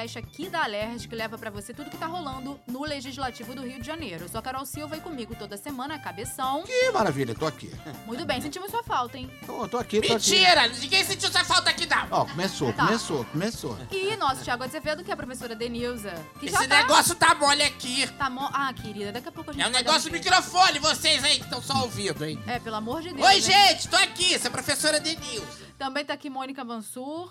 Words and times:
Podcast 0.00 0.18
aqui 0.18 0.48
da 0.48 0.62
Alerj 0.62 1.06
que 1.06 1.14
leva 1.14 1.36
para 1.36 1.50
você 1.50 1.74
tudo 1.74 1.90
que 1.90 1.96
tá 1.96 2.06
rolando 2.06 2.58
no 2.66 2.84
Legislativo 2.84 3.54
do 3.54 3.62
Rio 3.62 3.80
de 3.80 3.86
Janeiro. 3.86 4.24
Eu 4.24 4.28
sou 4.28 4.38
a 4.38 4.42
Carol 4.42 4.64
Silva 4.64 4.96
e 4.96 5.00
comigo 5.00 5.34
toda 5.34 5.56
semana, 5.56 5.98
cabeção. 5.98 6.62
Que 6.62 6.90
maravilha, 6.90 7.34
tô 7.34 7.46
aqui. 7.46 7.70
Muito 8.06 8.24
bem, 8.24 8.40
sentimos 8.40 8.70
sua 8.70 8.82
falta, 8.82 9.18
hein? 9.18 9.30
Tô, 9.44 9.68
tô 9.68 9.76
aqui, 9.76 10.00
tô 10.00 10.14
Mentira! 10.14 10.62
Aqui. 10.62 10.80
Ninguém 10.80 11.04
sentiu 11.04 11.30
sua 11.30 11.44
falta 11.44 11.70
aqui, 11.70 11.86
não. 11.86 12.06
Ó, 12.10 12.24
começou, 12.24 12.72
tá. 12.72 12.86
começou, 12.86 13.24
começou. 13.26 13.78
E 13.90 14.16
nosso 14.16 14.42
Thiago 14.42 14.64
Azevedo, 14.64 15.04
que 15.04 15.10
é 15.10 15.14
a 15.14 15.16
professora 15.16 15.54
Denilza. 15.54 16.14
Que 16.38 16.46
Esse 16.46 16.66
tá... 16.66 16.82
negócio 16.82 17.14
tá 17.14 17.34
mole 17.34 17.62
aqui. 17.62 18.06
Tá 18.12 18.30
mo... 18.30 18.48
Ah, 18.52 18.72
querida, 18.72 19.12
daqui 19.12 19.28
a 19.28 19.32
pouco 19.32 19.50
a 19.50 19.52
gente 19.52 19.62
É 19.62 19.68
um 19.68 19.70
negócio 19.70 20.10
do 20.10 20.12
microfone, 20.12 20.78
vocês 20.78 21.22
aí 21.24 21.38
que 21.38 21.44
estão 21.44 21.60
só 21.60 21.82
ouvindo, 21.82 22.24
hein? 22.24 22.42
É, 22.46 22.58
pelo 22.58 22.76
amor 22.76 23.02
de 23.02 23.12
Deus. 23.12 23.26
Oi, 23.26 23.34
né? 23.34 23.40
gente, 23.40 23.88
tô 23.88 23.96
aqui, 23.96 24.34
essa 24.34 24.46
é 24.46 24.48
a 24.48 24.52
professora 24.52 24.98
Denilza. 24.98 25.68
Também 25.76 26.04
tá 26.04 26.14
aqui 26.14 26.30
Mônica 26.30 26.64
Mansur. 26.64 27.30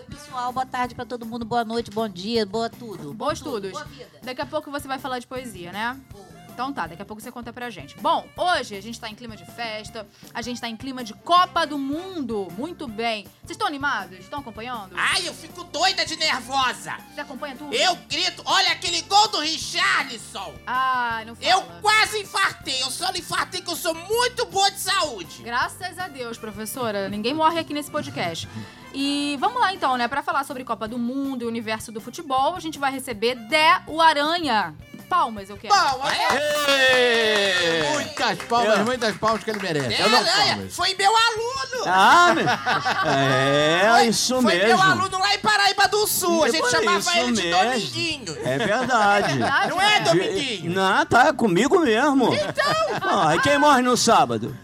Oi, 0.00 0.06
pessoal. 0.06 0.50
Boa 0.50 0.64
tarde 0.64 0.94
para 0.94 1.04
todo 1.04 1.26
mundo. 1.26 1.44
Boa 1.44 1.62
noite, 1.62 1.90
bom 1.90 2.08
dia, 2.08 2.46
boa 2.46 2.70
tudo. 2.70 3.12
Boa 3.12 3.34
estudos. 3.34 3.70
Boa 3.70 3.84
vida. 3.84 4.08
Daqui 4.22 4.40
a 4.40 4.46
pouco 4.46 4.70
você 4.70 4.88
vai 4.88 4.98
falar 4.98 5.18
de 5.18 5.26
poesia, 5.26 5.72
né? 5.72 6.00
Então 6.52 6.72
tá, 6.72 6.86
daqui 6.86 7.02
a 7.02 7.04
pouco 7.04 7.22
você 7.22 7.30
conta 7.32 7.52
pra 7.52 7.70
gente. 7.70 7.96
Bom, 8.00 8.28
hoje 8.36 8.76
a 8.76 8.82
gente 8.82 9.00
tá 9.00 9.08
em 9.08 9.14
clima 9.14 9.36
de 9.36 9.44
festa, 9.44 10.06
a 10.34 10.42
gente 10.42 10.60
tá 10.60 10.68
em 10.68 10.76
clima 10.76 11.02
de 11.02 11.14
Copa 11.14 11.66
do 11.66 11.78
Mundo. 11.78 12.48
Muito 12.58 12.86
bem. 12.86 13.24
Vocês 13.42 13.52
estão 13.52 13.66
animados? 13.66 14.18
Estão 14.18 14.40
acompanhando? 14.40 14.92
Ai, 14.94 15.26
eu 15.26 15.34
fico 15.34 15.64
doida 15.64 16.04
de 16.04 16.16
nervosa. 16.16 16.96
Você 17.14 17.20
acompanha 17.20 17.56
tudo? 17.56 17.74
Eu 17.74 17.96
grito, 18.08 18.42
olha 18.44 18.72
aquele 18.72 19.00
gol 19.02 19.28
do 19.28 19.40
Richarlison. 19.40 20.54
Ah, 20.66 21.22
não 21.26 21.34
fala. 21.34 21.50
Eu 21.50 21.62
quase 21.80 22.20
infartei, 22.20 22.82
eu 22.82 22.90
só 22.90 23.10
não 23.10 23.16
infartei 23.16 23.62
que 23.62 23.70
eu 23.70 23.76
sou 23.76 23.94
muito 23.94 24.46
boa 24.46 24.70
de 24.70 24.80
saúde. 24.80 25.42
Graças 25.42 25.98
a 25.98 26.08
Deus, 26.08 26.36
professora. 26.36 27.08
Ninguém 27.08 27.34
morre 27.34 27.58
aqui 27.58 27.72
nesse 27.72 27.90
podcast. 27.90 28.48
E 28.92 29.36
vamos 29.38 29.60
lá 29.60 29.72
então, 29.72 29.96
né? 29.96 30.08
Para 30.08 30.22
falar 30.22 30.44
sobre 30.44 30.64
Copa 30.64 30.88
do 30.88 30.98
Mundo 30.98 31.42
e 31.42 31.44
o 31.44 31.48
universo 31.48 31.92
do 31.92 32.00
futebol, 32.00 32.56
a 32.56 32.60
gente 32.60 32.78
vai 32.78 32.90
receber 32.90 33.36
Dé 33.36 33.80
o 33.86 34.00
Aranha. 34.00 34.74
Palmas, 35.10 35.50
eu 35.50 35.56
quero. 35.56 35.74
Palmas! 35.74 36.14
Muitas 37.92 38.38
palmas, 38.44 38.78
eu... 38.78 38.84
muitas 38.84 39.16
palmas 39.16 39.42
que 39.42 39.50
ele 39.50 39.58
merece. 39.58 39.94
É, 39.94 40.02
Aranha, 40.04 40.68
foi 40.70 40.94
meu 40.94 41.10
aluno! 41.10 41.84
Ah, 41.84 42.32
é, 43.10 43.90
foi, 43.90 44.06
isso 44.06 44.40
foi 44.40 44.54
mesmo. 44.54 44.78
Foi 44.78 44.86
meu 44.86 44.92
aluno 44.92 45.18
lá 45.18 45.34
em 45.34 45.38
Paraíba 45.40 45.88
do 45.88 46.06
Sul. 46.06 46.44
A 46.44 46.50
gente 46.50 46.70
chamava 46.70 47.18
ele 47.18 47.32
de 47.32 47.42
mesmo. 47.42 47.64
Dominguinho. 47.64 48.38
É 48.44 48.58
verdade. 48.58 49.34
Não 49.68 49.80
é, 49.80 50.00
Dominguinho? 50.00 50.72
Não, 50.72 51.06
tá 51.06 51.32
comigo 51.32 51.80
mesmo. 51.80 52.32
Então! 52.32 53.00
Ah, 53.02 53.34
e 53.34 53.40
quem 53.40 53.58
morre 53.58 53.82
no 53.82 53.96
sábado? 53.96 54.56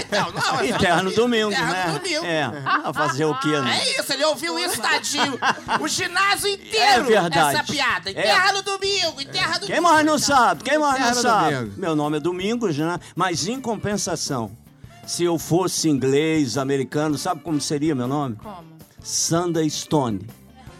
Então, 0.00 0.32
não, 0.32 0.64
Eterno 0.64 1.10
domingo, 1.12 1.52
Eterno 1.52 1.72
né? 1.72 1.98
domingo. 1.98 2.24
É, 2.24 2.42
a 2.84 2.92
fazer 2.92 3.24
o 3.24 3.34
quê, 3.38 3.60
né? 3.60 3.78
É 3.78 4.00
isso, 4.00 4.12
ele 4.12 4.24
ouviu 4.24 4.58
isso, 4.58 4.80
tadinho. 4.80 5.38
O 5.80 5.88
ginásio 5.88 6.48
inteiro, 6.48 7.02
é 7.02 7.02
verdade. 7.02 7.56
essa 7.56 7.64
piada. 7.64 8.10
Enterra 8.10 8.50
é. 8.50 8.52
no 8.52 8.62
domingo, 8.62 9.20
enterra 9.20 9.58
no 9.58 9.66
Quem 9.66 9.80
morre 9.80 10.02
no 10.02 10.18
sábado? 10.18 10.64
Quem 10.64 10.78
morre 10.78 10.98
no 10.98 11.14
sábado? 11.14 11.72
Meu 11.76 11.94
nome 11.94 12.18
é 12.18 12.20
Domingos, 12.20 12.76
né? 12.76 12.98
Mas 13.14 13.46
em 13.46 13.60
compensação, 13.60 14.50
se 15.06 15.24
eu 15.24 15.38
fosse 15.38 15.88
inglês, 15.88 16.58
americano, 16.58 17.16
sabe 17.16 17.40
como 17.42 17.60
seria 17.60 17.94
meu 17.94 18.08
nome? 18.08 18.36
Como? 18.36 18.78
Sunday 19.02 19.70
Stone 19.70 20.26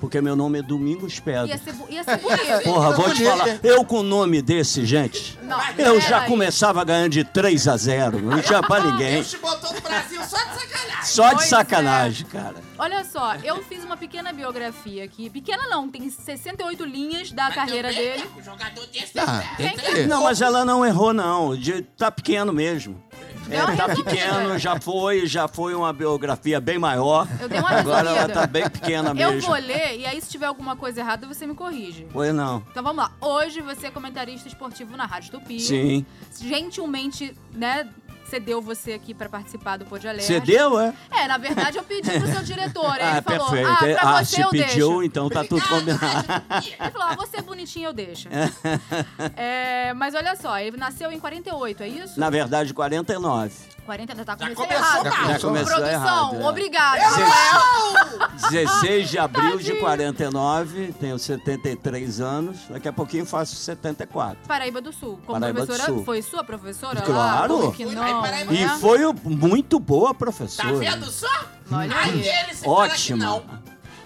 porque 0.00 0.20
meu 0.20 0.36
nome 0.36 0.58
é 0.58 0.62
Domingos 0.62 1.20
Pedro. 1.20 1.48
Ia 1.48 1.58
ser, 1.58 1.74
ia 1.88 2.04
ser 2.04 2.16
bonito. 2.18 2.62
Porra, 2.64 2.92
vou 2.92 3.12
te 3.12 3.24
falar. 3.24 3.58
Eu 3.62 3.84
com 3.84 4.00
o 4.00 4.02
nome 4.02 4.40
desse, 4.40 4.84
gente, 4.84 5.38
não, 5.42 5.58
eu 5.76 6.00
já 6.00 6.22
aí. 6.22 6.28
começava 6.28 6.84
ganhando 6.84 7.10
de 7.10 7.24
3 7.24 7.68
a 7.68 7.76
0. 7.76 8.20
Não 8.20 8.40
tinha 8.40 8.62
pra 8.62 8.80
ninguém. 8.80 9.14
Deus 9.14 9.30
te 9.30 9.38
botou 9.38 9.72
no 9.72 9.80
Brasil 9.80 10.20
só 10.24 10.36
de 10.36 10.60
sacanagem. 10.60 11.04
Só 11.04 11.32
de 11.32 11.44
sacanagem, 11.44 12.26
é. 12.28 12.32
cara. 12.32 12.54
Olha 12.78 13.04
só, 13.04 13.34
eu 13.42 13.62
fiz 13.64 13.82
uma 13.84 13.96
pequena 13.96 14.32
biografia 14.32 15.04
aqui. 15.04 15.28
Pequena 15.28 15.66
não, 15.66 15.88
tem 15.88 16.08
68 16.08 16.84
linhas 16.84 17.32
da 17.32 17.46
mas 17.46 17.54
carreira 17.54 17.92
dele. 17.92 18.24
Um 18.38 18.42
jogador 18.42 18.86
desse 18.86 19.18
ah, 19.18 19.42
tem 19.56 19.76
que... 19.76 20.06
Não, 20.06 20.22
mas 20.22 20.40
ela 20.40 20.64
não 20.64 20.86
errou, 20.86 21.12
não. 21.12 21.56
De, 21.56 21.82
tá 21.82 22.10
pequeno 22.10 22.52
mesmo. 22.52 23.02
É, 23.50 23.76
tá 23.76 23.88
pequeno, 23.88 24.58
já 24.58 24.78
foi, 24.80 25.26
já 25.26 25.48
foi 25.48 25.74
uma 25.74 25.92
biografia 25.92 26.60
bem 26.60 26.78
maior. 26.78 27.26
Eu 27.40 27.48
dei 27.48 27.58
uma 27.58 27.70
Agora 27.70 28.10
ela 28.10 28.28
tá 28.28 28.46
bem 28.46 28.68
pequena 28.68 29.14
mesmo. 29.14 29.34
Eu 29.34 29.40
vou 29.40 29.54
ler, 29.54 29.98
e 29.98 30.06
aí 30.06 30.20
se 30.20 30.28
tiver 30.28 30.46
alguma 30.46 30.76
coisa 30.76 31.00
errada, 31.00 31.26
você 31.26 31.46
me 31.46 31.54
corrige. 31.54 32.06
Pois 32.12 32.34
não. 32.34 32.62
Então 32.70 32.82
vamos 32.82 32.98
lá. 33.04 33.12
Hoje 33.20 33.60
você 33.60 33.86
é 33.86 33.90
comentarista 33.90 34.48
esportivo 34.48 34.96
na 34.96 35.06
Rádio 35.06 35.32
Tupi. 35.32 35.60
Sim. 35.60 36.04
Gentilmente, 36.40 37.34
né, 37.52 37.88
cedeu 38.28 38.60
você 38.60 38.92
aqui 38.92 39.14
para 39.14 39.28
participar 39.28 39.76
do 39.76 39.84
Pode 39.84 40.06
Alerta. 40.06 40.26
Cedeu, 40.26 40.78
é? 40.78 40.94
É, 41.10 41.26
na 41.26 41.38
verdade 41.38 41.78
eu 41.78 41.82
pedi 41.82 42.10
pro 42.10 42.26
seu 42.26 42.42
diretor. 42.42 42.96
ah, 43.00 43.12
ele 43.12 43.22
falou, 43.22 43.50
perfeito. 43.50 43.70
ah, 43.70 44.00
pra 44.00 44.18
ah, 44.18 44.24
você 44.24 44.36
se 44.36 44.40
eu 44.40 44.50
pediu, 44.50 44.88
deixo. 44.88 45.02
então 45.02 45.28
tá 45.28 45.44
tudo 45.44 45.62
combinado. 45.68 46.26
ele 46.64 46.90
falou, 46.90 47.08
ah, 47.08 47.16
você 47.16 47.38
é 47.38 47.42
bonitinho, 47.42 47.88
eu 47.88 47.92
deixo. 47.92 48.28
é, 49.36 49.92
mas 49.94 50.14
olha 50.14 50.36
só, 50.36 50.58
ele 50.58 50.76
nasceu 50.76 51.10
em 51.10 51.18
48, 51.18 51.82
é 51.82 51.88
isso? 51.88 52.20
Na 52.20 52.30
verdade, 52.30 52.72
49. 52.74 53.67
40 53.88 54.14
tá 54.22 54.36
começando 54.36 54.54
começou 54.54 54.76
errado. 54.76 55.04
Já, 55.04 55.32
já 55.32 55.38
começou 55.40 55.76
Produção, 55.76 55.88
errado. 55.88 56.42
É. 56.42 56.46
obrigado. 56.46 57.00
16 58.50 59.08
de 59.10 59.18
abril 59.18 59.56
de 59.56 59.74
49, 59.76 60.92
tenho 61.00 61.18
73 61.18 62.20
anos. 62.20 62.58
Daqui 62.68 62.86
a 62.86 62.92
pouquinho 62.92 63.24
faço 63.24 63.56
74. 63.56 64.46
Paraíba 64.46 64.82
do 64.82 64.92
Sul. 64.92 65.18
Como 65.24 65.40
Paraíba 65.40 65.64
professora, 65.64 65.90
do 65.90 65.96
Sul. 65.96 66.04
foi 66.04 66.20
sua 66.20 66.44
professora 66.44 67.00
claro. 67.00 67.66
lá? 67.68 67.72
Que 67.72 67.86
não, 67.86 68.26
E 68.52 68.66
né? 68.66 68.76
foi 68.78 69.00
muito 69.24 69.80
boa 69.80 70.12
professora. 70.12 70.68
Tá 70.68 70.74
vendo 70.78 71.10
só? 71.10 71.46
Olha 71.72 71.96
aí. 71.96 72.30
Ótima. 72.66 73.42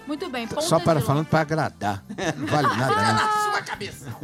Muito 0.07 0.29
bem, 0.29 0.47
ponta 0.47 0.61
Só 0.61 0.79
para 0.79 1.01
de 1.01 1.05
falando 1.05 1.25
para 1.25 1.41
agradar. 1.41 2.05
Não 2.37 2.47
vale 2.47 2.67
nada, 2.67 2.95
né? 2.95 3.13
na 3.13 3.51
sua 3.51 3.61
cabeça. 3.61 4.15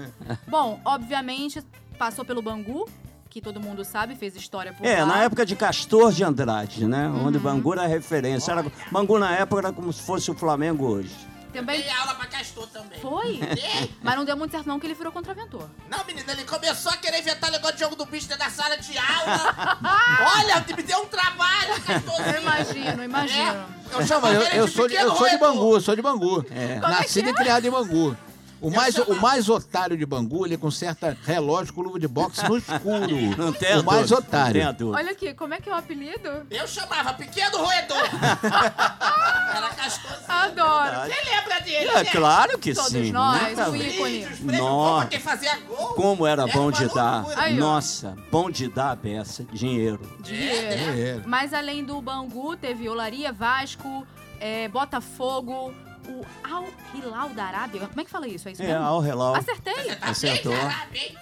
Bom, 0.48 0.80
obviamente, 0.86 1.62
passou 1.98 2.24
pelo 2.24 2.42
Bangu, 2.42 2.88
que 3.30 3.40
todo 3.42 3.60
mundo 3.60 3.86
sabe, 3.86 4.16
fez 4.16 4.36
história 4.36 4.74
por 4.74 4.86
É, 4.86 5.02
lá. 5.02 5.06
na 5.06 5.24
época 5.24 5.46
de 5.46 5.56
Castor 5.56 6.12
de 6.12 6.24
Andrade, 6.24 6.86
né? 6.86 7.08
Uhum. 7.08 7.28
Onde 7.28 7.38
Bangu 7.38 7.74
era 7.74 7.86
referência. 7.86 8.52
Era, 8.52 8.66
Bangu 8.92 9.20
na 9.20 9.32
época 9.36 9.62
era 9.62 9.72
como 9.72 9.94
se 9.94 10.02
fosse 10.02 10.32
o 10.32 10.34
Flamengo 10.34 10.86
hoje. 10.88 11.12
Também 11.54 11.82
Dei 11.82 11.90
aula 11.90 12.14
pra 12.14 12.28
Castor 12.28 12.68
também. 12.68 13.00
foi, 13.00 13.38
Dei. 13.56 13.92
mas 14.04 14.16
não 14.16 14.24
deu 14.24 14.38
muito 14.38 14.52
certo 14.52 14.68
não, 14.68 14.80
que 14.80 14.86
ele 14.86 14.94
virou 14.94 15.12
contraventor. 15.12 15.68
Não, 15.90 16.04
menina, 16.06 16.32
ele 16.32 16.44
começou 16.44 16.92
a 16.92 16.98
querer 16.98 17.20
inventar 17.20 17.50
negócio 17.52 17.76
de 17.76 17.82
jogo 17.82 17.96
do 17.96 18.06
bicho 18.06 18.28
dentro 18.28 18.44
da 18.46 18.52
sala 18.52 18.78
de 18.78 18.96
aula. 18.98 19.56
Olha, 20.38 20.64
me 20.76 20.84
deu 20.84 21.00
um 21.00 21.06
trabalho, 21.08 21.82
Castorzinho. 21.86 22.36
Eu 22.36 22.42
imagino, 22.42 23.04
imagino. 23.04 23.52
É, 23.52 23.66
eu 23.94 24.06
chamo 24.08 24.28
eu, 24.28 24.42
eu 24.42 24.66
de 24.68 24.72
sou 24.72 24.88
de, 24.88 24.94
eu 24.96 25.16
sou 25.16 25.28
de. 25.30 25.38
Bangu, 25.38 25.76
eu 25.76 25.82
sou 25.82 25.96
de 25.96 26.02
Bangu. 26.04 26.46
É. 26.52 26.76
Nascido 26.80 27.30
e 27.30 27.34
criado 27.34 27.66
em 27.66 27.72
Bangu. 27.72 28.16
O 28.62 28.70
mais, 28.70 28.98
o 28.98 29.16
mais 29.16 29.48
otário 29.50 29.98
de 29.98 30.06
Bangu, 30.06 30.46
ele 30.46 30.58
conserta 30.58 31.18
relógio 31.26 31.74
com 31.74 31.82
luva 31.82 32.00
de 32.00 32.08
boxe 32.08 32.44
no 32.48 32.58
escuro. 32.58 33.16
Não 33.38 33.54
tem 33.54 33.78
o 33.80 33.84
mais 33.84 34.12
otário. 34.12 34.64
Não 34.66 34.74
tem. 34.74 34.88
Olha 34.88 35.12
aqui, 35.12 35.34
como 35.34 35.54
é 35.54 35.62
que 35.62 35.70
é 35.70 35.72
o 35.74 35.76
apelido? 35.76 36.46
Eu 36.50 36.68
chamava 36.68 37.14
Pequeno 37.14 37.58
Roedor. 37.58 37.98
Era 39.56 39.70
Castorzinho. 39.70 40.26
Adoro. 40.28 40.96
Você 41.10 41.30
lembra 41.30 41.60
dele, 41.62 41.88
É 41.90 42.04
né? 42.04 42.06
claro 42.12 42.58
que 42.60 42.74
Todos 42.74 42.92
sim. 42.92 43.12
nós, 43.12 43.58
né, 43.58 43.68
o 43.70 43.76
ícone. 43.76 44.28
Nossa. 44.58 45.08
quem 45.08 45.20
fazia 45.20 45.58
gol. 45.60 45.94
Como 45.96 46.26
era 46.28 46.44
Era 46.44 46.52
bom 46.54 46.64
uma 46.64 46.72
de 46.72 46.88
dar. 46.94 47.22
loucura. 47.24 47.42
Aí, 47.42 47.56
ó. 47.56 47.60
Nossa, 47.60 48.16
bom 48.32 48.50
de 48.52 48.68
dar 48.68 48.92
a 48.92 48.96
peça. 48.96 49.46
Dinheiro. 49.52 50.00
Dinheiro. 50.20 51.22
É. 51.22 51.22
Mas 51.26 51.54
além 51.54 51.84
do 51.84 52.02
Bangu, 52.02 52.56
teve 52.58 52.88
Olaria, 52.90 53.32
Vasco, 53.32 54.06
é, 54.40 54.68
Botafogo, 54.68 55.74
o 56.10 56.26
Al 56.44 56.66
Hilal 56.94 57.30
da 57.30 57.46
Arábia. 57.46 57.88
Como 57.88 58.02
é 58.02 58.04
que 58.04 58.10
fala 58.10 58.28
isso? 58.28 58.50
É 58.50 58.52
isso 58.52 58.64
É, 58.64 58.68
mesmo? 58.68 58.84
ao 58.84 59.00
relógio. 59.00 59.40
Acertei. 59.42 59.96
Tá 59.96 60.08
Acertou. 60.10 60.54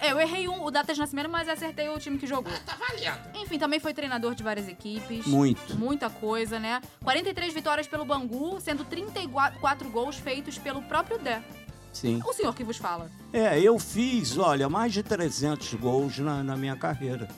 É, 0.00 0.12
eu 0.12 0.20
errei 0.20 0.48
um, 0.48 0.64
o 0.64 0.70
data 0.70 0.92
de 0.94 0.98
nascimento, 1.00 1.28
mas 1.28 1.48
acertei 1.48 1.88
o 1.88 1.98
time 1.98 2.18
que 2.18 2.26
jogou. 2.26 2.52
Tá 2.66 2.76
valendo. 2.76 3.18
Enfim, 3.36 3.58
também 3.58 3.78
foi 3.78 3.92
treinador 3.94 4.34
de 4.34 4.42
várias 4.42 4.68
equipes. 4.68 5.26
Muito. 5.26 5.76
Muita 5.76 6.08
coisa, 6.10 6.58
né? 6.58 6.80
43 7.04 7.52
vitórias 7.54 7.86
pelo 7.86 8.04
Bangu, 8.04 8.60
sendo 8.60 8.84
34 8.84 9.88
gols 9.90 10.16
feitos 10.16 10.58
pelo 10.58 10.82
próprio 10.82 11.18
Dé. 11.18 11.42
Sim. 11.92 12.20
O 12.26 12.32
senhor 12.32 12.54
que 12.54 12.62
vos 12.62 12.76
fala. 12.76 13.10
É, 13.32 13.58
eu 13.60 13.78
fiz, 13.78 14.36
olha, 14.38 14.68
mais 14.68 14.92
de 14.92 15.02
300 15.02 15.74
gols 15.74 16.18
na, 16.18 16.42
na 16.44 16.56
minha 16.56 16.76
carreira. 16.76 17.28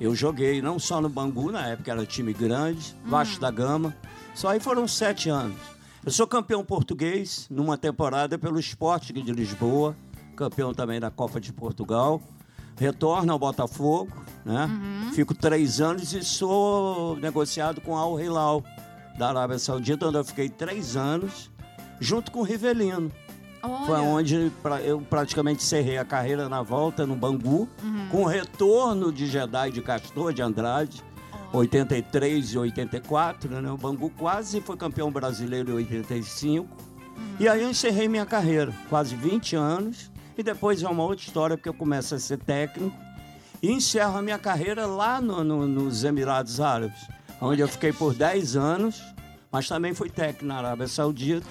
Eu 0.00 0.14
joguei 0.14 0.60
não 0.60 0.78
só 0.78 1.00
no 1.00 1.08
Bangu, 1.08 1.52
na 1.52 1.68
época 1.68 1.92
era 1.92 2.04
time 2.04 2.32
grande, 2.32 2.96
Vasco 3.04 3.38
da 3.38 3.50
Gama. 3.50 3.94
Só 4.34 4.48
aí 4.48 4.58
foram 4.58 4.88
sete 4.88 5.28
anos. 5.28 5.56
Eu 6.04 6.10
sou 6.10 6.26
campeão 6.26 6.64
português 6.64 7.46
numa 7.50 7.78
temporada 7.78 8.38
pelo 8.38 8.58
Sporting 8.58 9.12
de 9.14 9.32
Lisboa, 9.32 9.96
campeão 10.36 10.74
também 10.74 10.98
da 10.98 11.10
Copa 11.10 11.40
de 11.40 11.52
Portugal. 11.52 12.20
Retorno 12.76 13.32
ao 13.32 13.38
Botafogo, 13.38 14.10
né? 14.44 14.68
Fico 15.14 15.34
três 15.34 15.80
anos 15.80 16.12
e 16.14 16.24
sou 16.24 17.16
negociado 17.18 17.80
com 17.80 17.96
Al 17.96 18.18
Hilal 18.18 18.64
da 19.16 19.28
Arábia 19.28 19.58
Saudita, 19.58 20.08
onde 20.08 20.16
eu 20.16 20.24
fiquei 20.24 20.48
três 20.48 20.96
anos, 20.96 21.50
junto 22.00 22.32
com 22.32 22.40
o 22.40 22.42
Rivelino. 22.42 23.12
Foi 23.60 23.94
Olha. 24.00 24.02
onde 24.02 24.50
pra- 24.62 24.80
eu 24.80 25.00
praticamente 25.02 25.62
encerrei 25.62 25.96
a 25.98 26.04
carreira 26.04 26.48
na 26.48 26.62
volta 26.62 27.06
no 27.06 27.14
Bangu, 27.14 27.68
com 28.10 28.22
o 28.22 28.26
retorno 28.26 29.12
de 29.12 29.26
Jedi 29.26 29.70
de 29.70 29.82
Castor, 29.82 30.32
de 30.32 30.42
Andrade, 30.42 31.04
83 31.52 32.54
e 32.54 32.58
84. 32.58 33.50
Né? 33.60 33.70
O 33.70 33.76
Bangu 33.76 34.10
quase 34.10 34.60
foi 34.60 34.76
campeão 34.76 35.10
brasileiro 35.10 35.70
em 35.72 35.74
85. 35.74 36.68
E 37.38 37.48
aí 37.48 37.62
eu 37.62 37.70
encerrei 37.70 38.08
minha 38.08 38.26
carreira, 38.26 38.72
quase 38.88 39.14
20 39.14 39.56
anos. 39.56 40.10
E 40.36 40.42
depois 40.42 40.82
é 40.82 40.88
uma 40.88 41.02
outra 41.02 41.24
história, 41.24 41.56
porque 41.56 41.68
eu 41.68 41.74
começo 41.74 42.14
a 42.14 42.18
ser 42.18 42.38
técnico. 42.38 42.96
E 43.62 43.70
encerro 43.70 44.16
a 44.18 44.22
minha 44.22 44.38
carreira 44.38 44.86
lá 44.86 45.20
no- 45.20 45.44
no- 45.44 45.66
nos 45.68 46.02
Emirados 46.04 46.60
Árabes, 46.60 46.98
onde 47.40 47.60
eu 47.60 47.68
fiquei 47.68 47.92
por 47.92 48.14
10 48.14 48.56
anos, 48.56 49.02
mas 49.52 49.68
também 49.68 49.94
fui 49.94 50.08
técnico 50.10 50.46
na 50.46 50.56
Arábia 50.56 50.88
Saudita. 50.88 51.46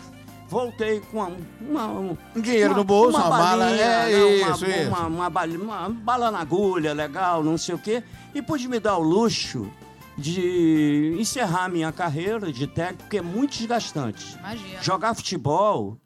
Voltei 0.49 0.99
com 0.99 1.19
uma, 1.61 1.85
uma- 1.85 2.17
Um 2.35 2.41
dinheiro 2.41 2.75
no 2.75 2.83
bolso, 2.83 3.17
uma, 3.17 3.29
mala. 3.29 3.65
balinha, 3.65 3.85
É 3.85 4.09
né, 4.09 4.43
uma, 4.43 4.51
isso, 4.55 4.65
isso. 4.65 4.87
Uma, 4.89 5.07
uma 5.07 5.29
uma 5.29 5.89
bala 5.89 6.29
na 6.31 6.39
agulha, 6.39 6.91
legal, 6.93 7.41
não 7.41 7.57
sei 7.57 7.75
o 7.75 7.77
quê. 7.79 8.03
E 8.35 8.41
pude 8.41 8.67
me 8.67 8.77
dar 8.79 8.97
o 8.97 9.01
luxo 9.01 9.71
de 10.21 11.15
encerrar 11.19 11.67
minha 11.69 11.91
carreira 11.91 12.51
de 12.51 12.67
técnico, 12.67 13.09
que 13.09 13.17
é 13.17 13.21
muito 13.21 13.57
desgastante. 13.57 14.37
Imagina. 14.39 14.81
Jogar 14.81 15.13
futebol 15.13 15.97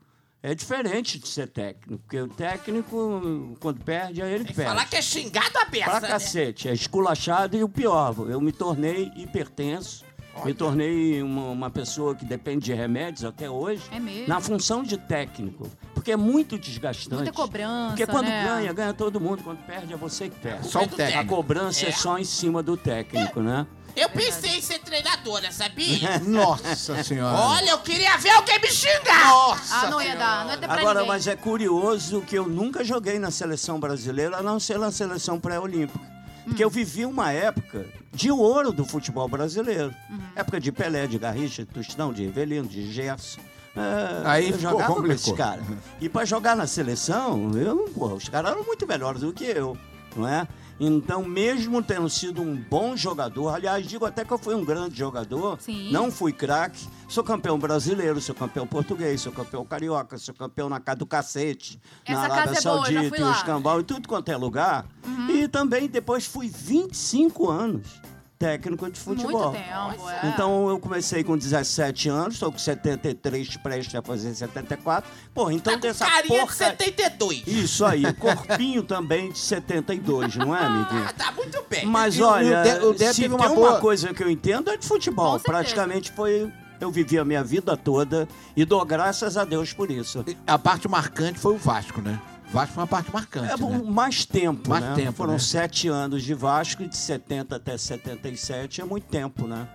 é 0.42 0.54
diferente 0.56 1.20
de 1.20 1.28
ser 1.28 1.48
técnico, 1.48 1.98
porque 2.04 2.20
o 2.22 2.28
técnico, 2.28 3.58
quando 3.60 3.80
perde, 3.84 4.22
aí 4.22 4.30
ele 4.34 4.44
Tem 4.44 4.48
que 4.48 4.54
perde. 4.54 4.70
falar 4.72 4.86
que 4.86 4.96
é 4.96 5.02
xingado 5.02 5.58
a 5.58 5.66
beça, 5.66 5.86
Pra 5.90 6.00
né? 6.02 6.08
cacete, 6.08 6.70
é 6.70 6.74
esculachado 6.74 7.58
e 7.58 7.64
o 7.64 7.70
pior, 7.70 8.16
eu 8.30 8.40
me 8.40 8.52
tornei 8.52 9.12
hipertenso, 9.16 10.06
me 10.44 10.54
tornei 10.54 11.22
uma, 11.24 11.50
uma 11.50 11.70
pessoa 11.70 12.14
que 12.14 12.26
depende 12.26 12.66
de 12.66 12.74
remédios 12.74 13.24
até 13.26 13.50
hoje, 13.50 13.82
É 13.92 14.00
mesmo. 14.00 14.28
na 14.28 14.40
função 14.40 14.84
de 14.84 14.98
técnico, 14.98 15.68
porque 15.96 16.12
é 16.12 16.18
muito 16.18 16.60
desgastante. 16.60 17.16
Muita 17.16 17.32
cobrança, 17.32 17.88
Porque 17.96 18.06
quando 18.06 18.28
né? 18.28 18.44
ganha, 18.46 18.74
ganha 18.74 18.94
todo 18.94 19.20
mundo, 19.20 19.42
quando 19.44 19.66
perde 19.66 19.94
é 19.94 19.98
você 19.98 20.30
que 20.30 20.38
perde. 20.40 20.68
Só 20.68 20.84
o 20.84 20.88
técnico. 20.88 21.20
A 21.22 21.26
cobrança 21.26 21.86
é. 21.86 21.90
É. 21.90 21.92
só 21.92 22.20
em 22.20 22.24
cima 22.26 22.62
do 22.62 22.76
técnico, 22.78 23.40
né? 23.42 23.66
Eu 23.96 24.10
pensei 24.10 24.58
em 24.58 24.62
ser 24.62 24.80
treinadora, 24.80 25.52
sabia? 25.52 26.20
Nossa 26.26 27.02
senhora. 27.04 27.36
Olha, 27.38 27.70
eu 27.72 27.80
queria 27.80 28.18
ver 28.18 28.30
alguém 28.32 28.60
me 28.60 28.68
xingar! 28.70 29.26
Nossa 29.28 29.76
Ah, 29.76 29.90
não 29.90 30.02
ia 30.02 30.16
dar. 30.16 30.44
Não 30.46 30.52
ia 30.52 30.58
ter 30.58 30.68
pra 30.68 30.76
Agora, 30.80 31.00
ninguém. 31.00 31.08
mas 31.16 31.28
é 31.28 31.36
curioso 31.36 32.22
que 32.22 32.36
eu 32.36 32.46
nunca 32.48 32.84
joguei 32.84 33.18
na 33.20 33.32
seleção 33.32 33.80
brasileira, 33.80 34.38
a 34.38 34.44
não 34.44 34.60
ser 34.60 34.78
na 34.78 34.92
seleção 34.92 35.40
pré-olímpica. 35.40 36.00
Porque 36.44 36.64
Hum. 36.64 36.68
eu 36.68 36.70
vivi 36.70 37.06
uma 37.06 37.32
época 37.32 37.86
de 38.14 38.30
ouro 38.32 38.72
do 38.72 38.86
futebol 38.86 39.28
brasileiro. 39.28 39.94
Uhum. 40.10 40.20
Época 40.36 40.60
de 40.60 40.72
Pelé, 40.72 41.08
de 41.08 41.18
Garrincha, 41.18 41.64
de 41.66 41.72
Tostão, 41.72 42.14
de 42.14 42.24
Rivelino, 42.24 42.68
de 42.68 42.92
Gerson. 42.92 43.40
É, 43.76 44.22
Aí 44.30 44.50
eu 44.50 44.58
ficou 44.58 44.72
jogava 44.72 44.88
com 44.90 44.94
complicou. 45.02 45.16
esses 45.16 45.34
caras. 45.34 45.66
E 46.00 46.08
para 46.08 46.24
jogar 46.26 46.56
na 46.56 46.68
seleção, 46.68 47.52
eu, 47.58 47.90
porra, 47.96 48.14
os 48.14 48.30
caras 48.30 48.52
eram 48.52 48.64
muito 48.64 48.86
melhores 48.88 49.22
do 49.22 49.34
que 49.34 49.44
eu, 49.44 49.78
não 50.16 50.28
é? 50.28 50.48
Então, 50.80 51.24
mesmo 51.24 51.82
tendo 51.82 52.10
sido 52.10 52.42
um 52.42 52.56
bom 52.56 52.98
jogador, 52.98 53.50
aliás, 53.50 53.88
digo 53.88 54.06
até 54.06 54.26
que 54.26 54.32
eu 54.32 54.38
fui 54.38 54.56
um 54.56 54.66
grande 54.66 54.98
jogador, 54.98 55.58
Sim. 55.62 55.92
não 55.92 56.12
fui 56.12 56.34
craque, 56.34 56.86
sou 57.08 57.24
campeão 57.24 57.58
brasileiro, 57.58 58.20
sou 58.20 58.36
campeão 58.36 58.68
português, 58.68 59.22
sou 59.22 59.32
campeão 59.32 59.66
carioca, 59.66 60.18
sou 60.18 60.34
campeão 60.34 60.68
na 60.68 60.80
casa 60.80 60.98
do 60.98 61.06
cacete, 61.06 61.80
Essa 62.06 62.28
na 62.28 62.34
Arábia 62.34 62.42
é 62.42 62.62
boa, 62.62 62.62
Saudita, 62.62 63.10
fui 63.10 63.20
em. 63.20 63.24
Uhum. 63.24 63.32
Escambau, 63.32 63.80
em 63.80 63.84
tudo 63.84 64.08
quanto 64.08 64.30
é 64.30 64.38
lugar. 64.38 64.86
E 65.30 65.48
também 65.48 65.88
depois 65.88 66.26
fui 66.26 66.50
25 66.50 67.50
anos 67.50 68.02
técnico 68.38 68.90
de 68.92 69.00
futebol. 69.00 69.52
Muito 69.52 69.64
tempo, 69.64 70.10
é. 70.10 70.28
Então 70.30 70.70
eu 70.70 70.80
comecei 70.80 71.24
com 71.24 71.38
17 71.38 72.10
anos, 72.10 72.34
estou 72.36 72.52
com 72.52 72.58
73, 72.58 73.58
prestes 73.58 73.96
a 73.96 74.02
fazer 74.02 74.34
74. 74.36 75.10
Porra, 75.34 75.54
então 75.54 75.74
Tá 75.74 75.80
com 75.80 75.88
dessa 75.88 76.06
carinha 76.06 76.40
porca... 76.40 76.52
de 76.54 76.58
72. 76.58 77.44
Isso 77.48 77.86
aí, 77.86 78.12
corpinho 78.14 78.84
também 78.84 79.32
de 79.32 79.40
72, 79.40 80.36
não 80.36 80.56
é, 80.56 80.64
amiguinho? 80.66 81.06
Ah, 81.08 81.14
tá 81.14 81.32
muito 81.32 81.64
bem. 81.70 81.86
Mas 81.86 82.16
E 82.18 82.22
o 82.22 82.28
olha, 82.28 82.62
De- 82.64 82.86
o 82.86 82.98
se 83.14 83.22
tem 83.22 83.30
uma 83.32 83.46
uma 83.48 83.56
boa- 83.56 83.80
coisa 83.80 84.14
que 84.14 84.24
eu 84.24 84.30
entendo 84.30 84.70
é 84.70 84.78
de 84.78 84.86
futebol. 84.86 85.40
Praticamente 85.40 86.12
foi... 86.12 86.52
Eu 86.80 86.92
vivi 86.92 87.18
a 87.18 87.24
minha 87.24 87.42
vida 87.42 87.78
toda 87.78 88.28
e 88.54 88.66
dou 88.66 88.84
graças 88.86 89.38
a 89.38 89.46
Deus 89.46 89.72
por 89.72 89.90
isso. 89.90 90.26
A 90.46 90.60
parte 90.60 90.90
marcante 90.90 91.40
foi 91.40 91.54
o 91.54 91.58
Vasco, 91.58 92.02
né? 92.02 92.20
O 92.56 92.58
Vasco 92.58 92.74
foi 92.76 92.84
uma 92.84 92.88
parte 92.88 93.12
marcante. 93.12 93.52
É 93.52 93.58
né? 93.58 93.82
mais 93.86 94.24
tempo, 94.24 94.70
Mais 94.70 94.82
né? 94.82 94.96
tempo, 94.96 95.12
Foram 95.12 95.34
né? 95.34 95.40
sete 95.40 95.90
anos 95.90 96.24
de 96.24 96.34
Vasco 96.34 96.84
e 96.84 96.88
de 96.88 96.96
70 96.96 97.54
até 97.54 97.78
77 97.78 98.80
é 98.80 98.86
muito 98.86 99.08
tempo, 99.08 99.46
né? 99.46 99.68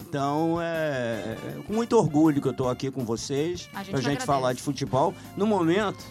Então, 0.00 0.58
é, 0.58 1.36
é 1.36 1.62
com 1.66 1.74
muito 1.74 1.94
orgulho 1.98 2.40
que 2.40 2.48
eu 2.48 2.54
tô 2.54 2.66
aqui 2.66 2.90
com 2.90 3.04
vocês, 3.04 3.68
A 3.74 3.84
gente 3.84 4.00
gente 4.00 4.24
falar 4.24 4.54
de 4.54 4.62
futebol, 4.62 5.12
no 5.36 5.46
momento 5.46 6.02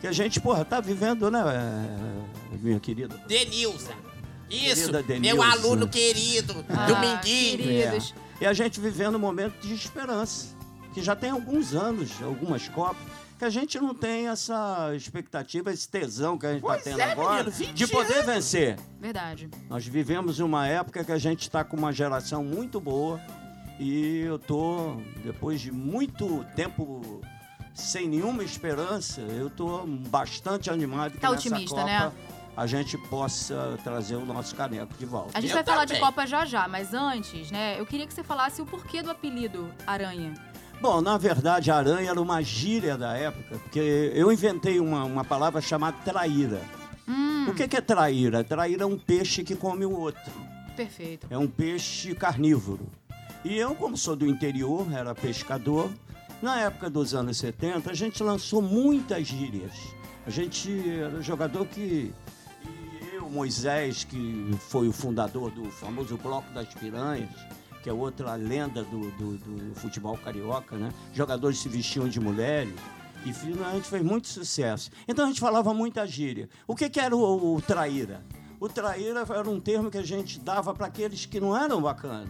que 0.00 0.08
a 0.08 0.10
gente, 0.10 0.40
porra, 0.40 0.64
tá 0.64 0.80
vivendo, 0.80 1.30
né, 1.30 1.40
é, 1.46 2.56
minha 2.58 2.80
querida? 2.80 3.16
Denilza. 3.28 3.92
Isso, 4.50 4.90
Querida 4.90 4.98
meu 4.98 5.36
Denilza. 5.36 5.44
aluno 5.44 5.86
querido, 5.88 6.64
Ah, 6.70 6.86
Dominguinho. 6.86 7.58
Queridos. 7.58 8.14
E 8.40 8.46
a 8.46 8.52
gente 8.52 8.80
vivendo 8.80 9.14
um 9.14 9.20
momento 9.20 9.60
de 9.60 9.72
esperança, 9.72 10.56
que 10.92 11.00
já 11.00 11.14
tem 11.14 11.30
alguns 11.30 11.72
anos, 11.72 12.10
algumas 12.20 12.66
Copas, 12.66 13.00
que 13.42 13.46
a 13.46 13.50
gente 13.50 13.76
não 13.80 13.92
tem 13.92 14.28
essa 14.28 14.94
expectativa, 14.94 15.72
esse 15.72 15.88
tesão 15.88 16.38
que 16.38 16.46
a 16.46 16.52
gente 16.52 16.62
está 16.62 16.78
tendo 16.78 17.00
é, 17.00 17.10
agora 17.10 17.42
menino, 17.42 17.50
20 17.50 17.72
de 17.72 17.86
poder 17.88 18.22
vencer. 18.22 18.78
Verdade. 19.00 19.50
Nós 19.68 19.84
vivemos 19.84 20.38
uma 20.38 20.68
época 20.68 21.02
que 21.02 21.10
a 21.10 21.18
gente 21.18 21.42
está 21.42 21.64
com 21.64 21.76
uma 21.76 21.92
geração 21.92 22.44
muito 22.44 22.80
boa 22.80 23.20
e 23.80 24.20
eu 24.20 24.38
tô 24.38 24.94
depois 25.24 25.60
de 25.60 25.72
muito 25.72 26.46
tempo 26.54 27.20
sem 27.74 28.06
nenhuma 28.08 28.44
esperança, 28.44 29.20
eu 29.22 29.50
tô 29.50 29.84
bastante 30.08 30.70
animado 30.70 31.14
que 31.14 31.18
Tá 31.18 31.32
nessa 31.32 31.48
otimista, 31.48 31.74
Copa 31.74 31.86
né? 31.88 32.12
a 32.56 32.66
gente 32.68 32.96
possa 32.96 33.76
trazer 33.82 34.14
o 34.14 34.24
nosso 34.24 34.54
caneco 34.54 34.94
de 34.96 35.04
volta. 35.04 35.36
A 35.36 35.40
gente 35.40 35.50
Eu 35.50 35.56
vai 35.56 35.64
falar 35.64 35.84
de 35.84 35.94
também. 35.94 36.06
Copa 36.06 36.24
já 36.28 36.44
já, 36.44 36.68
mas 36.68 36.94
antes, 36.94 37.50
né, 37.50 37.80
eu 37.80 37.86
queria 37.86 38.06
que 38.06 38.14
você 38.14 38.22
falasse 38.22 38.62
o 38.62 38.66
porquê 38.66 39.02
do 39.02 39.10
apelido 39.10 39.68
Aranha. 39.84 40.32
Bom, 40.82 41.00
na 41.00 41.16
verdade, 41.16 41.70
aranha 41.70 42.10
era 42.10 42.20
uma 42.20 42.42
gíria 42.42 42.98
da 42.98 43.16
época, 43.16 43.56
porque 43.60 44.10
eu 44.14 44.32
inventei 44.32 44.80
uma, 44.80 45.04
uma 45.04 45.24
palavra 45.24 45.60
chamada 45.60 45.96
traíra. 46.04 46.60
Hum, 47.06 47.46
O 47.48 47.54
que, 47.54 47.68
que 47.68 47.76
é 47.76 47.80
traíra? 47.80 48.42
Traíra 48.42 48.82
é 48.82 48.86
um 48.86 48.98
peixe 48.98 49.44
que 49.44 49.54
come 49.54 49.86
o 49.86 49.92
outro. 49.96 50.20
perfeito. 50.76 51.28
É 51.30 51.38
um 51.38 51.46
peixe 51.46 52.12
carnívoro. 52.16 52.88
E 53.44 53.56
eu, 53.56 53.76
como 53.76 53.96
sou 53.96 54.16
do 54.16 54.26
interior, 54.26 54.86
era 54.92 55.14
pescador, 55.14 55.88
na 56.42 56.60
época 56.60 56.90
dos 56.90 57.14
anos 57.14 57.36
70, 57.38 57.88
a 57.88 57.94
gente 57.94 58.20
lançou 58.20 58.60
muitas 58.60 59.24
gírias. 59.26 59.72
A 60.26 60.30
gente 60.30 60.68
era 60.90 61.22
jogador 61.22 61.64
que. 61.66 62.12
E 62.64 63.14
eu, 63.16 63.30
Moisés, 63.30 64.02
que 64.02 64.50
foi 64.68 64.88
o 64.88 64.92
fundador 64.92 65.50
do 65.52 65.70
famoso 65.70 66.16
Bloco 66.16 66.52
das 66.52 66.68
Piranhas, 66.74 67.30
que 67.82 67.88
é 67.90 67.92
outra 67.92 68.34
lenda 68.34 68.82
do, 68.84 69.10
do- 69.12 69.36
do 69.38 69.74
futebol 69.74 70.16
carioca, 70.16 70.76
né? 70.76 70.92
Jogadores 71.12 71.58
se 71.58 71.68
vestiam 71.68 72.08
de 72.08 72.20
mulheres. 72.20 72.74
E 73.24 73.32
finalmente 73.32 73.88
fez 73.88 74.02
muito 74.02 74.26
sucesso. 74.26 74.90
Então 75.06 75.24
a 75.24 75.28
gente 75.28 75.38
falava 75.40 75.72
muita 75.72 76.04
gíria. 76.06 76.48
O 76.66 76.74
que, 76.74 76.90
que 76.90 76.98
era 76.98 77.14
o, 77.16 77.54
o 77.56 77.60
traíra? 77.62 78.20
O 78.58 78.68
traíra 78.68 79.24
era 79.28 79.48
um 79.48 79.60
termo 79.60 79.90
que 79.90 79.98
a 79.98 80.02
gente 80.02 80.40
dava 80.40 80.74
para 80.74 80.86
aqueles 80.86 81.24
que 81.26 81.38
não 81.40 81.56
eram 81.56 81.80
bacanas. 81.80 82.28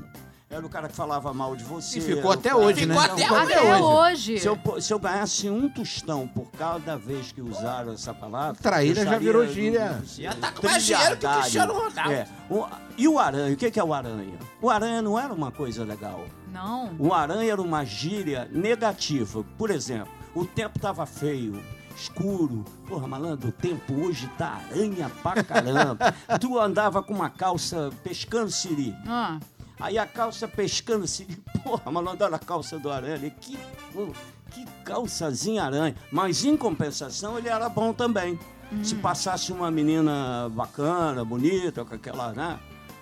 Era 0.53 0.67
o 0.67 0.69
cara 0.69 0.87
que 0.87 0.95
falava 0.95 1.33
mal 1.33 1.57
de 1.57 1.65
você. 1.65 1.99
E 1.99 2.03
ficou 2.03 2.31
até 2.31 2.51
cara- 2.51 2.61
hoje, 2.61 2.85
né? 2.85 2.95
Ficou 2.95 3.15
até 3.15 3.23
Ficou 3.23 3.39
Até 3.39 3.83
hoje. 3.83 4.39
Se 4.39 4.47
eu, 4.47 4.59
se 4.83 4.93
eu 4.93 4.99
ganhasse 4.99 5.49
um 5.49 5.67
tostão 5.67 6.29
por 6.29 6.51
cada 6.53 6.95
vez 6.99 7.33
que 7.33 7.41
usaram 7.41 7.95
essa 7.95 8.13
palavra. 8.13 8.61
Traíra 8.61 9.03
já 9.03 9.17
virou 9.17 9.49
gíria. 9.49 10.03
Já 10.05 10.35
tá 10.35 10.53
com 10.53 10.67
mais 10.67 10.85
dinheiro 10.85 11.17
que 11.17 11.27
o. 11.27 11.41
Cristiano 11.41 11.73
Ronaldo. 11.73 12.13
É. 12.13 12.27
O- 12.51 12.67
e 12.99 13.09
o 13.09 13.19
aranha? 13.19 13.55
O 13.55 13.57
que 13.57 13.71
que 13.71 13.81
é 13.81 13.85
o 13.85 13.95
aranha? 13.95 14.39
O 14.61 14.69
aranha 14.69 15.01
não 15.01 15.19
era 15.19 15.33
uma 15.33 15.51
coisa 15.51 15.85
legal. 15.85 16.23
Não. 16.53 16.95
O 16.99 17.15
aranha 17.15 17.51
era 17.51 17.63
uma 17.63 17.83
gíria 17.83 18.47
negativa. 18.53 19.43
Por 19.57 19.71
exemplo, 19.71 20.13
o 20.35 20.45
tempo 20.45 20.79
tava 20.79 21.07
feio, 21.07 21.59
escuro. 21.97 22.63
Porra, 22.87 23.07
malandro, 23.09 23.49
o 23.49 23.53
tempo 23.53 23.95
hoje 24.05 24.29
tá 24.37 24.61
aranha 24.71 25.11
pra 25.23 25.43
caramba. 25.43 26.15
tu 26.39 26.59
andava 26.59 27.03
com 27.03 27.15
uma 27.15 27.31
calça 27.31 27.91
pescando 28.05 28.51
siri. 28.51 28.95
Ah, 29.07 29.39
Aí 29.83 29.99
a 29.99 30.07
calça 30.07 30.47
pescando 30.47 31.09
siri. 31.09 31.43
Porra, 31.65 31.91
malandro, 31.91 32.25
olha 32.25 32.37
a 32.37 32.39
calça 32.39 32.79
do 32.79 32.89
aranha 32.89 33.15
ali. 33.15 33.33
Que, 33.41 33.59
que 34.53 34.65
calçazinha 34.85 35.65
aranha. 35.65 35.97
Mas 36.13 36.45
em 36.45 36.57
compensação, 36.57 37.37
ele 37.37 37.49
era 37.49 37.69
bom 37.69 37.93
também. 37.93 38.39
Se 38.85 38.95
passasse 38.95 39.53
uma 39.53 39.71
menina 39.73 40.49
bacana, 40.53 41.25
bonita, 41.25 41.85
com 41.85 41.95
aquela, 41.95 42.33
né? 42.33 42.61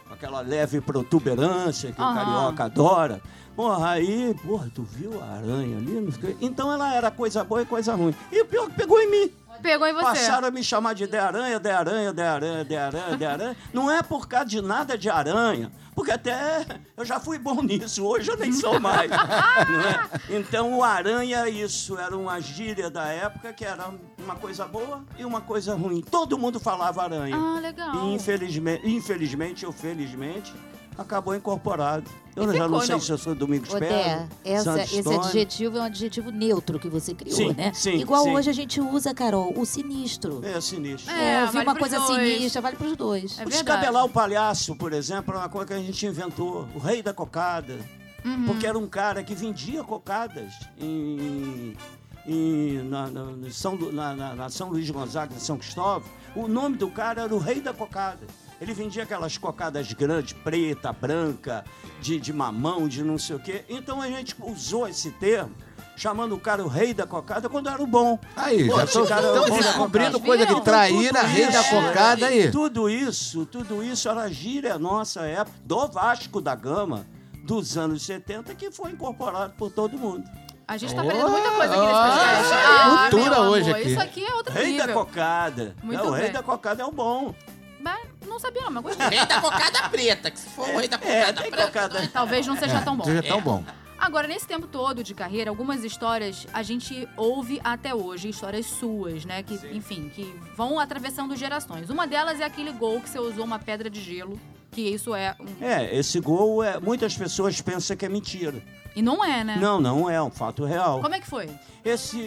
Com 0.08 0.14
aquela 0.14 0.40
leve 0.40 0.80
protuberância 0.80 1.92
que 1.92 2.00
o 2.00 2.04
Aham. 2.04 2.14
carioca 2.14 2.64
adora. 2.64 3.22
Porra, 3.54 3.90
aí, 3.90 4.34
porra, 4.42 4.70
tu 4.74 4.82
viu 4.82 5.22
a 5.22 5.26
aranha 5.26 5.76
ali? 5.76 5.98
O. 5.98 6.36
Então 6.40 6.72
ela 6.72 6.94
era 6.94 7.10
coisa 7.10 7.44
boa 7.44 7.60
e 7.60 7.66
coisa 7.66 7.94
ruim. 7.94 8.14
E 8.32 8.40
o 8.40 8.46
pior 8.46 8.70
que 8.70 8.76
pegou 8.76 8.98
em 8.98 9.10
mim. 9.10 9.32
Pegou 9.62 9.86
em 9.86 9.92
você. 9.92 10.04
Passaram 10.04 10.48
a 10.48 10.50
me 10.50 10.62
chamar 10.62 10.94
de 10.94 11.06
de 11.06 11.16
aranha, 11.16 11.58
de 11.58 11.70
aranha, 11.70 12.12
de 12.12 12.22
aranha, 12.22 12.64
de 12.64 12.76
aranha, 12.76 13.16
de 13.16 13.24
aranha. 13.24 13.56
Não 13.72 13.90
é 13.90 14.02
por 14.02 14.28
causa 14.28 14.46
de 14.46 14.60
nada 14.60 14.96
de 14.96 15.10
aranha, 15.10 15.72
porque 15.94 16.12
até 16.12 16.64
eu 16.96 17.04
já 17.04 17.18
fui 17.18 17.38
bom 17.38 17.62
nisso, 17.62 18.04
hoje 18.04 18.30
eu 18.30 18.36
nem 18.36 18.52
sou 18.52 18.78
mais. 18.78 19.10
é? 19.10 20.36
Então 20.36 20.78
o 20.78 20.84
aranha, 20.84 21.48
isso, 21.48 21.98
era 21.98 22.16
uma 22.16 22.40
gíria 22.40 22.90
da 22.90 23.06
época 23.08 23.52
que 23.52 23.64
era 23.64 23.90
uma 24.18 24.36
coisa 24.36 24.66
boa 24.66 25.04
e 25.18 25.24
uma 25.24 25.40
coisa 25.40 25.74
ruim. 25.74 26.00
Todo 26.00 26.38
mundo 26.38 26.60
falava 26.60 27.02
aranha. 27.02 27.36
Ah, 27.36 27.60
legal. 27.60 27.94
E 27.96 28.14
infelizmente, 28.14 28.88
infelizmente 28.88 29.66
ou 29.66 29.72
felizmente, 29.72 30.52
acabou 30.98 31.34
incorporado. 31.34 32.04
Eu 32.36 32.50
E 32.52 32.56
já 32.56 32.68
não 32.68 32.80
sei 32.80 32.94
não. 32.94 33.00
se 33.00 33.10
eu 33.10 33.18
sou 33.18 33.34
Domingos 33.34 33.68
Pérez, 33.70 34.28
essa- 34.44 34.82
esse 34.82 35.12
adjetivo 35.14 35.78
é 35.78 35.80
um 35.80 35.84
adjetivo 35.84 36.30
neutro 36.30 36.78
que 36.78 36.88
você 36.88 37.12
criou, 37.12 37.34
Sim, 37.36 37.52
né? 37.54 37.72
sim, 37.74 37.96
Igual 37.96 38.24
sim. 38.24 38.34
hoje 38.34 38.48
a 38.50 38.52
gente 38.52 38.80
usa, 38.80 39.12
Carol, 39.12 39.52
o 39.58 39.66
sinistro. 39.66 40.40
É 40.44 40.60
sinistro. 40.60 41.12
É, 41.12 41.42
eu 41.42 41.46
vi 41.48 41.52
vale 41.54 41.68
uma 41.68 41.76
coisa 41.76 41.98
dois. 41.98 42.34
sinistra, 42.36 42.62
vale 42.62 42.76
pros 42.76 42.96
dois. 42.96 43.38
É 43.38 43.44
O 43.44 43.48
descabelar 43.48 44.04
o 44.04 44.08
palhaço, 44.08 44.76
por 44.76 44.92
exemplo, 44.92 45.34
é 45.34 45.38
uma 45.38 45.48
coisa 45.48 45.66
que 45.66 45.72
a 45.74 45.78
gente 45.78 46.06
inventou. 46.06 46.68
O 46.74 46.78
rei 46.78 47.02
da 47.02 47.12
cocada. 47.12 47.78
Uhum. 48.24 48.44
Porque 48.46 48.66
era 48.66 48.78
um 48.78 48.86
cara 48.86 49.24
que 49.24 49.34
vendia 49.34 49.82
cocadas 49.82 50.52
em, 50.78 51.74
em- 52.26 52.82
na, 52.84 53.06
na- 53.08 53.50
São, 53.50 53.76
na- 53.76 54.14
na- 54.14 54.34
na 54.34 54.48
São 54.50 54.68
Luís 54.68 54.88
Gonzaga, 54.90 55.34
de 55.34 55.42
São 55.42 55.56
Cristóvão. 55.56 56.08
O 56.36 56.46
nome 56.46 56.76
do 56.76 56.88
cara 56.90 57.22
era 57.22 57.34
o 57.34 57.38
rei 57.38 57.60
da 57.60 57.72
cocada. 57.72 58.20
Ele 58.60 58.74
vendia 58.74 59.04
aquelas 59.04 59.38
cocadas 59.38 59.90
grandes, 59.92 60.32
preta, 60.34 60.92
branca, 60.92 61.64
de, 62.00 62.20
de 62.20 62.32
mamão, 62.32 62.86
de 62.86 63.02
não 63.02 63.16
sei 63.18 63.36
o 63.36 63.38
quê. 63.40 63.64
Então 63.68 64.02
a 64.02 64.06
gente 64.08 64.36
usou 64.40 64.86
esse 64.86 65.10
termo, 65.12 65.50
chamando 65.96 66.34
o 66.34 66.38
cara 66.38 66.62
o 66.62 66.68
rei 66.68 66.92
da 66.92 67.06
cocada, 67.06 67.48
quando 67.48 67.70
era 67.70 67.82
o 67.82 67.86
bom. 67.86 68.18
Aí, 68.36 68.68
Pô, 68.68 68.76
já 68.78 68.86
tô, 68.86 69.06
cara 69.06 69.26
estamos 69.26 69.48
bom 69.48 69.56
da 69.56 69.62
descobrindo 69.62 70.12
cocada. 70.12 70.26
coisa 70.26 70.42
de 70.44 70.52
Viram? 70.52 70.64
traíra, 70.64 71.20
Tudo 71.20 71.26
rei 71.32 71.46
da 71.50 71.60
isso, 71.60 71.70
cocada 71.70 72.26
aí. 72.26 72.50
Tudo 72.50 72.90
isso, 72.90 73.46
tudo 73.46 73.82
isso 73.82 74.08
era 74.10 74.28
gíria 74.28 74.78
nossa 74.78 75.22
época, 75.22 75.56
do 75.64 75.86
Vasco 75.88 76.40
da 76.40 76.54
Gama, 76.54 77.06
dos 77.42 77.78
anos 77.78 78.02
70, 78.02 78.54
que 78.54 78.70
foi 78.70 78.90
incorporado 78.92 79.54
por 79.56 79.70
todo 79.70 79.96
mundo. 79.96 80.24
A 80.68 80.76
gente 80.76 80.94
tá 80.94 81.00
aprendendo 81.00 81.30
muita 81.30 81.50
coisa 81.50 81.74
aqui 81.74 81.82
nesse 81.82 81.98
Oh, 81.98 82.02
podcast. 82.02 82.52
é 82.52 82.56
Ah, 82.56 83.08
cultura 83.10 83.40
hoje 83.40 83.70
amor, 83.70 83.80
aqui. 83.80 83.90
Isso 83.90 84.00
aqui 84.00 84.24
é 84.24 84.34
outro 84.34 84.52
Rei 84.52 84.66
nível. 84.72 84.86
da 84.86 84.92
cocada. 84.92 85.74
Muito 85.82 86.00
É, 86.00 86.06
o 86.06 86.10
rei 86.12 86.22
bem. 86.24 86.32
da 86.32 86.42
cocada 86.44 86.82
é 86.82 86.84
o 86.86 86.92
bom. 86.92 87.34
Sabia 88.40 88.62
não, 88.62 88.70
mas 88.72 88.82
gostei. 88.82 89.08
Rei 89.08 89.26
da 89.26 89.40
cocada 89.40 89.88
preta, 89.90 90.30
que 90.30 90.38
se 90.38 90.48
for 90.48 90.68
o 90.68 90.78
rei 90.78 90.88
da 90.88 90.96
É, 90.96 90.98
cocada 91.32 91.42
preta. 91.42 91.66
cocada. 91.66 92.08
Talvez 92.12 92.46
não 92.46 92.56
seja 92.56 92.80
tão 92.80 92.96
bom. 92.96 93.04
Seja 93.04 93.22
tão 93.22 93.40
bom. 93.40 93.64
Agora, 93.98 94.26
nesse 94.26 94.46
tempo 94.46 94.66
todo 94.66 95.04
de 95.04 95.12
carreira, 95.14 95.50
algumas 95.50 95.84
histórias 95.84 96.46
a 96.54 96.62
gente 96.62 97.06
ouve 97.18 97.60
até 97.62 97.94
hoje, 97.94 98.30
histórias 98.30 98.64
suas, 98.64 99.26
né? 99.26 99.42
Que, 99.42 99.54
enfim, 99.76 100.10
que 100.14 100.34
vão 100.56 100.80
atravessando 100.80 101.36
gerações. 101.36 101.90
Uma 101.90 102.06
delas 102.06 102.40
é 102.40 102.44
aquele 102.44 102.72
gol 102.72 103.00
que 103.02 103.10
você 103.10 103.18
usou 103.18 103.44
uma 103.44 103.58
pedra 103.58 103.90
de 103.90 104.00
gelo, 104.00 104.40
que 104.70 104.80
isso 104.80 105.14
é 105.14 105.36
um... 105.38 105.62
É, 105.62 105.94
esse 105.94 106.18
gol, 106.18 106.64
é, 106.64 106.80
muitas 106.80 107.14
pessoas 107.14 107.60
pensam 107.60 107.94
que 107.94 108.06
é 108.06 108.08
mentira. 108.08 108.62
E 108.96 109.02
não 109.02 109.22
é, 109.22 109.44
né? 109.44 109.58
Não, 109.60 109.78
não 109.78 110.08
é 110.08 110.20
um 110.22 110.30
fato 110.30 110.64
real. 110.64 111.00
Como 111.02 111.14
é 111.14 111.20
que 111.20 111.26
foi? 111.26 111.50
Esse, 111.84 112.18
e- 112.18 112.22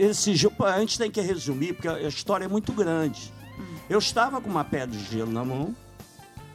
e- 0.00 0.04
esse 0.06 0.34
jogo, 0.34 0.64
a 0.64 0.80
gente 0.80 0.96
tem 0.98 1.10
que 1.10 1.20
resumir, 1.20 1.74
porque 1.74 1.86
a 1.86 2.00
história 2.08 2.46
é 2.46 2.48
muito 2.48 2.72
grande. 2.72 3.30
Eu 3.88 3.98
estava 3.98 4.40
com 4.40 4.48
uma 4.48 4.64
pedra 4.64 4.96
de 4.96 5.04
gelo 5.04 5.30
na 5.30 5.44
mão 5.44 5.74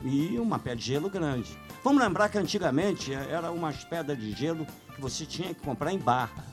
e 0.04 0.38
uma 0.40 0.58
pedra 0.60 0.78
de 0.78 0.86
gelo 0.86 1.10
grande. 1.10 1.58
Vamos 1.84 2.04
lembrar 2.04 2.30
que 2.30 2.38
antigamente 2.38 3.14
eh, 3.14 3.28
era 3.30 3.52
umas 3.52 3.84
pedras 3.86 4.18
de 4.18 4.32
gelo 4.34 4.66
que 4.94 5.00
você 5.00 5.26
tinha 5.26 5.54
que 5.54 5.62
comprar 5.62 5.94
em 5.94 5.98
barra. 5.98 6.44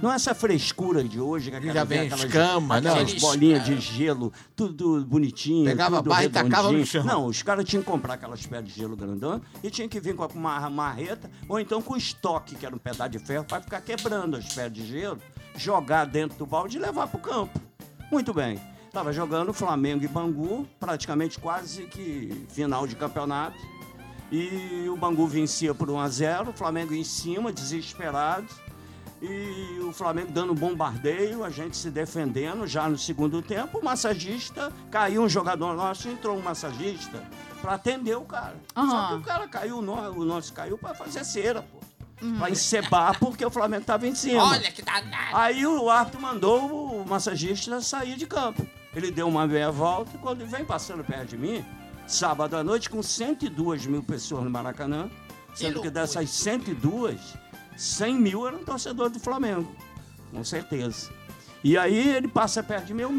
Não 0.00 0.10
é 0.10 0.14
essa 0.14 0.34
frescura 0.34 1.04
de 1.04 1.20
hoje, 1.20 1.50
que 1.50 1.72
Já 1.72 1.84
vem 1.84 2.00
aquelas, 2.00 2.24
escama, 2.24 2.80
não. 2.80 2.92
aquelas 2.92 3.14
bolinhas 3.14 3.64
de 3.66 3.78
gelo, 3.78 4.32
tudo 4.56 5.04
bonitinho. 5.04 5.66
Pegava 5.66 5.98
tudo 5.98 6.08
barra 6.08 6.24
e 6.24 6.28
tacava 6.30 6.62
no 6.62 6.78
redondinho. 6.78 6.86
chão. 6.86 7.04
Não, 7.04 7.26
os 7.26 7.42
caras 7.42 7.66
tinham 7.66 7.82
que 7.82 7.90
comprar 7.90 8.14
aquelas 8.14 8.46
pedras 8.46 8.72
de 8.72 8.80
gelo 8.80 8.96
grandão 8.96 9.42
e 9.62 9.70
tinham 9.70 9.88
que 9.90 10.00
vir 10.00 10.14
com 10.14 10.24
uma 10.34 10.70
marreta 10.70 11.30
ou 11.46 11.60
então 11.60 11.82
com 11.82 11.94
estoque, 11.94 12.54
que 12.54 12.64
era 12.64 12.74
um 12.74 12.78
pedaço 12.78 13.10
de 13.10 13.18
ferro, 13.18 13.44
para 13.44 13.60
ficar 13.60 13.82
quebrando 13.82 14.36
as 14.38 14.48
pedras 14.54 14.72
de 14.72 14.86
gelo, 14.86 15.18
jogar 15.54 16.06
dentro 16.06 16.38
do 16.38 16.46
balde 16.46 16.78
e 16.78 16.80
levar 16.80 17.06
para 17.08 17.18
o 17.18 17.20
campo. 17.20 17.60
Muito 18.10 18.32
bem. 18.32 18.58
Estava 18.92 19.10
jogando 19.10 19.54
Flamengo 19.54 20.04
e 20.04 20.06
Bangu, 20.06 20.68
praticamente 20.78 21.38
quase 21.38 21.84
que 21.84 22.44
final 22.50 22.86
de 22.86 22.94
campeonato. 22.94 23.56
E 24.30 24.86
o 24.86 24.98
Bangu 24.98 25.26
vencia 25.26 25.74
por 25.74 25.88
1 25.90 25.98
a 25.98 26.08
0 26.10 26.50
o 26.50 26.52
Flamengo 26.52 26.92
em 26.92 27.02
cima, 27.02 27.50
desesperado. 27.50 28.46
E 29.22 29.78
o 29.82 29.94
Flamengo 29.94 30.30
dando 30.30 30.52
bombardeio, 30.52 31.42
a 31.42 31.48
gente 31.48 31.74
se 31.74 31.88
defendendo 31.90 32.66
já 32.66 32.86
no 32.86 32.98
segundo 32.98 33.40
tempo. 33.40 33.78
O 33.78 33.82
massagista, 33.82 34.70
caiu 34.90 35.22
um 35.22 35.28
jogador 35.28 35.74
nosso, 35.74 36.06
entrou 36.10 36.36
um 36.36 36.42
massagista 36.42 37.22
para 37.62 37.72
atender 37.76 38.18
o 38.18 38.26
cara. 38.26 38.56
Só 38.74 38.80
Aham. 38.82 39.08
que 39.08 39.14
o 39.14 39.22
cara 39.26 39.48
caiu, 39.48 39.78
o 39.78 39.82
no- 39.82 40.10
o 40.20 40.22
nosso 40.26 40.52
caiu 40.52 40.76
para 40.76 40.92
fazer 40.94 41.24
cera, 41.24 41.62
pô. 41.62 41.78
Pra 42.38 42.50
encebar 42.50 43.18
porque 43.18 43.42
o 43.44 43.50
Flamengo 43.50 43.84
tava 43.86 44.06
em 44.06 44.14
cima. 44.14 44.44
Olha 44.44 44.70
que 44.70 44.82
danado. 44.82 45.34
Aí 45.34 45.66
o 45.66 45.88
árbitro 45.88 46.20
mandou 46.20 47.00
o 47.02 47.08
massagista 47.08 47.80
sair 47.80 48.16
de 48.16 48.26
campo. 48.26 48.64
Ele 48.94 49.10
deu 49.10 49.26
uma 49.26 49.46
meia 49.46 49.70
volta 49.70 50.10
e 50.14 50.18
quando 50.18 50.42
ele 50.42 50.50
vem 50.50 50.64
passando 50.64 51.02
perto 51.02 51.30
de 51.30 51.38
mim, 51.38 51.64
sábado 52.06 52.56
à 52.56 52.62
noite, 52.62 52.90
com 52.90 53.02
102 53.02 53.86
mil 53.86 54.02
pessoas 54.02 54.44
no 54.44 54.50
Maracanã, 54.50 55.10
sendo 55.54 55.80
que 55.80 55.88
loucura. 55.88 55.90
dessas 55.90 56.30
102, 56.30 57.20
100 57.76 58.14
mil 58.14 58.46
eram 58.46 58.64
torcedores 58.64 59.12
do 59.12 59.20
Flamengo. 59.20 59.74
Com 60.30 60.44
certeza. 60.44 61.10
E 61.64 61.78
aí 61.78 62.16
ele 62.16 62.28
passa 62.28 62.62
perto 62.62 62.86
de 62.86 62.94
mim, 62.94 63.02
eu 63.02 63.12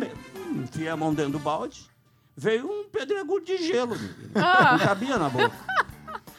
enfiei 0.64 0.90
a 0.90 0.98
mão 0.98 1.14
dentro 1.14 1.34
do 1.34 1.40
balde, 1.40 1.90
veio 2.36 2.70
um 2.70 2.90
pedregulho 2.90 3.44
de 3.44 3.58
gelo. 3.58 3.96
menino. 3.96 4.32
Não 4.34 4.80
cabia 4.80 5.18
na 5.18 5.30
boca. 5.30 5.56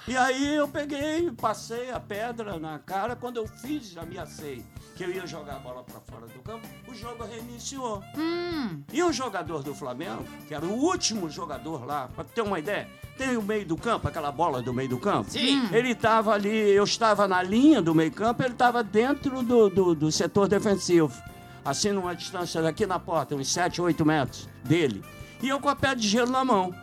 E 0.06 0.16
aí 0.16 0.54
eu 0.54 0.68
peguei, 0.68 1.30
passei 1.32 1.90
a 1.90 1.98
pedra 1.98 2.58
na 2.58 2.78
cara. 2.78 3.16
Quando 3.16 3.38
eu 3.38 3.46
fiz, 3.46 3.96
ameacei 3.96 4.62
que 4.94 5.04
eu 5.04 5.10
ia 5.10 5.26
jogar 5.26 5.56
a 5.56 5.58
bola 5.58 5.82
para 5.82 6.00
fora 6.00 6.26
do 6.26 6.38
campo, 6.40 6.66
o 6.88 6.94
jogo 6.94 7.24
reiniciou. 7.24 8.02
Hum, 8.16 8.82
E 8.92 9.02
o 9.02 9.12
jogador 9.12 9.62
do 9.62 9.74
Flamengo, 9.74 10.24
que 10.46 10.54
era 10.54 10.64
o 10.64 10.72
último 10.72 11.28
jogador 11.28 11.84
lá, 11.84 12.08
para 12.14 12.24
ter 12.24 12.42
uma 12.42 12.58
ideia, 12.58 12.88
tem 13.18 13.36
o 13.36 13.42
meio 13.42 13.66
do 13.66 13.76
campo, 13.76 14.06
aquela 14.08 14.30
bola 14.30 14.62
do 14.62 14.72
meio 14.72 14.88
do 14.88 14.98
campo? 14.98 15.30
Sim. 15.30 15.68
Ele 15.72 15.90
estava 15.90 16.32
ali, 16.32 16.48
eu 16.70 16.84
estava 16.84 17.26
na 17.26 17.42
linha 17.42 17.82
do 17.82 17.94
meio 17.94 18.12
campo, 18.12 18.42
ele 18.42 18.52
estava 18.54 18.82
dentro 18.82 19.42
do, 19.42 19.68
do, 19.68 19.94
do 19.94 20.12
setor 20.12 20.48
defensivo. 20.48 21.12
Assim, 21.64 21.92
numa 21.92 22.14
distância 22.14 22.60
daqui 22.62 22.84
na 22.86 22.98
porta, 22.98 23.34
uns 23.34 23.50
7, 23.52 23.80
8 23.80 24.04
metros 24.04 24.48
dele. 24.62 25.02
E 25.42 25.48
eu 25.48 25.58
com 25.60 25.68
a 25.68 25.74
pé 25.76 25.94
de 25.94 26.06
gelo 26.06 26.30
na 26.30 26.44
mão. 26.44 26.74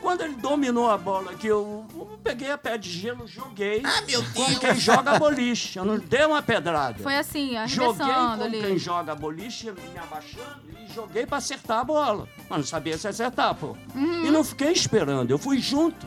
Quando 0.00 0.22
ele 0.22 0.34
dominou 0.34 0.88
a 0.90 0.96
bola, 0.96 1.34
que 1.34 1.46
eu 1.46 1.84
eu 1.94 2.18
peguei 2.22 2.50
a 2.50 2.58
pé 2.58 2.76
de 2.78 2.90
gelo, 2.90 3.26
joguei. 3.26 3.82
Ah, 3.84 4.02
meu 4.06 4.22
Como 4.34 4.46
Deus. 4.48 4.58
quem 4.58 4.74
joga 4.76 5.18
boliche. 5.18 5.78
Eu 5.78 5.84
não 5.84 5.98
dei 5.98 6.24
uma 6.24 6.42
pedrada. 6.42 7.02
foi 7.02 7.16
assim, 7.16 7.52
Joguei 7.66 8.06
como 8.06 8.42
ali. 8.44 8.60
quem 8.60 8.78
joga 8.78 9.14
boliche, 9.14 9.70
me 9.70 9.98
abaixando 9.98 10.60
e 10.70 10.92
joguei 10.94 11.26
pra 11.26 11.38
acertar 11.38 11.78
a 11.80 11.84
bola. 11.84 12.28
Mas 12.48 12.58
não 12.58 12.66
sabia 12.66 12.96
se 12.98 13.08
acertar, 13.08 13.54
pô. 13.54 13.76
Uhum. 13.94 14.26
E 14.26 14.30
não 14.30 14.42
fiquei 14.44 14.72
esperando, 14.72 15.30
eu 15.30 15.38
fui 15.38 15.58
junto 15.58 16.06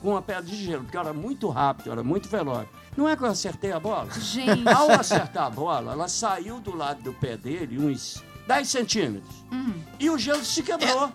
com 0.00 0.16
a 0.16 0.22
pedra 0.22 0.42
de 0.42 0.56
gelo, 0.56 0.82
porque 0.84 0.96
eu 0.96 1.00
era 1.02 1.12
muito 1.12 1.48
rápido, 1.48 1.88
eu 1.88 1.92
era 1.92 2.02
muito 2.02 2.28
veloz. 2.28 2.66
Não 2.96 3.08
é 3.08 3.14
que 3.16 3.22
eu 3.22 3.28
acertei 3.28 3.70
a 3.72 3.78
bola? 3.80 4.08
Gente. 4.18 4.66
Ao 4.68 4.90
acertar 4.92 5.44
a 5.44 5.50
bola, 5.50 5.92
ela 5.92 6.08
saiu 6.08 6.58
do 6.60 6.74
lado 6.74 7.02
do 7.02 7.12
pé 7.12 7.36
dele 7.36 7.78
uns 7.78 8.22
10 8.46 8.68
centímetros. 8.68 9.34
Uhum. 9.52 9.74
E 9.98 10.10
o 10.10 10.18
gelo 10.18 10.44
se 10.44 10.62
quebrou. 10.62 11.12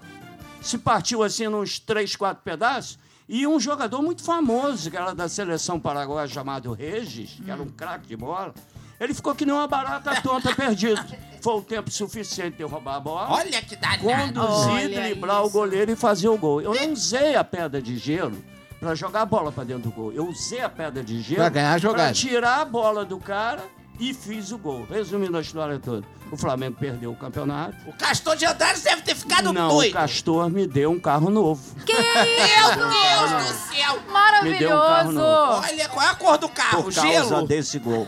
Se 0.65 0.77
partiu 0.77 1.23
assim 1.23 1.47
nos 1.47 1.77
três, 1.79 2.15
quatro 2.15 2.43
pedaços. 2.43 2.97
E 3.27 3.45
um 3.47 3.59
jogador 3.59 4.01
muito 4.01 4.23
famoso, 4.23 4.89
que 4.91 4.97
era 4.97 5.13
da 5.13 5.27
seleção 5.27 5.79
paraguaia, 5.79 6.27
chamado 6.27 6.71
Regis, 6.73 7.39
que 7.43 7.49
era 7.49 7.61
um 7.61 7.67
craque 7.69 8.07
de 8.07 8.15
bola, 8.15 8.53
ele 8.99 9.13
ficou 9.15 9.33
que 9.33 9.45
nem 9.45 9.53
uma 9.53 9.67
barata 9.67 10.21
tonta 10.21 10.53
perdida. 10.55 11.03
Foi 11.41 11.53
o 11.55 11.61
tempo 11.61 11.89
suficiente 11.91 12.57
de 12.57 12.63
eu 12.63 12.67
roubar 12.67 12.95
a 12.95 12.99
bola, 12.99 13.31
Olha 13.31 13.61
que 13.61 13.75
danado. 13.75 14.03
conduzir, 14.03 14.71
Olha 14.73 15.01
driblar 15.01 15.41
o 15.41 15.45
isso. 15.47 15.53
goleiro 15.53 15.91
e 15.91 15.95
fazer 15.95 16.27
o 16.29 16.37
gol. 16.37 16.61
Eu 16.61 16.73
não 16.75 16.93
usei 16.93 17.35
a 17.35 17.43
pedra 17.43 17.81
de 17.81 17.97
gelo 17.97 18.43
para 18.79 18.93
jogar 18.93 19.21
a 19.21 19.25
bola 19.25 19.51
para 19.51 19.63
dentro 19.63 19.83
do 19.89 19.91
gol. 19.91 20.11
Eu 20.13 20.27
usei 20.27 20.61
a 20.61 20.69
pedra 20.69 21.03
de 21.03 21.19
gelo 21.21 21.39
Pra 21.41 21.49
ganhar 21.49 21.73
a 21.73 21.77
jogada. 21.79 22.03
pra 22.03 22.13
tirar 22.13 22.61
a 22.61 22.65
bola 22.65 23.03
do 23.05 23.17
cara 23.19 23.63
e 23.99 24.13
fiz 24.13 24.51
o 24.51 24.57
gol. 24.57 24.85
Resumindo 24.89 25.37
a 25.37 25.41
história 25.41 25.79
toda. 25.79 26.05
O 26.31 26.37
Flamengo 26.37 26.75
perdeu 26.79 27.11
o 27.11 27.15
campeonato. 27.15 27.75
O 27.87 27.93
Castor 27.93 28.35
de 28.35 28.45
Andrade 28.45 28.81
deve 28.81 29.01
ter 29.03 29.15
ficado 29.15 29.53
não, 29.53 29.69
doido. 29.69 29.91
o 29.91 29.93
Castor 29.93 30.49
me 30.49 30.65
deu 30.67 30.91
um 30.91 30.99
carro 30.99 31.29
novo. 31.29 31.61
Meu 31.77 31.85
Deus 31.85 33.47
do 33.47 33.53
céu. 33.75 33.95
Me 34.43 34.57
deu 34.57 34.69
um 34.69 34.79
carro 34.79 35.11
Maravilhoso! 35.11 35.11
novo. 35.11 35.61
Olha, 35.67 35.89
qual 35.89 36.05
é 36.05 36.09
a 36.09 36.15
cor 36.15 36.37
do 36.37 36.49
carro? 36.49 36.83
Por 36.83 36.93
causa 36.93 37.07
Gelo? 37.07 37.47
desse 37.47 37.77
gol. 37.79 38.07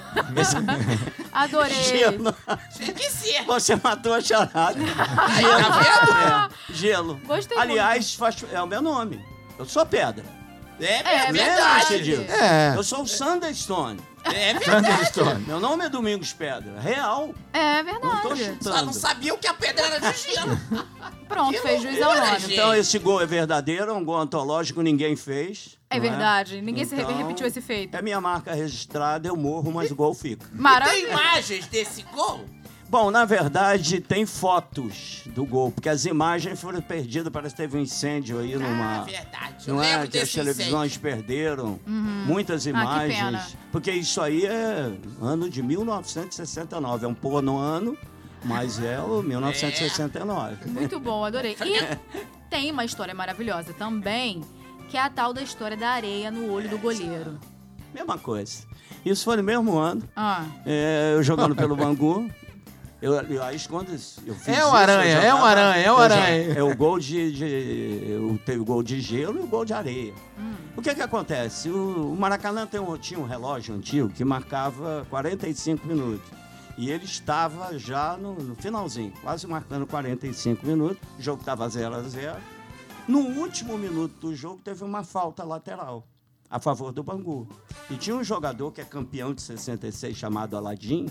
Adorei. 1.32 1.84
Gelo. 1.84 2.36
Que 2.96 3.10
ser. 3.10 3.44
Você 3.46 3.75
matou 3.75 4.13
a 4.13 4.22
charada. 4.22 4.75
Aí, 4.77 5.44
tá 5.44 5.70
vendo? 5.79 6.51
É, 6.72 6.74
gelo. 6.74 7.20
Gostei 7.25 7.58
Aliás, 7.58 8.15
faz- 8.15 8.44
é 8.51 8.62
o 8.62 8.67
meu 8.67 8.82
nome. 8.82 9.24
Eu 9.58 9.65
sou 9.65 9.86
pedra. 9.86 10.24
É 10.79 11.27
É 11.27 11.32
verdade. 11.32 12.03
disso? 12.03 12.22
É. 12.32 12.74
Eu 12.75 12.84
sou 12.84 13.01
o 13.03 13.08
Sanderstone. 13.08 14.00
É 14.34 14.53
verdade. 14.53 14.88
Thunderstorm. 14.88 15.39
Meu 15.48 15.60
nome 15.60 15.86
é 15.86 15.89
Domingos 15.89 16.34
Pedra. 16.34 16.79
Real. 16.79 17.34
É 17.53 17.84
Não 17.84 18.22
tô 18.22 18.29
verdade. 18.36 18.63
Só 18.63 18.69
não 18.72 18.77
chutando. 18.79 18.93
sabiam 18.93 19.38
que 19.38 19.48
a 19.48 19.53
pedra 19.53 19.86
era 19.86 20.00
de 20.12 20.17
gelo. 20.34 20.60
Pronto, 21.27 21.51
Que 21.51 21.60
fez 21.60 21.81
juiz 21.81 22.01
ao 22.01 22.15
nome. 22.15 22.38
Então 22.53 22.74
esse 22.74 22.98
gol 23.00 23.22
é 23.22 23.25
verdadeiro, 23.25 23.91
é 23.91 23.93
um 23.93 24.03
gol 24.03 24.17
antológico, 24.17 24.81
ninguém 24.81 25.15
fez. 25.15 25.77
É 25.89 25.96
não 25.96 26.01
verdade. 26.01 26.62
Ninguém 26.62 26.84
se 26.86 26.96
Então, 26.96 27.15
repetiu 27.17 27.48
esse 27.48 27.62
feito. 27.62 27.96
É 27.96 28.01
minha 28.01 28.19
marca 28.19 28.53
registrada, 28.53 29.27
eu 29.27 29.36
morro, 29.38 29.72
mas 29.72 29.89
o 29.91 29.96
gol 29.96 30.13
fica. 30.13 30.46
Tem 30.48 30.60
Maravilha. 30.60 31.10
imagens 31.12 31.67
desse 31.67 32.03
gol? 32.13 32.43
Bom, 32.89 33.12
na 33.12 33.25
verdade, 33.25 34.00
tem 34.00 34.25
fotos 34.25 35.24
do 35.27 35.46
gol, 35.46 35.72
porque 35.74 35.89
as 35.89 36.06
imagens 36.06 36.60
foram 36.62 36.82
perdidas, 36.82 37.32
parece 37.32 37.53
que 37.53 37.62
teve 37.62 37.77
um 37.77 37.82
incêndio 37.82 38.39
aí 38.39 38.53
Ah, 38.53 38.60
numa. 38.60 39.03
verdade. 39.03 39.67
Eu 39.67 39.75
Não 39.75 39.84
é 39.84 40.08
que 40.08 40.17
as 40.17 40.32
televisões 40.32 40.91
incêndio. 40.94 41.01
perderam 41.01 41.79
muitas 41.86 42.65
Ah, 42.65 42.70
imagens. 42.70 43.58
porque 43.74 43.91
isso 43.91 44.22
aí 44.22 44.46
é 44.46 44.91
ano 45.22 45.50
de 45.50 45.62
1969. 45.62 47.06
É 47.06 47.10
um 47.10 47.13
porno 47.13 47.58
ano, 47.58 47.98
mas 48.46 48.79
é 48.82 49.01
o 49.01 49.22
1969. 49.22 50.70
Muito 50.70 50.98
bom, 50.98 51.25
adorei. 51.25 51.58
E 51.65 51.98
tem 52.50 52.72
uma 52.72 52.86
história 52.86 53.13
maravilhosa 53.13 53.74
também, 53.74 54.41
que 54.89 54.96
é 54.96 55.01
a 55.01 55.10
tal 55.10 55.34
da 55.34 55.41
história 55.41 55.75
da 55.75 55.89
areia 55.89 56.32
no 56.32 56.53
olho 56.53 56.70
do 56.70 56.77
goleiro. 56.77 57.38
Mesma 57.94 58.17
coisa. 58.17 58.63
Isso 59.06 59.25
foi 59.25 59.36
no 59.38 59.44
mesmo 59.44 59.77
ano, 59.77 60.03
Ah, 60.15 60.46
é, 60.65 61.12
eu 61.15 61.22
jogando 61.24 61.53
pelo 61.53 61.75
Bangu. 61.75 62.29
Eu, 63.01 63.13
eu, 63.13 63.43
aí 63.43 63.59
quando 63.67 63.91
eu 63.91 63.97
fiz 64.35 64.47
É 64.47 64.65
um 64.65 64.73
aranha, 64.73 65.13
eu 65.13 65.21
é 65.21 65.33
um 65.35 65.45
aranha, 65.45 65.83
é 65.85 65.91
um 65.91 65.97
aranha. 65.97 66.53
já- 66.53 66.59
É 66.59 66.63
o 66.63 66.75
gol 66.75 66.97
de, 66.99 67.31
de- 67.31 68.11
eu 68.11 68.39
tenho 68.43 68.61
o 68.61 68.65
gol 68.65 68.81
de 68.81 68.99
gelo 68.99 69.39
e 69.39 69.43
o 69.43 69.47
gol 69.47 69.63
de 69.63 69.73
areia. 69.73 70.13
Hum. 70.37 70.53
O 70.75 70.81
que 70.81 70.95
que 70.95 71.01
acontece? 71.01 71.69
O, 71.69 72.13
o 72.13 72.15
Maracanã 72.17 72.65
tem 72.65 72.79
um, 72.79 72.97
tinha 72.97 73.19
um 73.19 73.25
relógio 73.25 73.75
antigo 73.75 74.09
que 74.09 74.25
marcava 74.25 75.05
45 75.11 75.85
minutos. 75.85 76.25
E 76.75 76.89
ele 76.89 77.05
estava 77.05 77.77
já 77.77 78.17
no, 78.17 78.33
no 78.35 78.55
finalzinho, 78.55 79.11
quase 79.21 79.45
marcando 79.47 79.85
45 79.87 80.65
minutos. 80.65 80.97
O 81.19 81.21
jogo 81.21 81.39
estava 81.41 81.67
0 81.69 81.95
a 81.95 82.01
0 82.01 82.37
No 83.07 83.19
último 83.19 83.77
minuto 83.77 84.13
do 84.19 84.35
jogo 84.35 84.59
teve 84.63 84.83
uma 84.83 85.03
falta 85.03 85.43
lateral 85.43 86.03
a 86.49 86.59
favor 86.59 86.91
do 86.91 87.03
Bangu. 87.03 87.47
E 87.89 87.95
tinha 87.95 88.15
um 88.15 88.23
jogador 88.23 88.71
que 88.71 88.79
é 88.81 88.85
campeão 88.85 89.33
de 89.33 89.41
66 89.41 90.15
chamado 90.15 90.55
Aladim, 90.55 91.07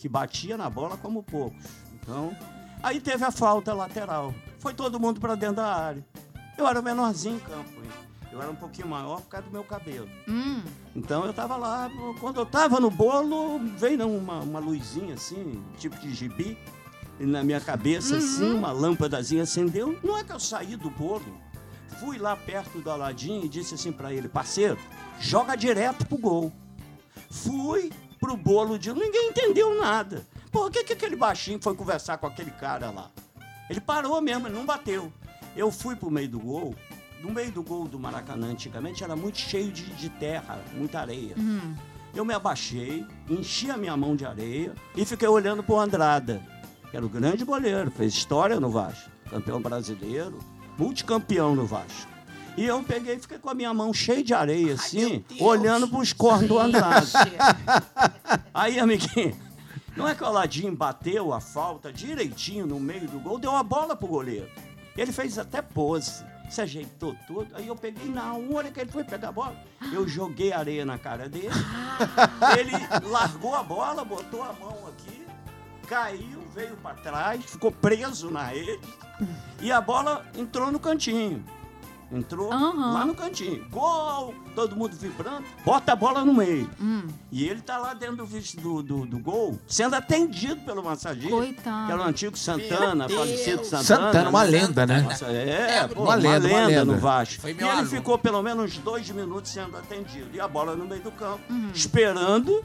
que 0.00 0.08
batia 0.08 0.56
na 0.56 0.70
bola 0.70 0.96
como 0.96 1.22
poucos. 1.22 1.62
Então, 1.92 2.34
aí 2.82 2.98
teve 3.02 3.22
a 3.22 3.30
falta 3.30 3.74
lateral. 3.74 4.34
Foi 4.58 4.72
todo 4.72 4.98
mundo 4.98 5.20
para 5.20 5.34
dentro 5.34 5.56
da 5.56 5.74
área. 5.74 6.02
Eu 6.56 6.66
era 6.66 6.80
menorzinho 6.80 7.36
em 7.36 7.40
campo. 7.40 7.70
Eu 8.32 8.40
era 8.40 8.50
um 8.50 8.54
pouquinho 8.56 8.88
maior 8.88 9.20
por 9.20 9.28
causa 9.28 9.46
do 9.46 9.52
meu 9.52 9.62
cabelo. 9.62 10.08
hum, 10.26 10.62
Então 10.96 11.26
eu 11.26 11.34
tava 11.34 11.54
lá, 11.56 11.90
quando 12.18 12.40
eu 12.40 12.46
tava 12.46 12.80
no 12.80 12.90
bolo, 12.90 13.58
veio 13.76 14.08
uma, 14.08 14.40
uma 14.40 14.58
luzinha 14.58 15.14
assim, 15.14 15.62
tipo 15.76 15.96
de 15.98 16.14
gibi, 16.14 16.56
e 17.18 17.26
na 17.26 17.42
minha 17.44 17.60
cabeça, 17.60 18.16
assim, 18.16 18.52
uma 18.52 18.72
lâmpadazinha 18.72 19.42
acendeu. 19.42 19.98
Não 20.02 20.16
é 20.16 20.24
que 20.24 20.32
eu 20.32 20.40
saí 20.40 20.76
do 20.76 20.88
bolo, 20.88 21.24
fui 21.98 22.16
lá 22.18 22.34
perto 22.36 22.78
do 22.80 22.90
Aladim 22.90 23.40
e 23.42 23.48
disse 23.48 23.74
assim 23.74 23.92
pra 23.92 24.12
ele, 24.14 24.28
parceiro, 24.28 24.78
joga 25.18 25.56
direto 25.56 26.06
pro 26.06 26.16
gol. 26.16 26.52
Fui 27.30 27.90
pro 28.20 28.36
bolo 28.36 28.78
de. 28.78 28.92
Ninguém 28.92 29.30
entendeu 29.30 29.80
nada. 29.80 30.26
Por 30.52 30.70
que, 30.70 30.84
que 30.84 30.92
aquele 30.92 31.16
baixinho 31.16 31.60
foi 31.62 31.74
conversar 31.74 32.18
com 32.18 32.26
aquele 32.26 32.50
cara 32.50 32.90
lá? 32.90 33.10
Ele 33.68 33.80
parou 33.80 34.20
mesmo, 34.20 34.46
ele 34.48 34.54
não 34.54 34.66
bateu. 34.66 35.12
Eu 35.56 35.70
fui 35.70 35.96
pro 35.96 36.10
meio 36.10 36.28
do 36.28 36.38
gol. 36.38 36.74
No 37.22 37.30
meio 37.30 37.52
do 37.52 37.62
gol 37.62 37.86
do 37.86 37.98
Maracanã, 37.98 38.48
antigamente, 38.48 39.04
era 39.04 39.14
muito 39.14 39.38
cheio 39.38 39.70
de, 39.70 39.84
de 39.94 40.08
terra, 40.08 40.58
muita 40.74 41.00
areia. 41.00 41.34
Eu 42.14 42.24
me 42.24 42.32
abaixei, 42.34 43.06
enchi 43.28 43.70
a 43.70 43.76
minha 43.76 43.96
mão 43.96 44.16
de 44.16 44.24
areia 44.24 44.74
e 44.96 45.04
fiquei 45.04 45.28
olhando 45.28 45.62
pro 45.62 45.78
Andrada, 45.78 46.42
que 46.90 46.96
era 46.96 47.04
o 47.04 47.08
grande 47.10 47.44
goleiro, 47.44 47.90
fez 47.90 48.14
história 48.14 48.58
no 48.58 48.70
Vasco, 48.70 49.10
campeão 49.28 49.60
brasileiro, 49.60 50.38
multicampeão 50.78 51.54
no 51.54 51.66
Vasco. 51.66 52.10
E 52.56 52.64
eu 52.64 52.82
peguei 52.82 53.14
e 53.14 53.20
fiquei 53.20 53.38
com 53.38 53.48
a 53.48 53.54
minha 53.54 53.72
mão 53.72 53.92
cheia 53.92 54.22
de 54.22 54.34
areia, 54.34 54.74
assim, 54.74 55.24
Deus. 55.28 55.40
olhando 55.40 55.88
pros 55.88 56.12
cornos 56.12 56.48
do 56.48 56.58
Andrada. 56.58 57.06
gente. 57.06 57.36
Aí, 58.52 58.78
amiguinho, 58.78 59.36
não 59.96 60.06
é 60.06 60.14
que 60.14 60.22
o 60.22 60.26
Aladim 60.26 60.74
bateu 60.74 61.32
a 61.32 61.40
falta 61.40 61.92
direitinho 61.92 62.66
no 62.66 62.78
meio 62.78 63.08
do 63.08 63.18
gol, 63.18 63.38
deu 63.38 63.54
a 63.54 63.62
bola 63.62 63.96
pro 63.96 64.08
goleiro. 64.08 64.48
Ele 64.96 65.12
fez 65.12 65.38
até 65.38 65.62
pose, 65.62 66.24
se 66.50 66.60
ajeitou 66.60 67.16
todo. 67.26 67.48
Aí 67.54 67.66
eu 67.68 67.76
peguei 67.76 68.08
na 68.08 68.34
hora 68.34 68.70
que 68.70 68.80
ele 68.80 68.90
foi 68.90 69.04
pegar 69.04 69.28
a 69.28 69.32
bola, 69.32 69.56
eu 69.92 70.06
joguei 70.06 70.52
areia 70.52 70.84
na 70.84 70.98
cara 70.98 71.28
dele. 71.28 71.48
Ele 72.58 72.72
largou 73.08 73.54
a 73.54 73.62
bola, 73.62 74.04
botou 74.04 74.42
a 74.42 74.52
mão 74.52 74.88
aqui, 74.88 75.24
caiu, 75.86 76.42
veio 76.54 76.76
para 76.76 76.94
trás, 76.96 77.44
ficou 77.44 77.70
preso 77.72 78.30
na 78.30 78.44
rede 78.44 78.80
e 79.60 79.70
a 79.72 79.80
bola 79.80 80.26
entrou 80.36 80.70
no 80.70 80.78
cantinho. 80.78 81.44
Entrou 82.12 82.52
Aham. 82.52 82.92
lá 82.92 83.04
no 83.06 83.14
cantinho. 83.14 83.64
Gol! 83.70 84.34
Todo 84.54 84.74
mundo 84.74 84.96
vibrando. 84.96 85.44
Bota 85.64 85.92
a 85.92 85.96
bola 85.96 86.24
no 86.24 86.34
meio. 86.34 86.68
Hum, 86.80 87.06
E 87.30 87.48
ele 87.48 87.60
tá 87.62 87.78
lá 87.78 87.94
dentro 87.94 88.26
do, 88.26 88.26
do, 88.60 88.82
do, 88.82 89.06
do 89.06 89.18
gol, 89.20 89.56
sendo 89.68 89.94
atendido 89.94 90.56
pelo 90.62 90.82
massagista. 90.82 91.30
Coitado. 91.30 91.86
Que 91.86 91.92
era 91.92 92.00
o 92.02 92.04
antigo 92.04 92.36
Santana, 92.36 93.08
falecido. 93.08 93.64
Santana. 93.64 93.84
Santana, 93.84 94.30
uma 94.30 94.44
né? 94.44 94.50
lenda, 94.50 94.86
né? 94.86 95.00
Nossa, 95.02 95.26
é, 95.26 95.86
pô, 95.86 96.00
uma 96.02 96.08
uma, 96.10 96.14
lenda, 96.16 96.48
uma 96.48 96.66
lenda. 96.66 96.84
no 96.84 96.98
Vasco. 96.98 97.46
E 97.46 97.50
ele 97.52 97.62
aluno. 97.62 97.86
ficou 97.88 98.18
pelo 98.18 98.42
menos 98.42 98.76
dois 98.78 99.08
minutos 99.10 99.52
sendo 99.52 99.76
atendido. 99.76 100.30
E 100.34 100.40
a 100.40 100.48
bola 100.48 100.74
no 100.74 100.84
meio 100.86 101.02
do 101.02 101.12
campo, 101.12 101.40
Uhum. 101.48 101.70
esperando 101.72 102.64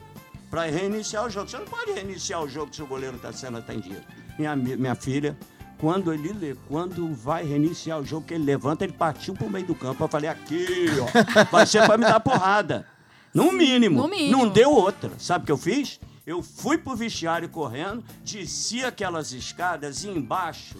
para 0.49 0.63
reiniciar 0.63 1.23
o 1.25 1.29
jogo. 1.29 1.47
Você 1.49 1.58
não 1.60 1.65
pode 1.65 1.91
reiniciar 1.91 2.41
o 2.41 2.49
jogo 2.49 2.73
se 2.73 2.81
o 2.81 2.88
goleiro 2.88 3.17
está 3.17 3.31
sendo 3.31 3.60
atendido. 3.60 4.01
Minha, 4.39 4.55
minha 4.55 4.95
filha, 4.95 5.38
quando 5.78 6.14
ele 6.14 6.32
le- 6.34 6.58
quando 6.68 7.14
vai 7.14 7.44
reiniciar 7.46 8.00
o 8.00 8.06
jogo, 8.06 8.26
que 8.28 8.34
ele 8.34 8.44
levanta, 8.46 8.84
ele 8.84 8.94
partiu 8.94 9.34
pro 9.34 9.50
meio 9.50 9.66
do 9.66 9.76
campo. 9.76 10.04
Eu 10.04 10.08
falei, 10.08 10.30
aqui, 10.30 10.66
ó, 11.02 11.46
vai 11.52 11.66
ser 11.66 11.86
para 11.86 11.98
me 11.98 12.04
dar 12.06 12.20
porrada. 12.20 12.86
No 13.34 13.52
mínimo. 13.52 14.02
no 14.04 14.08
mínimo. 14.08 14.32
Não 14.46 14.48
deu 14.50 14.72
outra. 14.72 15.12
Sabe 15.20 15.44
o 15.44 15.46
que 15.46 15.52
eu 15.52 15.58
fiz? 15.58 16.00
Eu 16.26 16.42
fui 16.42 16.78
pro 16.78 16.96
vestiário 16.96 17.48
correndo, 17.50 18.04
desci 18.24 18.84
aquelas 18.84 19.32
escadas 19.34 20.04
e 20.04 20.10
embaixo 20.10 20.76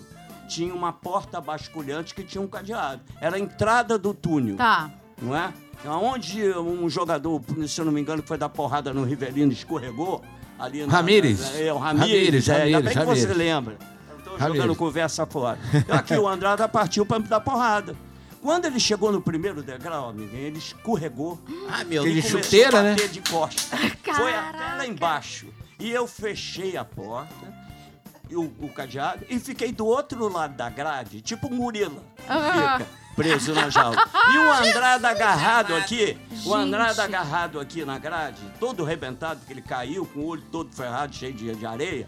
tinha 0.48 0.74
uma 0.74 0.94
porta 0.94 1.42
basculhante 1.42 2.16
que 2.16 2.24
tinha 2.24 2.42
um 2.42 2.48
cadeado. 2.48 3.02
Era 3.20 3.36
a 3.36 3.40
entrada 3.40 3.98
do 3.98 4.14
túnel 4.14 4.56
Tá. 4.56 4.90
não 5.22 5.36
é? 5.36 5.54
Onde 5.88 6.50
um 6.58 6.90
jogador, 6.90 7.42
se 7.68 7.80
eu 7.80 7.86
não 7.86 7.92
me 7.92 8.00
engano, 8.02 8.22
que 8.24 8.28
foi 8.28 8.38
dar 8.38 8.50
porrada 8.50 8.92
no 8.94 9.04
Rivelino, 9.04 9.52
escorregou 9.52 10.24
ali 10.58 10.84
na- 10.86 10.92
Ramírez. 10.94 11.60
É, 11.60 11.72
o 11.74 11.78
Ramírez, 11.78 12.10
Ramírez, 12.48 12.50
é, 12.50 12.54
ainda 12.64 12.78
Ramírez, 12.78 12.96
bem 12.96 13.06
que 13.16 13.22
você 13.28 13.34
lembra. 13.34 13.78
Jogando 14.40 14.76
conversa 14.76 15.26
fora. 15.26 15.58
Aqui 15.90 16.14
o 16.16 16.28
Andrada 16.28 16.68
partiu 16.68 17.06
para 17.06 17.20
me 17.20 17.28
dar 17.28 17.40
porrada. 17.40 17.96
Quando 18.42 18.66
ele 18.66 18.80
chegou 18.80 19.12
no 19.12 19.20
primeiro 19.22 19.64
degrau, 19.64 20.10
amiguinho, 20.10 20.44
ele 20.48 20.60
escorregou. 20.60 21.40
Ah, 21.68 21.84
meu 21.84 22.04
Ele 22.06 22.22
Deus. 22.22 22.32
começou 22.32 22.44
chuteira, 22.44 22.80
a 22.80 22.84
né? 22.84 22.96
de 22.96 23.22
costas. 23.22 23.66
Foi 24.04 24.34
até 24.36 24.52
Caraca. 24.52 24.76
lá 24.78 24.86
embaixo. 24.88 25.48
E 25.80 25.92
eu 25.92 26.06
fechei 26.06 26.78
a 26.78 26.86
porta, 26.86 27.34
e 28.30 28.36
o, 28.36 28.44
o 28.60 28.70
cadeado, 28.70 29.26
e 29.30 29.40
fiquei 29.40 29.72
do 29.72 29.86
outro 29.88 30.32
lado 30.32 30.56
da 30.56 30.70
grade, 30.70 31.22
tipo 31.22 31.48
um 31.52 31.58
gorila. 31.58 32.04
Ah. 32.30 32.78
Fica 32.78 32.90
preso 33.16 33.52
na 33.54 33.70
jaula. 33.70 33.98
E 34.34 34.38
o 34.38 34.52
Andrada 34.52 35.10
agarrado 35.10 35.76
aqui, 35.76 36.18
Gente. 36.32 36.48
o 36.48 36.54
Andrada 36.54 37.04
agarrado 37.04 37.60
aqui 37.60 37.84
na 37.86 37.98
grade, 37.98 38.42
todo 38.60 38.84
arrebentado, 38.84 39.40
porque 39.40 39.54
ele 39.54 39.62
caiu 39.62 40.06
com 40.06 40.20
o 40.20 40.26
olho 40.28 40.44
todo 40.52 40.72
ferrado, 40.76 41.16
cheio 41.16 41.34
de, 41.34 41.56
de 41.56 41.66
areia. 41.66 42.08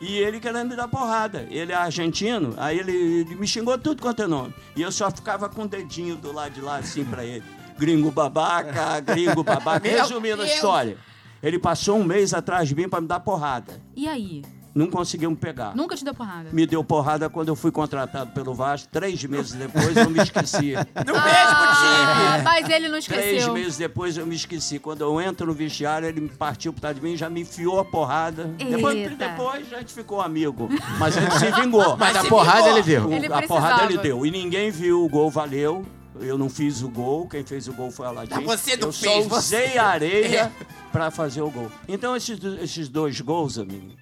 E 0.00 0.16
ele 0.16 0.38
querendo 0.38 0.70
me 0.70 0.76
dar 0.76 0.88
porrada. 0.88 1.46
Ele 1.50 1.72
é 1.72 1.74
argentino, 1.74 2.54
aí 2.56 2.78
ele, 2.78 2.92
ele 2.92 3.34
me 3.34 3.46
xingou 3.46 3.76
tudo 3.76 4.00
quanto 4.00 4.22
é 4.22 4.26
nome. 4.26 4.54
E 4.76 4.82
eu 4.82 4.92
só 4.92 5.10
ficava 5.10 5.48
com 5.48 5.62
o 5.62 5.68
dedinho 5.68 6.16
do 6.16 6.32
lado 6.32 6.52
de 6.52 6.60
lá 6.60 6.76
assim 6.76 7.04
pra 7.04 7.24
ele. 7.24 7.44
Gringo 7.78 8.10
babaca, 8.10 9.00
gringo 9.00 9.42
babaca. 9.42 9.88
Resumindo 9.88 10.42
a 10.42 10.46
história. 10.46 10.96
Ele 11.42 11.58
passou 11.58 11.98
um 11.98 12.04
mês 12.04 12.34
atrás 12.34 12.68
de 12.68 12.74
mim 12.74 12.88
pra 12.88 13.00
me 13.00 13.06
dar 13.06 13.20
porrada. 13.20 13.80
E 13.94 14.08
aí? 14.08 14.42
Não 14.78 14.88
conseguiu 14.90 15.28
me 15.30 15.36
pegar. 15.36 15.74
Nunca 15.74 15.96
te 15.96 16.04
deu 16.04 16.14
porrada? 16.14 16.50
Me 16.52 16.64
deu 16.66 16.84
porrada 16.84 17.28
quando 17.28 17.48
eu 17.48 17.56
fui 17.56 17.72
contratado 17.72 18.30
pelo 18.30 18.54
Vasco. 18.54 18.88
Três 18.92 19.24
meses 19.24 19.52
depois 19.54 19.96
eu 19.96 20.08
me 20.08 20.20
esqueci. 20.22 20.74
No 21.04 21.12
mesmo 21.14 21.18
Ah, 21.26 22.32
time. 22.34 22.44
mas 22.44 22.68
ele 22.70 22.88
não 22.88 23.00
Três 23.00 23.26
esqueceu. 23.26 23.54
meses 23.54 23.76
depois 23.76 24.16
eu 24.16 24.24
me 24.26 24.36
esqueci. 24.36 24.78
Quando 24.78 25.00
eu 25.00 25.20
entro 25.20 25.46
no 25.48 25.52
vestiário, 25.52 26.06
ele 26.06 26.20
me 26.20 26.28
partiu 26.28 26.72
por 26.72 26.80
trás 26.80 26.94
de 26.94 27.02
mim, 27.02 27.16
já 27.16 27.28
me 27.28 27.40
enfiou 27.40 27.80
a 27.80 27.84
porrada. 27.84 28.44
Depois, 28.56 28.96
Eita. 28.96 29.16
depois 29.16 29.72
a 29.72 29.78
gente 29.78 29.92
ficou 29.92 30.20
amigo. 30.20 30.68
Mas 30.98 31.16
ele 31.16 31.30
se 31.32 31.50
vingou. 31.60 31.96
Mas 31.96 32.16
a 32.16 32.24
porrada 32.24 32.62
vingou. 32.62 32.76
ele 32.78 32.82
deu. 32.84 33.12
Ele 33.12 33.26
a 33.26 33.42
porrada 33.42 33.84
ele 33.84 33.98
deu. 33.98 34.24
E 34.24 34.30
ninguém 34.30 34.70
viu, 34.70 35.04
o 35.04 35.08
gol 35.08 35.28
valeu. 35.30 35.84
Eu 36.20 36.36
não 36.38 36.48
fiz 36.48 36.82
o 36.82 36.88
gol, 36.88 37.28
quem 37.28 37.44
fez 37.44 37.68
o 37.68 37.72
gol 37.72 37.90
foi 37.92 38.06
a 38.06 38.08
Aladim. 38.08 38.34
Mas 38.34 38.44
você 38.60 38.76
não 38.76 38.88
eu 38.88 38.92
fez, 38.92 39.22
só 39.24 39.28
você- 39.28 39.56
usei 39.66 39.78
a 39.78 39.86
areia 39.86 40.52
pra 40.90 41.10
fazer 41.12 41.42
o 41.42 41.50
gol. 41.50 41.70
Então 41.88 42.16
esses, 42.16 42.38
esses 42.60 42.88
dois 42.88 43.20
gols, 43.20 43.56
amigo, 43.56 43.92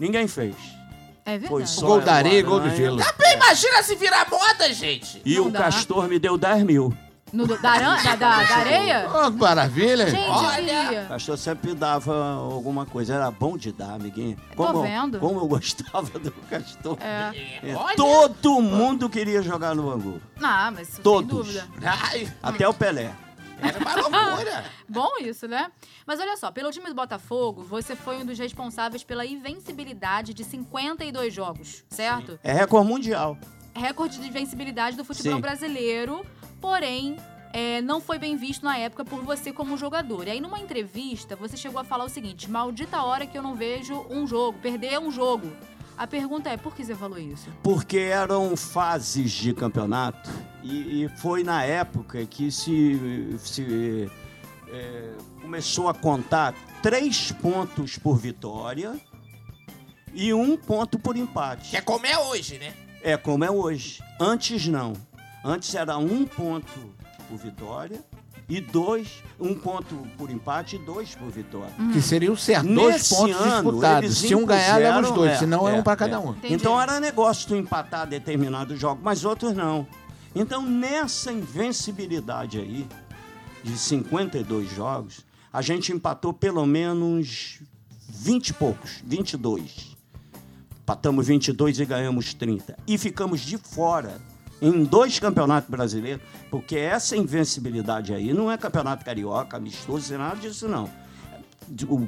ninguém 0.00 0.26
fez. 0.26 0.56
É 1.24 1.32
verdade. 1.32 1.48
Foi 1.48 1.66
só 1.66 1.86
Gol 1.86 2.00
da 2.00 2.14
areia 2.14 2.38
e 2.40 2.42
gol 2.42 2.58
do 2.60 2.70
gelo. 2.74 2.98
Imagina 3.34 3.82
se 3.84 3.94
virar 3.94 4.26
moda, 4.28 4.72
gente. 4.72 5.20
E 5.24 5.36
Não 5.36 5.46
o 5.46 5.50
dá. 5.50 5.60
Castor 5.60 6.08
me 6.08 6.18
deu 6.18 6.36
10 6.36 6.64
mil. 6.64 6.92
No, 7.32 7.46
do- 7.46 7.56
da, 7.62 7.70
aran- 7.70 8.02
da, 8.02 8.16
da- 8.16 8.42
da 8.42 8.56
areia? 8.56 9.08
Oh, 9.08 9.30
que 9.30 9.36
maravilha. 9.38 10.10
Gente. 10.10 10.20
O 11.04 11.08
pastor 11.08 11.38
sempre 11.38 11.74
dava 11.74 12.32
alguma 12.34 12.84
coisa. 12.84 13.14
Era 13.14 13.30
bom 13.30 13.56
de 13.56 13.70
dar, 13.70 13.92
amiguinho. 13.94 14.36
Tô 14.56 14.64
Como, 14.66 14.82
vendo. 14.82 15.20
como 15.20 15.38
eu 15.38 15.46
gostava 15.48 16.18
do 16.18 16.32
castor. 16.50 16.98
É. 17.00 17.32
É, 17.62 17.76
Olha! 17.76 17.94
Todo 17.94 18.60
mundo 18.60 19.08
queria 19.08 19.42
jogar 19.42 19.76
no 19.76 19.84
Bangu. 19.84 20.20
Ah, 20.42 20.72
mas 20.74 20.88
sem 20.88 21.02
Todos. 21.04 21.28
dúvida. 21.46 21.68
Ai, 21.84 22.28
Até 22.42 22.66
o 22.66 22.74
Pelé. 22.74 23.12
Era 23.62 23.78
uma 23.78 23.94
loucura. 23.96 24.64
Bom 24.88 25.10
isso, 25.20 25.46
né? 25.46 25.70
Mas 26.06 26.18
olha 26.20 26.36
só, 26.36 26.50
pelo 26.50 26.70
time 26.70 26.86
do 26.88 26.94
Botafogo, 26.94 27.62
você 27.62 27.94
foi 27.94 28.16
um 28.18 28.24
dos 28.24 28.38
responsáveis 28.38 29.04
pela 29.04 29.24
invencibilidade 29.24 30.34
de 30.34 30.44
52 30.44 31.32
jogos, 31.32 31.84
certo? 31.88 32.38
É 32.42 32.52
recorde 32.52 32.88
mundial. 32.88 33.38
Recorde 33.74 34.18
de 34.18 34.26
invencibilidade 34.28 34.96
do 34.96 35.04
futebol 35.04 35.34
Sim. 35.34 35.40
brasileiro, 35.40 36.26
porém. 36.60 37.16
é, 37.52 37.80
não 37.82 38.00
foi 38.00 38.18
bem 38.18 38.36
visto 38.36 38.64
na 38.64 38.76
época 38.78 39.04
por 39.04 39.22
você 39.22 39.52
como 39.52 39.76
jogador. 39.76 40.26
E 40.26 40.30
aí, 40.30 40.40
numa 40.40 40.58
entrevista, 40.60 41.34
você 41.34 41.56
chegou 41.56 41.80
a 41.80 41.84
falar 41.84 42.04
o 42.04 42.08
seguinte: 42.08 42.48
maldita 42.50 43.02
hora 43.02 43.26
que 43.26 43.36
eu 43.36 43.42
não 43.42 43.54
vejo 43.54 44.06
um 44.08 44.26
jogo, 44.26 44.58
perder 44.60 44.98
um 45.00 45.10
jogo. 45.10 45.50
A 46.00 46.06
pergunta 46.06 46.48
é: 46.48 46.56
por 46.56 46.74
que 46.74 46.82
você 46.82 46.94
falou 46.94 47.18
isso? 47.18 47.50
Porque 47.62 47.98
eram 47.98 48.56
fases 48.56 49.30
de 49.32 49.52
campeonato 49.52 50.30
e, 50.62 51.04
e 51.04 51.08
foi 51.10 51.44
na 51.44 51.62
época 51.62 52.24
que 52.24 52.50
se, 52.50 53.36
se 53.38 54.10
é, 54.68 55.12
começou 55.42 55.90
a 55.90 55.94
contar 55.94 56.54
três 56.82 57.32
pontos 57.32 57.98
por 57.98 58.16
vitória 58.16 58.98
e 60.14 60.32
um 60.32 60.56
ponto 60.56 60.98
por 60.98 61.18
empate. 61.18 61.68
Que 61.68 61.76
é 61.76 61.82
como 61.82 62.06
é 62.06 62.18
hoje, 62.18 62.56
né? 62.56 62.72
É 63.02 63.18
como 63.18 63.44
é 63.44 63.50
hoje. 63.50 64.02
Antes 64.18 64.66
não. 64.68 64.94
Antes 65.44 65.74
era 65.74 65.98
um 65.98 66.24
ponto 66.24 66.94
por 67.28 67.36
vitória 67.36 68.02
e 68.50 68.60
dois, 68.60 69.22
um 69.38 69.54
ponto 69.54 69.94
por 70.18 70.28
empate 70.28 70.74
e 70.74 70.78
dois 70.80 71.14
por 71.14 71.30
vitória. 71.30 71.72
Que 71.92 72.02
seria 72.02 72.32
o 72.32 72.36
certo. 72.36 72.66
Dois 72.66 72.94
Nesse 72.96 73.14
pontos 73.14 73.36
ano, 73.36 73.52
disputados. 73.52 74.18
Se 74.18 74.34
um 74.34 74.44
ganhar, 74.44 74.76
leva 74.76 75.00
os 75.00 75.12
dois. 75.12 75.30
é, 75.30 75.36
senão 75.36 75.68
é, 75.68 75.76
é, 75.76 75.78
um 75.78 75.82
pra 75.84 75.94
cada 75.94 76.16
é. 76.16 76.18
um. 76.18 76.32
Entendi. 76.32 76.54
Então 76.54 76.80
era 76.80 76.98
negócio 76.98 77.46
tu 77.46 77.54
empatar 77.54 78.08
determinados 78.08 78.78
jogos, 78.78 79.02
mas 79.04 79.24
outros 79.24 79.54
não. 79.54 79.86
Então 80.34 80.62
nessa 80.66 81.32
invencibilidade 81.32 82.58
aí, 82.58 82.88
de 83.62 83.78
52 83.78 84.68
jogos, 84.74 85.24
a 85.52 85.62
gente 85.62 85.92
empatou 85.92 86.32
pelo 86.32 86.66
menos 86.66 87.60
20 88.08 88.48
e 88.48 88.52
poucos, 88.54 89.00
22. 89.04 89.96
Empatamos 90.82 91.28
22 91.28 91.78
e 91.78 91.84
ganhamos 91.84 92.34
30. 92.34 92.76
E 92.84 92.98
ficamos 92.98 93.42
de 93.42 93.56
fora 93.56 94.20
em 94.60 94.84
dois 94.84 95.18
campeonatos 95.18 95.70
brasileiros, 95.70 96.22
porque 96.50 96.76
essa 96.76 97.16
invencibilidade 97.16 98.12
aí 98.12 98.32
não 98.32 98.50
é 98.50 98.58
campeonato 98.58 99.04
carioca, 99.04 99.56
amistoso, 99.56 100.16
nada 100.18 100.36
disso 100.36 100.68
não. 100.68 100.90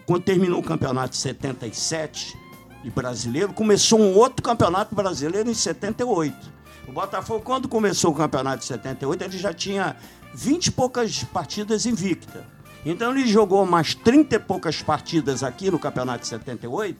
Quando 0.07 0.23
terminou 0.23 0.61
o 0.61 0.63
campeonato 0.63 1.11
de 1.11 1.17
77 1.19 2.37
de 2.83 2.91
brasileiro, 2.91 3.53
começou 3.53 4.01
um 4.01 4.15
outro 4.15 4.43
campeonato 4.43 4.95
brasileiro 4.95 5.49
em 5.49 5.55
78. 5.55 6.53
O 6.89 6.93
Botafogo, 6.93 7.43
quando 7.43 7.69
começou 7.69 8.11
o 8.11 8.15
campeonato 8.15 8.59
de 8.59 8.65
78, 8.67 9.23
ele 9.25 9.39
já 9.39 9.55
tinha 9.55 9.97
20 10.35 10.67
e 10.67 10.71
poucas 10.73 11.25
partidas 11.25 11.87
invicta. 11.87 12.45
Então 12.85 13.13
ele 13.13 13.27
jogou 13.27 13.65
mais 13.65 13.95
30 13.95 14.35
e 14.35 14.39
poucas 14.41 14.83
partidas 14.83 15.45
aqui 15.45 15.71
no 15.71 15.79
campeonato 15.79 16.23
de 16.23 16.29
78 16.29 16.99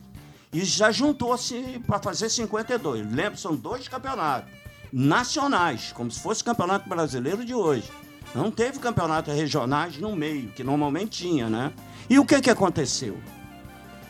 e 0.53 0.65
já 0.65 0.93
juntou-se 0.93 1.83
para 1.85 1.99
fazer 1.99 2.31
52. 2.31 3.13
Lembra, 3.13 3.37
são 3.37 3.57
dois 3.57 3.89
campeonatos 3.89 4.62
nacionais, 4.93 5.93
como 5.93 6.11
se 6.11 6.21
fosse 6.21 6.43
o 6.43 6.45
campeonato 6.45 6.89
brasileiro 6.89 7.45
de 7.45 7.55
hoje. 7.55 7.91
Não 8.35 8.51
teve 8.51 8.79
campeonatos 8.79 9.35
regionais 9.35 9.97
no 9.99 10.15
meio, 10.17 10.49
que 10.51 10.63
normalmente 10.65 11.23
tinha, 11.23 11.49
né? 11.49 11.73
E 12.09 12.19
o 12.19 12.25
que, 12.25 12.41
que 12.41 12.51
aconteceu? 12.51 13.19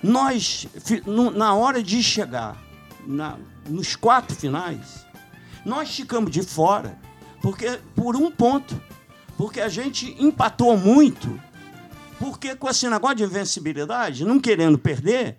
Nós, 0.02 0.66
na 1.36 1.54
hora 1.54 1.82
de 1.82 2.02
chegar 2.02 2.56
na- 3.06 3.36
nos 3.68 3.94
quatro 3.94 4.34
finais, 4.34 5.06
nós 5.64 5.94
ficamos 5.94 6.30
de 6.30 6.42
fora 6.42 6.98
porque 7.40 7.78
por 7.94 8.16
um 8.16 8.30
ponto. 8.30 8.80
Porque 9.36 9.60
a 9.60 9.68
gente 9.68 10.14
empatou 10.22 10.76
muito. 10.76 11.40
Porque 12.18 12.54
com 12.54 12.68
esse 12.68 12.88
negócio 12.88 13.16
de 13.16 13.24
invencibilidade, 13.24 14.24
não 14.24 14.38
querendo 14.38 14.78
perder, 14.78 15.36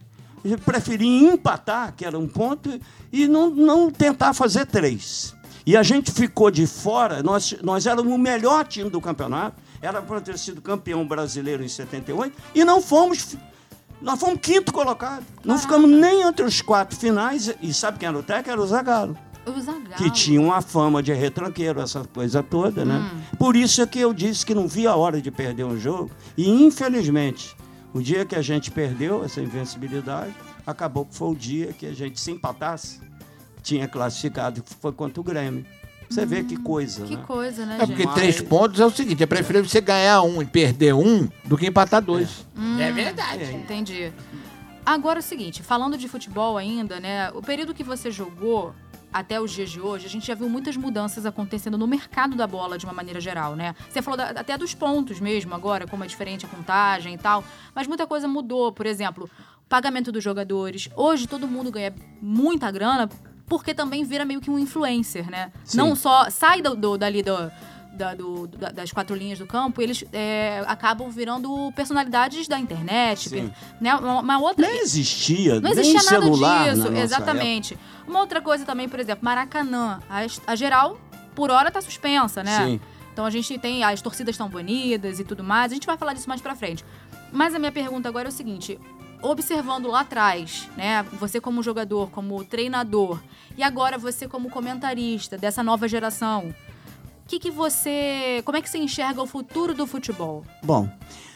preferi 0.65 1.07
empatar, 1.25 1.93
que 1.95 2.05
era 2.05 2.17
um 2.17 2.27
ponto, 2.27 2.79
e 3.11 3.27
não, 3.27 3.49
não 3.49 3.89
tentar 3.91 4.33
fazer 4.33 4.65
três. 4.65 5.33
E 5.65 5.77
a 5.77 5.83
gente 5.83 6.11
ficou 6.11 6.51
de 6.51 6.67
fora, 6.67 7.23
nós, 7.23 7.55
nós 7.63 7.85
éramos 7.85 8.11
o 8.11 8.17
melhor 8.17 8.65
time 8.67 8.89
do 8.89 8.99
campeonato, 8.99 9.55
era 9.81 10.01
para 10.01 10.19
ter 10.21 10.37
sido 10.37 10.61
campeão 10.61 11.07
brasileiro 11.07 11.63
em 11.63 11.67
78, 11.67 12.35
e 12.53 12.63
não 12.65 12.81
fomos. 12.81 13.35
Nós 14.01 14.19
fomos 14.19 14.39
quinto 14.41 14.73
colocado. 14.73 15.23
Não 15.45 15.57
ficamos 15.57 15.89
nem 15.89 16.23
entre 16.23 16.43
os 16.43 16.61
quatro 16.61 16.97
finais. 16.97 17.53
E 17.61 17.73
sabe 17.73 17.99
quem 17.99 18.09
era 18.09 18.17
o 18.17 18.23
técnico? 18.23 18.49
Era 18.51 18.61
o 18.61 18.67
Zagallo 18.67 19.17
O 19.45 19.61
Zagallo. 19.61 19.95
que 19.95 20.09
tinha 20.11 20.41
uma 20.41 20.61
fama 20.61 21.01
de 21.01 21.13
retranqueiro, 21.13 21.79
essa 21.79 22.03
coisa 22.13 22.43
toda, 22.43 22.83
né? 22.83 23.09
Por 23.39 23.55
isso 23.55 23.81
é 23.81 23.87
que 23.87 23.99
eu 23.99 24.13
disse 24.13 24.45
que 24.45 24.53
não 24.53 24.67
via 24.67 24.89
a 24.89 24.95
hora 24.97 25.21
de 25.21 25.31
perder 25.31 25.63
um 25.63 25.79
jogo. 25.79 26.11
E, 26.37 26.49
infelizmente, 26.49 27.55
o 27.93 28.01
dia 28.01 28.25
que 28.25 28.35
a 28.35 28.41
gente 28.41 28.71
perdeu 28.71 29.23
essa 29.23 29.39
invencibilidade, 29.41 30.33
acabou 30.65 31.05
que 31.05 31.15
foi 31.15 31.29
o 31.29 31.35
dia 31.35 31.73
que 31.73 31.85
a 31.85 31.93
gente, 31.93 32.19
se 32.19 32.31
empatasse, 32.31 32.99
tinha 33.61 33.87
classificado, 33.87 34.63
foi 34.81 34.91
contra 34.91 35.21
o 35.21 35.23
Grêmio. 35.23 35.65
Você 36.09 36.25
vê 36.25 36.43
que 36.43 36.55
coisa, 36.57 37.05
Que 37.05 37.15
né? 37.15 37.23
coisa, 37.25 37.65
né, 37.65 37.77
É 37.81 37.85
porque 37.87 38.03
gente? 38.03 38.13
três 38.13 38.41
pontos 38.41 38.79
é 38.79 38.85
o 38.85 38.91
seguinte: 38.91 39.23
é 39.23 39.25
preferível 39.25 39.67
você 39.67 39.81
ganhar 39.81 40.21
um 40.21 40.41
e 40.41 40.45
perder 40.45 40.93
um 40.93 41.27
do 41.45 41.57
que 41.57 41.65
empatar 41.65 42.01
dois. 42.03 42.45
É 42.79 42.91
verdade. 42.91 43.51
Entendi. 43.55 44.11
Agora 44.85 45.19
é 45.19 45.21
o 45.21 45.23
seguinte, 45.23 45.63
falando 45.63 45.97
de 45.97 46.07
futebol 46.07 46.57
ainda, 46.57 46.99
né? 46.99 47.31
O 47.31 47.41
período 47.41 47.73
que 47.73 47.83
você 47.83 48.11
jogou 48.11 48.75
até 49.13 49.39
os 49.39 49.51
dias 49.51 49.69
de 49.69 49.79
hoje, 49.79 50.07
a 50.07 50.09
gente 50.09 50.25
já 50.25 50.33
viu 50.33 50.49
muitas 50.49 50.75
mudanças 50.75 51.25
acontecendo 51.25 51.77
no 51.77 51.85
mercado 51.85 52.35
da 52.35 52.47
bola 52.47 52.77
de 52.77 52.85
uma 52.85 52.93
maneira 52.93 53.21
geral, 53.21 53.55
né? 53.55 53.75
Você 53.89 54.01
falou 54.01 54.17
da- 54.17 54.29
até 54.31 54.57
dos 54.57 54.73
pontos 54.73 55.19
mesmo 55.19 55.53
agora, 55.53 55.85
como 55.87 56.03
é 56.03 56.07
diferente 56.07 56.45
a 56.45 56.49
contagem 56.49 57.13
e 57.13 57.17
tal, 57.17 57.43
mas 57.75 57.85
muita 57.87 58.07
coisa 58.07 58.27
mudou. 58.27 58.71
Por 58.71 58.85
exemplo, 58.85 59.29
o 59.65 59.69
pagamento 59.69 60.11
dos 60.11 60.23
jogadores. 60.23 60.89
Hoje 60.95 61.27
todo 61.27 61.47
mundo 61.47 61.71
ganha 61.71 61.93
muita 62.21 62.69
grana 62.71 63.07
porque 63.45 63.73
também 63.73 64.03
vira 64.03 64.25
meio 64.25 64.41
que 64.41 64.49
um 64.49 64.57
influencer, 64.57 65.29
né? 65.29 65.51
Sim. 65.63 65.77
Não 65.77 65.95
só 65.95 66.29
sai 66.29 66.61
do, 66.61 66.75
do- 66.75 66.97
dali 66.97 67.21
do, 67.21 67.51
da- 67.93 68.13
do- 68.15 68.47
da- 68.47 68.71
das 68.71 68.91
quatro 68.91 69.15
linhas 69.15 69.39
do 69.39 69.45
campo, 69.45 69.81
eles 69.81 70.03
é, 70.11 70.63
acabam 70.67 71.09
virando 71.09 71.71
personalidades 71.75 72.47
da 72.47 72.59
internet, 72.59 73.29
né? 73.79 73.95
Uma, 73.95 74.39
outra. 74.39 74.67
Nem 74.67 74.79
existia, 74.81 75.55
Não 75.55 75.61
nem 75.61 75.71
existia 75.71 76.03
nada 76.11 76.23
celular 76.25 76.73
disso, 76.73 76.87
exatamente. 76.97 77.77
Uma 78.07 78.19
outra 78.19 78.41
coisa 78.41 78.65
também, 78.65 78.89
por 78.89 78.99
exemplo, 78.99 79.23
Maracanã. 79.23 79.99
A, 80.09 80.21
a 80.51 80.55
geral, 80.55 80.97
por 81.35 81.49
hora, 81.51 81.69
tá 81.71 81.81
suspensa, 81.81 82.43
né? 82.43 82.65
Sim. 82.65 82.81
Então 83.13 83.25
a 83.25 83.29
gente 83.29 83.57
tem. 83.59 83.83
As 83.83 84.01
torcidas 84.01 84.33
estão 84.33 84.49
banidas 84.49 85.19
e 85.19 85.23
tudo 85.23 85.43
mais. 85.43 85.71
A 85.71 85.75
gente 85.75 85.85
vai 85.85 85.95
falar 85.97 86.13
disso 86.13 86.27
mais 86.27 86.41
pra 86.41 86.55
frente. 86.55 86.83
Mas 87.31 87.53
a 87.53 87.59
minha 87.59 87.71
pergunta 87.71 88.09
agora 88.09 88.27
é 88.27 88.31
o 88.31 88.31
seguinte: 88.31 88.79
observando 89.21 89.87
lá 89.87 90.01
atrás, 90.01 90.67
né? 90.75 91.05
Você 91.13 91.39
como 91.39 91.61
jogador, 91.61 92.09
como 92.09 92.43
treinador, 92.43 93.19
e 93.55 93.61
agora 93.63 93.97
você 93.99 94.27
como 94.27 94.49
comentarista 94.49 95.37
dessa 95.37 95.61
nova 95.63 95.87
geração. 95.87 96.53
Que, 97.27 97.39
que 97.39 97.49
você. 97.51 98.41
Como 98.45 98.57
é 98.57 98.61
que 98.61 98.69
você 98.69 98.77
enxerga 98.77 99.21
o 99.21 99.25
futuro 99.25 99.73
do 99.73 99.87
futebol? 99.87 100.45
Bom, 100.63 100.89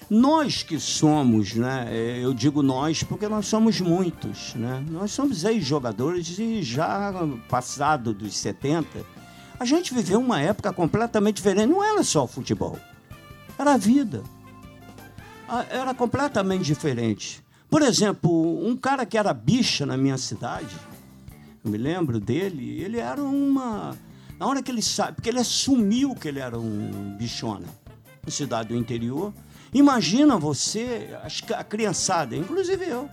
nós 0.09 0.63
que 0.63 0.79
somos, 0.79 1.53
né? 1.55 1.87
eh, 1.89 2.19
Eu 2.23 2.33
digo 2.33 2.61
nós 2.61 3.03
porque 3.03 3.27
nós 3.27 3.47
somos 3.47 3.79
muitos, 3.81 4.53
né? 4.55 4.83
Nós 4.89 5.11
somos 5.11 5.43
ex-jogadores 5.43 6.37
e 6.39 6.61
já 6.61 7.13
passado 7.49 8.13
dos 8.13 8.35
70, 8.35 8.87
a 9.59 9.65
gente 9.65 9.93
viveu 9.93 10.19
uma 10.19 10.41
época 10.41 10.71
completamente 10.73 11.37
diferente. 11.37 11.67
Não 11.71 11.83
era 11.83 12.03
só 12.03 12.25
o 12.25 12.27
futebol, 12.27 12.77
era 13.57 13.73
a 13.73 13.77
vida. 13.77 14.21
Era 15.69 15.93
completamente 15.93 16.65
diferente. 16.65 17.41
Por 17.69 17.81
exemplo, 17.81 18.65
um 18.67 18.75
cara 18.75 19.05
que 19.05 19.17
era 19.17 19.33
bicha 19.33 19.85
na 19.85 19.95
minha 19.97 20.17
cidade, 20.17 20.75
eu 21.63 21.71
me 21.71 21.77
lembro 21.77 22.19
dele, 22.19 22.81
ele 22.81 22.97
era 22.97 23.21
uma. 23.21 23.95
Na 24.39 24.45
hora 24.47 24.61
que 24.61 24.69
ele 24.71 24.81
sabe, 24.81 25.13
porque 25.15 25.29
ele 25.29 25.39
assumiu 25.39 26.13
que 26.15 26.27
ele 26.27 26.39
era 26.39 26.57
um 26.59 27.15
bichona, 27.17 27.65
na 28.23 28.31
cidade 28.31 28.69
do 28.69 28.75
interior. 28.75 29.33
Imagina 29.73 30.37
você, 30.37 31.09
a 31.55 31.63
criançada, 31.63 32.35
inclusive 32.35 32.85
eu. 32.87 33.09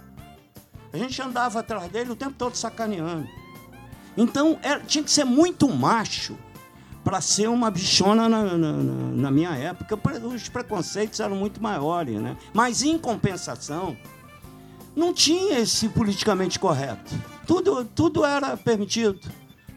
A 0.92 0.98
gente 0.98 1.20
andava 1.20 1.60
atrás 1.60 1.90
dele 1.90 2.12
o 2.12 2.16
tempo 2.16 2.34
todo 2.36 2.54
sacaneando. 2.54 3.26
Então, 4.16 4.58
era- 4.62 4.80
tinha 4.80 5.02
que 5.02 5.10
ser 5.10 5.24
muito 5.24 5.68
macho 5.68 6.36
para 7.02 7.20
ser 7.20 7.48
uma 7.48 7.70
bichona 7.70 8.28
na, 8.28 8.56
na- 8.56 8.72
na- 8.72 9.30
minha 9.30 9.50
época. 9.56 9.98
Os 10.26 10.48
preconceitos 10.48 11.18
eram 11.20 11.34
muito 11.36 11.60
maiores, 11.62 12.20
né? 12.20 12.36
Mas, 12.52 12.82
em 12.82 12.96
compensação, 12.96 13.96
não 14.94 15.12
tinha 15.12 15.58
esse 15.58 15.88
politicamente 15.88 16.58
correto. 16.58 17.12
Tudo, 17.46 17.84
tudo 17.84 18.24
era 18.24 18.56
permitido. 18.56 19.18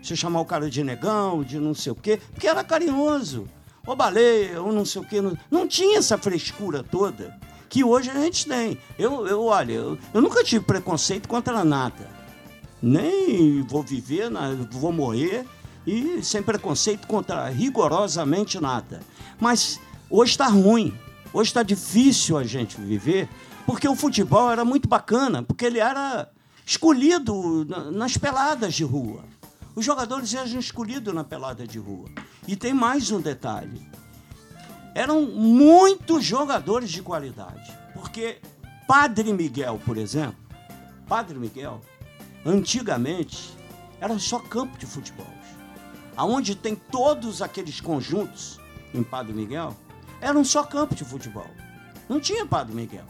Você 0.07 0.15
chamar 0.15 0.39
o 0.39 0.45
cara 0.45 0.69
de 0.69 0.83
negão, 0.85 1.43
de 1.43 1.59
não 1.59 1.73
sei 1.73 1.91
o 1.91 1.95
quê, 1.95 2.17
porque 2.33 2.47
era 2.47 2.63
carinhoso. 2.63 3.45
ou 3.85 3.95
baleia, 3.95 4.61
ou 4.61 4.71
não 4.71 4.85
sei 4.85 5.01
o 5.01 5.05
quê. 5.05 5.21
Não, 5.21 5.37
não 5.51 5.67
tinha 5.67 5.97
essa 5.99 6.17
frescura 6.17 6.81
toda 6.83 7.37
que 7.69 7.83
hoje 7.83 8.09
a 8.09 8.13
gente 8.13 8.45
tem. 8.47 8.77
Eu, 8.97 9.27
eu 9.27 9.43
olha, 9.43 9.73
eu, 9.73 9.97
eu 10.13 10.21
nunca 10.21 10.43
tive 10.43 10.63
preconceito 10.63 11.27
contra 11.27 11.63
nada. 11.65 12.07
Nem 12.81 13.61
vou 13.63 13.81
viver, 13.83 14.29
vou 14.71 14.91
morrer 14.91 15.45
e 15.85 16.21
sem 16.23 16.41
preconceito 16.43 17.07
contra 17.07 17.49
rigorosamente 17.49 18.59
nada. 18.61 19.01
Mas 19.39 19.79
hoje 20.09 20.31
está 20.31 20.47
ruim, 20.47 20.93
hoje 21.33 21.49
está 21.49 21.63
difícil 21.63 22.37
a 22.37 22.43
gente 22.43 22.79
viver, 22.79 23.27
porque 23.65 23.87
o 23.87 23.95
futebol 23.95 24.49
era 24.51 24.63
muito 24.63 24.87
bacana, 24.87 25.43
porque 25.43 25.65
ele 25.65 25.79
era 25.79 26.29
escolhido 26.65 27.65
na- 27.65 27.91
nas 27.91 28.17
peladas 28.17 28.73
de 28.73 28.83
rua. 28.83 29.23
Os 29.77 29.85
jogadores 29.85 30.33
eram 30.33 30.57
escolhidos 30.57 31.13
na 31.13 31.23
pelada 31.23 31.67
de 31.67 31.77
rua. 31.77 32.09
E 32.47 32.55
tem 32.55 32.73
mais 32.73 33.11
um 33.11 33.21
detalhe 33.21 33.87
eram 34.95 35.21
muitos 35.21 36.25
jogadores 36.25 36.89
de 36.89 37.03
qualidade. 37.03 37.71
Porque 37.93 38.41
Padre 38.87 39.31
Miguel, 39.31 39.79
por 39.85 39.95
exemplo, 39.95 40.39
Padre 41.07 41.37
Miguel, 41.37 41.79
antigamente 42.43 43.55
era 44.01 44.17
só 44.17 44.39
campo 44.39 44.75
de 44.75 44.87
futebol. 44.87 45.31
Aonde 46.15 46.55
tem 46.55 46.73
todos 46.73 47.43
aqueles 47.43 47.79
conjuntos 47.79 48.59
em 48.91 49.03
Padre 49.03 49.33
Miguel, 49.33 49.77
eram 50.19 50.43
só 50.43 50.63
campo 50.63 50.95
de 50.95 51.05
futebol. 51.05 51.51
Não 52.09 52.19
tinha 52.19 52.47
Padre 52.47 52.73
Miguel. 52.73 53.05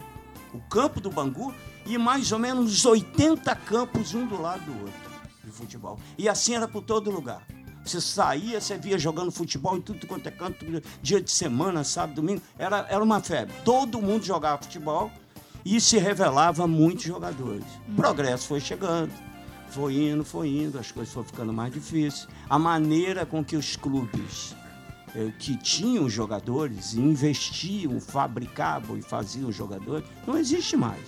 O 0.52 0.60
campo 0.60 1.00
do 1.00 1.10
Bangu 1.10 1.54
e 1.86 1.96
mais 1.96 2.30
ou 2.32 2.38
menos 2.38 2.84
80 2.84 3.56
campos 3.56 4.12
um 4.12 4.26
do 4.26 4.38
lado 4.42 4.60
do 4.60 4.78
outro 4.82 5.07
de 5.48 5.56
futebol. 5.56 5.98
E 6.16 6.28
assim 6.28 6.54
era 6.54 6.68
por 6.68 6.82
todo 6.82 7.10
lugar. 7.10 7.46
Você 7.84 8.00
saía, 8.00 8.60
você 8.60 8.76
via 8.76 8.98
jogando 8.98 9.32
futebol 9.32 9.76
em 9.76 9.80
tudo 9.80 10.06
quanto 10.06 10.26
é 10.26 10.30
canto, 10.30 10.64
dia 11.02 11.20
de 11.20 11.30
semana, 11.30 11.82
sábado, 11.84 12.16
domingo. 12.16 12.42
Era, 12.58 12.86
era 12.88 13.02
uma 13.02 13.20
febre. 13.20 13.54
Todo 13.64 14.00
mundo 14.02 14.24
jogava 14.24 14.62
futebol 14.62 15.10
e 15.64 15.80
se 15.80 15.96
revelava 15.96 16.66
muitos 16.66 17.04
jogadores. 17.04 17.64
O 17.88 17.94
progresso 17.94 18.48
foi 18.48 18.60
chegando, 18.60 19.12
foi 19.70 19.94
indo, 19.96 20.24
foi 20.24 20.48
indo, 20.48 20.78
as 20.78 20.92
coisas 20.92 21.12
foram 21.12 21.26
ficando 21.26 21.52
mais 21.52 21.72
difíceis. 21.72 22.28
A 22.48 22.58
maneira 22.58 23.24
com 23.24 23.42
que 23.42 23.56
os 23.56 23.74
clubes 23.74 24.54
eh, 25.14 25.32
que 25.38 25.56
tinham 25.56 26.08
jogadores 26.08 26.92
e 26.92 27.00
investiam, 27.00 27.98
fabricavam 27.98 28.98
e 28.98 29.02
faziam 29.02 29.50
jogadores, 29.50 30.06
não 30.26 30.36
existe 30.36 30.76
mais. 30.76 31.06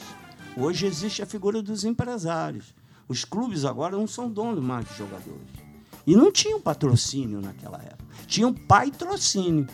Hoje 0.57 0.87
existe 0.87 1.23
a 1.23 1.27
figura 1.27 1.63
dos 1.63 1.85
empresários. 1.85 2.75
Os 3.11 3.25
clubes 3.25 3.65
agora 3.65 3.97
não 3.97 4.07
são 4.07 4.31
donos 4.31 4.63
mais 4.63 4.89
de 4.89 4.97
jogadores. 4.97 5.43
E 6.07 6.15
não 6.15 6.31
tinham 6.31 6.61
patrocínio 6.61 7.41
naquela 7.41 7.79
época. 7.79 8.05
Tinham 8.29 8.55
patrocínio. 8.55 9.67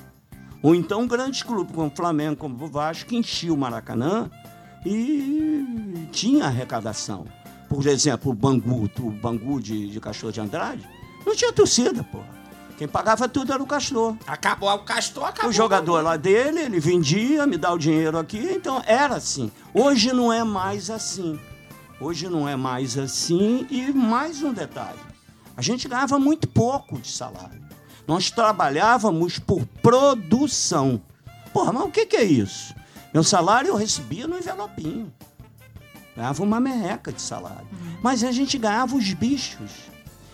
Ou 0.63 0.75
então 0.75 1.07
grandes 1.07 1.43
clubes 1.43 1.75
como 1.75 1.89
o 1.89 1.95
Flamengo, 1.95 2.37
como 2.37 2.65
o 2.65 2.67
Vasco, 2.67 3.11
que 3.11 3.15
enchiam 3.15 3.55
o 3.55 3.59
Maracanã 3.59 4.31
e 4.87 6.09
tinha 6.13 6.47
arrecadação. 6.47 7.27
Por 7.69 7.87
exemplo, 7.87 8.33
o 8.33 8.35
Bangu, 8.35 8.91
o 9.01 9.11
Bangu 9.11 9.61
de, 9.61 9.91
de 9.91 10.01
Castor 10.01 10.33
de 10.33 10.41
Andrade, 10.41 10.89
não 11.27 11.37
tinha 11.37 11.53
torcida, 11.53 12.03
porra. 12.05 12.35
Quem 12.79 12.89
pagava 12.89 13.29
tudo 13.29 13.53
era 13.53 13.63
o 13.63 13.67
Castor. 13.67 14.17
Acabou 14.27 14.71
o 14.71 14.79
Castor, 14.79 15.25
acabou. 15.25 15.51
O 15.51 15.53
jogador 15.53 16.03
lá 16.03 16.17
dele, 16.17 16.61
ele 16.61 16.81
vendia, 16.81 17.47
me 17.47 17.59
dá 17.59 17.71
o 17.71 17.79
dinheiro 17.79 18.17
aqui, 18.17 18.39
então 18.39 18.83
era 18.87 19.17
assim. 19.17 19.53
Hoje 19.75 20.11
não 20.15 20.33
é 20.33 20.43
mais 20.43 20.89
assim. 20.89 21.39
Hoje 22.01 22.29
não 22.29 22.49
é 22.49 22.57
mais 22.57 22.99
assim. 22.99 23.67
E 23.71 23.91
mais 23.93 24.43
um 24.43 24.53
detalhe: 24.53 24.99
a 25.57 25.63
gente 25.63 25.89
ganhava 25.89 26.19
muito 26.19 26.47
pouco 26.47 26.99
de 26.99 27.09
salário. 27.09 27.65
Nós 28.07 28.31
trabalhávamos 28.31 29.39
por 29.39 29.67
produção. 29.83 31.03
Porra, 31.53 31.73
mas 31.73 31.85
o 31.85 31.91
que, 31.91 32.07
que 32.07 32.17
é 32.17 32.25
isso? 32.25 32.75
Meu 33.13 33.25
salário 33.25 33.69
eu 33.69 33.77
recebia 33.77 34.27
no 34.29 34.37
envelopinho. 34.37 35.13
Ganhava 36.15 36.43
uma 36.43 36.61
merreca 36.61 37.11
de 37.11 37.21
salário. 37.21 37.67
Mas 38.03 38.23
a 38.23 38.31
gente 38.31 38.59
ganhava 38.59 38.95
os 38.95 39.13
bichos. 39.13 39.71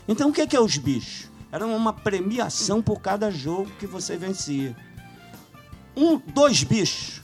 Então 0.07 0.31
o 0.31 0.33
que, 0.33 0.47
que 0.47 0.57
é 0.57 0.61
os 0.61 0.77
bichos? 0.77 1.31
Era 1.51 1.67
uma 1.67 1.93
premiação 1.93 2.83
por 2.83 3.01
cada 3.01 3.31
jogo 3.31 3.71
que 3.79 3.87
você 3.87 4.17
vencia. 4.17 4.77
Um, 5.97 6.19
dois 6.19 6.65
bichos. 6.65 7.22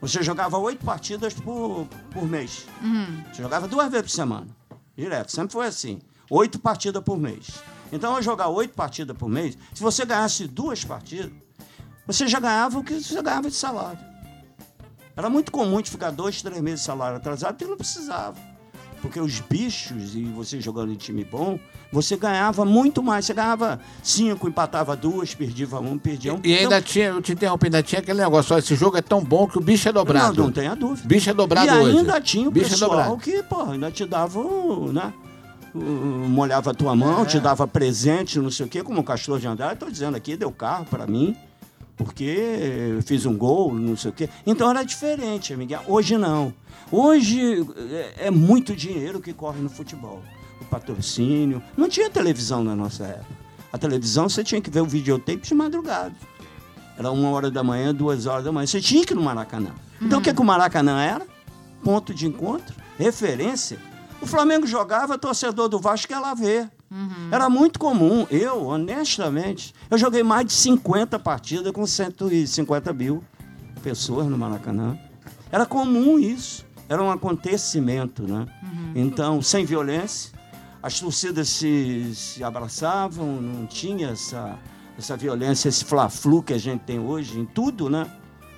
Você 0.00 0.22
jogava 0.22 0.56
oito 0.58 0.84
partidas 0.84 1.34
por, 1.34 1.86
por 2.10 2.26
mês. 2.26 2.66
Você 3.32 3.42
jogava 3.42 3.68
duas 3.68 3.90
vezes 3.90 4.06
por 4.06 4.16
semana. 4.16 4.48
Direto. 4.96 5.30
Sempre 5.30 5.52
foi 5.52 5.66
assim. 5.66 6.00
Oito 6.30 6.58
partidas 6.58 7.02
por 7.02 7.18
mês. 7.18 7.62
Então, 7.92 8.14
ao 8.14 8.22
jogar 8.22 8.48
oito 8.48 8.74
partidas 8.74 9.16
por 9.16 9.28
mês, 9.28 9.58
se 9.74 9.82
você 9.82 10.04
ganhasse 10.04 10.46
duas 10.46 10.84
partidas, 10.84 11.32
você 12.06 12.26
já 12.26 12.40
ganhava 12.40 12.78
o 12.78 12.84
que 12.84 12.94
você 12.94 13.20
ganhava 13.20 13.48
de 13.50 13.56
salário. 13.56 13.98
Era 15.16 15.28
muito 15.28 15.52
comum 15.52 15.82
de 15.82 15.90
ficar 15.90 16.10
dois, 16.10 16.40
três 16.40 16.62
meses 16.62 16.80
de 16.80 16.86
salário 16.86 17.16
atrasado, 17.16 17.54
porque 17.54 17.66
não 17.66 17.76
precisava. 17.76 18.38
Porque 19.00 19.18
os 19.20 19.40
bichos, 19.40 20.14
e 20.14 20.24
você 20.24 20.60
jogando 20.60 20.92
em 20.92 20.96
time 20.96 21.24
bom, 21.24 21.58
você 21.92 22.16
ganhava 22.16 22.64
muito 22.64 23.02
mais. 23.02 23.24
Você 23.24 23.32
ganhava 23.34 23.80
cinco, 24.02 24.46
empatava 24.48 24.94
duas, 24.94 25.34
perdia 25.34 25.66
um, 25.78 25.96
perdia 25.98 26.34
um. 26.34 26.40
E 26.44 26.52
ainda 26.54 26.76
Então, 26.76 26.82
tinha, 26.82 27.06
eu 27.06 27.22
te 27.22 27.32
interrompi, 27.32 27.66
ainda 27.66 27.82
tinha 27.82 28.00
aquele 28.00 28.20
negócio, 28.20 28.54
ó, 28.54 28.58
esse 28.58 28.74
jogo 28.74 28.96
é 28.96 29.02
tão 29.02 29.24
bom 29.24 29.46
que 29.48 29.56
o 29.58 29.60
bicho 29.60 29.88
é 29.88 29.92
dobrado. 29.92 30.36
Não, 30.36 30.44
não 30.44 30.52
tenha 30.52 30.74
dúvida. 30.76 31.08
Bicho 31.08 31.30
é 31.30 31.34
dobrado 31.34 31.66
e 31.70 31.78
hoje. 31.78 31.98
ainda 31.98 32.20
tinha 32.20 32.48
o 32.48 32.50
Bicho 32.50 32.66
é 32.66 32.70
pessoal 32.70 32.90
dobrado. 32.90 33.16
que, 33.18 33.42
pô, 33.42 33.62
ainda 33.62 33.90
te 33.90 34.04
dava, 34.04 34.38
um, 34.38 34.92
né? 34.92 35.12
um, 35.74 35.80
Molhava 36.28 36.72
a 36.72 36.74
tua 36.74 36.94
mão, 36.94 37.22
É. 37.22 37.24
te 37.26 37.40
dava 37.40 37.66
presente, 37.66 38.38
não 38.38 38.50
sei 38.50 38.66
o 38.66 38.68
quê, 38.68 38.82
como 38.82 39.00
o 39.00 39.04
Castor 39.04 39.38
de 39.38 39.46
Andrade, 39.46 39.74
estou 39.74 39.90
dizendo 39.90 40.16
aqui, 40.16 40.36
deu 40.36 40.50
carro 40.50 40.84
para 40.84 41.06
mim, 41.06 41.34
porque 42.00 42.98
fiz 43.04 43.26
um 43.26 43.36
gol, 43.36 43.74
não 43.74 43.94
sei 43.94 44.10
o 44.10 44.14
quê. 44.14 44.30
Então 44.46 44.70
era 44.70 44.82
diferente, 44.82 45.54
Miguel. 45.54 45.82
Hoje 45.86 46.16
não. 46.16 46.54
Hoje 46.90 47.62
é, 47.90 48.28
é 48.28 48.30
muito 48.30 48.74
dinheiro 48.74 49.20
que 49.20 49.34
corre 49.34 49.60
no 49.60 49.68
futebol. 49.68 50.22
O 50.62 50.64
patrocínio. 50.64 51.62
Não 51.76 51.90
tinha 51.90 52.08
televisão 52.08 52.64
na 52.64 52.74
nossa 52.74 53.04
época. 53.04 53.34
A 53.70 53.76
televisão 53.76 54.30
você 54.30 54.42
tinha 54.42 54.62
que 54.62 54.70
ver 54.70 54.80
o 54.80 54.86
videotape 54.86 55.42
de 55.42 55.54
madrugada. 55.54 56.14
Era 56.96 57.10
uma 57.10 57.28
hora 57.28 57.50
da 57.50 57.62
manhã, 57.62 57.94
duas 57.94 58.24
horas 58.24 58.44
da 58.44 58.50
manhã. 58.50 58.66
Você 58.66 58.80
tinha 58.80 59.04
que 59.04 59.12
ir 59.12 59.16
no 59.16 59.22
Maracanã. 59.22 59.72
Então 60.00 60.20
o 60.20 60.22
que, 60.22 60.32
que 60.32 60.40
o 60.40 60.44
Maracanã 60.44 61.02
era? 61.02 61.26
Ponto 61.84 62.14
de 62.14 62.26
encontro, 62.26 62.74
referência. 62.98 63.78
O 64.22 64.26
Flamengo 64.26 64.66
jogava, 64.66 65.18
torcedor 65.18 65.68
do 65.68 65.78
Vasco 65.78 66.10
ia 66.10 66.18
lá 66.18 66.32
ver. 66.32 66.70
Era 67.30 67.48
muito 67.48 67.78
comum. 67.78 68.26
Eu, 68.30 68.66
honestamente, 68.66 69.72
eu 69.90 69.96
joguei 69.96 70.22
mais 70.22 70.46
de 70.46 70.52
50 70.52 71.18
partidas 71.18 71.72
com 71.72 71.86
150 71.86 72.92
mil 72.92 73.22
pessoas 73.82 74.26
no 74.26 74.36
Maracanã. 74.36 74.98
Era 75.52 75.64
comum 75.64 76.18
isso. 76.18 76.66
Era 76.88 77.02
um 77.02 77.10
acontecimento, 77.10 78.24
né? 78.24 78.46
Então, 78.96 79.40
sem 79.40 79.64
violência, 79.64 80.32
as 80.82 80.98
torcidas 80.98 81.48
se, 81.48 82.12
se 82.14 82.42
abraçavam, 82.42 83.40
não 83.40 83.66
tinha 83.66 84.08
essa, 84.08 84.58
essa 84.98 85.16
violência, 85.16 85.68
esse 85.68 85.84
fla-flu 85.84 86.42
que 86.42 86.52
a 86.52 86.58
gente 86.58 86.80
tem 86.80 86.98
hoje 86.98 87.38
em 87.38 87.44
tudo, 87.46 87.88
né? 87.88 88.10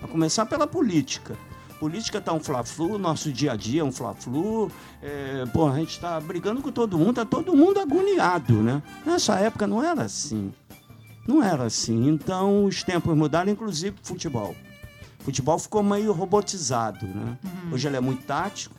A 0.02 0.08
começar 0.08 0.46
pela 0.46 0.66
política. 0.66 1.36
Política 1.82 2.18
está 2.18 2.32
um 2.32 2.38
fla-flu, 2.38 2.96
nosso 2.96 3.32
dia 3.32 3.54
a 3.54 3.56
dia 3.56 3.80
é 3.80 3.84
um 3.84 3.90
fla-flu. 3.90 4.70
É, 5.02 5.44
pô, 5.52 5.66
a 5.66 5.76
gente 5.80 5.90
está 5.90 6.20
brigando 6.20 6.62
com 6.62 6.70
todo 6.70 6.96
mundo, 6.96 7.10
está 7.10 7.24
todo 7.24 7.56
mundo 7.56 7.80
agoniado, 7.80 8.62
né? 8.62 8.80
Nessa 9.04 9.34
época 9.40 9.66
não 9.66 9.82
era 9.82 10.02
assim. 10.02 10.54
Não 11.26 11.42
era 11.42 11.64
assim. 11.64 12.08
Então 12.08 12.66
os 12.66 12.84
tempos 12.84 13.16
mudaram, 13.16 13.50
inclusive 13.50 13.96
o 14.00 14.06
futebol. 14.06 14.54
O 15.18 15.24
futebol 15.24 15.58
ficou 15.58 15.82
meio 15.82 16.12
robotizado, 16.12 17.04
né? 17.04 17.36
Hoje 17.72 17.88
ele 17.88 17.96
é 17.96 18.00
muito 18.00 18.24
tático. 18.26 18.76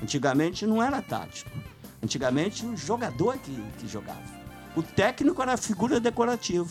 Antigamente 0.00 0.64
não 0.68 0.80
era 0.80 1.02
tático. 1.02 1.50
Antigamente 2.00 2.64
o 2.64 2.76
jogador 2.76 3.38
que, 3.38 3.60
que 3.76 3.88
jogava. 3.88 4.22
O 4.76 4.84
técnico 4.84 5.42
era 5.42 5.54
a 5.54 5.56
figura 5.56 5.98
decorativa. 5.98 6.68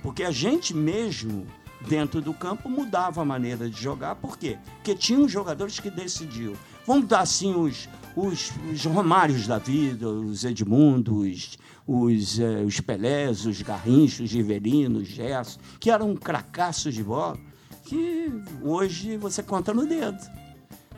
Porque 0.00 0.22
a 0.22 0.30
gente 0.30 0.72
mesmo, 0.72 1.44
dentro 1.86 2.20
do 2.20 2.34
campo, 2.34 2.68
mudava 2.68 3.22
a 3.22 3.24
maneira 3.24 3.68
de 3.68 3.80
jogar. 3.80 4.16
Por 4.16 4.38
quê? 4.38 4.58
Porque 4.76 4.94
tinham 4.94 5.28
jogadores 5.28 5.78
que 5.78 5.90
decidiam. 5.90 6.54
Vamos 6.86 7.06
dar 7.06 7.20
assim 7.20 7.54
os, 7.54 7.88
os, 8.16 8.52
os 8.72 8.84
Romários 8.84 9.46
da 9.46 9.58
vida, 9.58 10.08
os 10.08 10.44
Edmundos, 10.44 11.58
os, 11.86 12.38
eh, 12.40 12.62
os 12.66 12.80
Pelés, 12.80 13.46
os 13.46 13.60
Garrinchos, 13.62 14.20
os 14.20 14.32
Riverinos, 14.32 15.02
os 15.02 15.08
Gerson, 15.08 15.60
que 15.78 15.90
eram 15.90 16.14
cracassos 16.16 16.94
de 16.94 17.02
bola, 17.02 17.38
que 17.84 18.30
hoje 18.62 19.16
você 19.16 19.42
conta 19.42 19.72
no 19.72 19.86
dedo. 19.86 20.18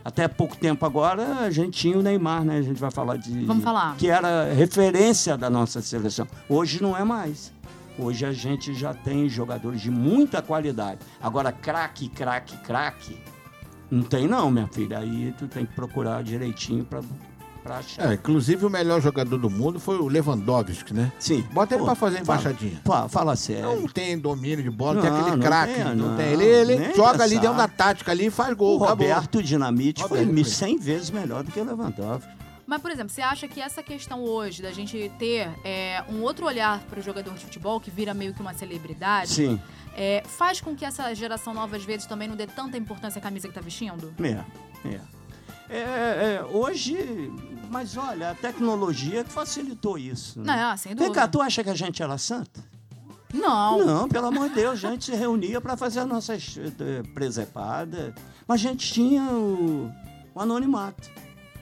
Até 0.03 0.27
pouco 0.27 0.57
tempo 0.57 0.83
agora, 0.85 1.39
a 1.39 1.51
gente 1.51 1.79
tinha 1.79 1.97
o 1.97 2.01
Neymar, 2.01 2.43
né? 2.43 2.57
A 2.57 2.61
gente 2.61 2.79
vai 2.79 2.89
falar 2.89 3.17
de. 3.17 3.45
Vamos 3.45 3.63
falar. 3.63 3.95
Que 3.97 4.09
era 4.09 4.51
referência 4.51 5.37
da 5.37 5.49
nossa 5.49 5.79
seleção. 5.79 6.27
Hoje 6.49 6.81
não 6.81 6.97
é 6.97 7.03
mais. 7.03 7.53
Hoje 8.01 8.25
a 8.25 8.33
gente 8.33 8.73
já 8.73 8.93
tem 8.93 9.29
jogadores 9.29 9.79
de 9.79 9.91
muita 9.91 10.41
qualidade. 10.41 10.99
Agora, 11.21 11.51
craque, 11.51 12.09
craque, 12.09 12.57
craque, 12.57 13.15
não 13.91 14.01
tem 14.01 14.27
não, 14.27 14.49
minha 14.49 14.67
filha. 14.67 14.99
Aí 14.99 15.33
tu 15.37 15.47
tem 15.47 15.65
que 15.65 15.75
procurar 15.75 16.23
direitinho 16.23 16.83
para 16.83 17.01
pra 17.61 17.77
achar. 17.77 18.09
É, 18.09 18.15
inclusive 18.15 18.65
o 18.65 18.69
melhor 18.69 18.99
jogador 19.01 19.37
do 19.37 19.49
mundo 19.49 19.79
foi 19.79 19.97
o 19.97 20.07
Lewandowski, 20.07 20.93
né? 20.93 21.11
Sim. 21.19 21.45
Bota 21.53 21.75
ele 21.75 21.81
Pô, 21.81 21.85
pra 21.85 21.95
fazer 21.95 22.21
embaixadinha. 22.21 22.81
Fala, 22.83 23.07
fala 23.09 23.35
sério. 23.35 23.81
Não 23.81 23.87
tem 23.87 24.17
domínio 24.17 24.63
de 24.63 24.69
bola, 24.71 24.95
não, 24.95 25.01
tem 25.01 25.11
aquele 25.11 25.41
craque. 25.43 25.83
Não, 25.83 25.95
não, 25.95 26.17
tem. 26.17 26.33
Ele, 26.33 26.43
ele 26.43 26.93
joga 26.95 27.23
ali 27.23 27.37
dentro 27.37 27.57
da 27.57 27.67
tática 27.67 28.11
ali 28.11 28.27
e 28.27 28.31
faz 28.31 28.53
o 28.53 28.55
gol. 28.55 28.83
acabou. 28.83 29.07
Roberto 29.07 29.43
Dinamite 29.43 30.03
foi 30.07 30.25
Roberto. 30.25 30.49
100 30.49 30.77
vezes 30.79 31.11
melhor 31.11 31.43
do 31.43 31.51
que 31.51 31.59
o 31.59 31.63
Lewandowski. 31.63 32.40
Mas, 32.71 32.81
por 32.81 32.89
exemplo, 32.89 33.09
você 33.09 33.21
acha 33.21 33.49
que 33.49 33.59
essa 33.59 33.83
questão 33.83 34.23
hoje 34.23 34.61
da 34.61 34.71
gente 34.71 35.11
ter 35.19 35.49
é, 35.61 36.01
um 36.07 36.21
outro 36.21 36.45
olhar 36.45 36.79
para 36.83 37.01
o 37.01 37.03
jogador 37.03 37.33
de 37.33 37.43
futebol, 37.43 37.81
que 37.81 37.91
vira 37.91 38.13
meio 38.13 38.33
que 38.33 38.39
uma 38.39 38.53
celebridade, 38.53 39.33
Sim. 39.33 39.61
é, 39.93 40.23
faz 40.25 40.61
com 40.61 40.73
que 40.73 40.85
essa 40.85 41.13
geração 41.13 41.53
nova, 41.53 41.75
às 41.75 41.83
vezes, 41.83 42.05
também 42.05 42.29
não 42.29 42.35
dê 42.37 42.47
tanta 42.47 42.77
importância 42.77 43.19
à 43.19 43.21
camisa 43.21 43.49
que 43.49 43.53
tá 43.53 43.59
vestindo? 43.59 44.13
É, 44.23 44.87
é. 44.87 45.01
É, 45.69 45.79
é, 46.39 46.45
hoje, 46.49 46.95
mas 47.69 47.97
olha, 47.97 48.31
a 48.31 48.35
tecnologia 48.35 49.25
que 49.25 49.31
facilitou 49.33 49.97
isso. 49.97 50.39
né? 50.39 50.55
Não, 50.55 50.77
sem 50.77 50.95
Vem 50.95 51.07
dúvida. 51.07 51.13
cá, 51.13 51.27
tu 51.27 51.41
acha 51.41 51.61
que 51.65 51.69
a 51.69 51.75
gente 51.75 52.01
era 52.01 52.17
santa? 52.17 52.63
Não. 53.33 53.85
Não, 53.85 54.07
pelo 54.07 54.27
amor 54.27 54.47
de 54.47 54.55
Deus, 54.55 54.85
a 54.85 54.91
gente 54.91 55.03
se 55.03 55.13
reunia 55.13 55.59
para 55.59 55.75
fazer 55.75 55.99
as 55.99 56.07
nossas 56.07 56.57
eh, 56.57 57.03
presepadas, 57.13 58.13
mas 58.47 58.61
a 58.61 58.69
gente 58.69 58.93
tinha 58.93 59.23
o, 59.23 59.91
o 60.33 60.39
anonimato. 60.39 61.09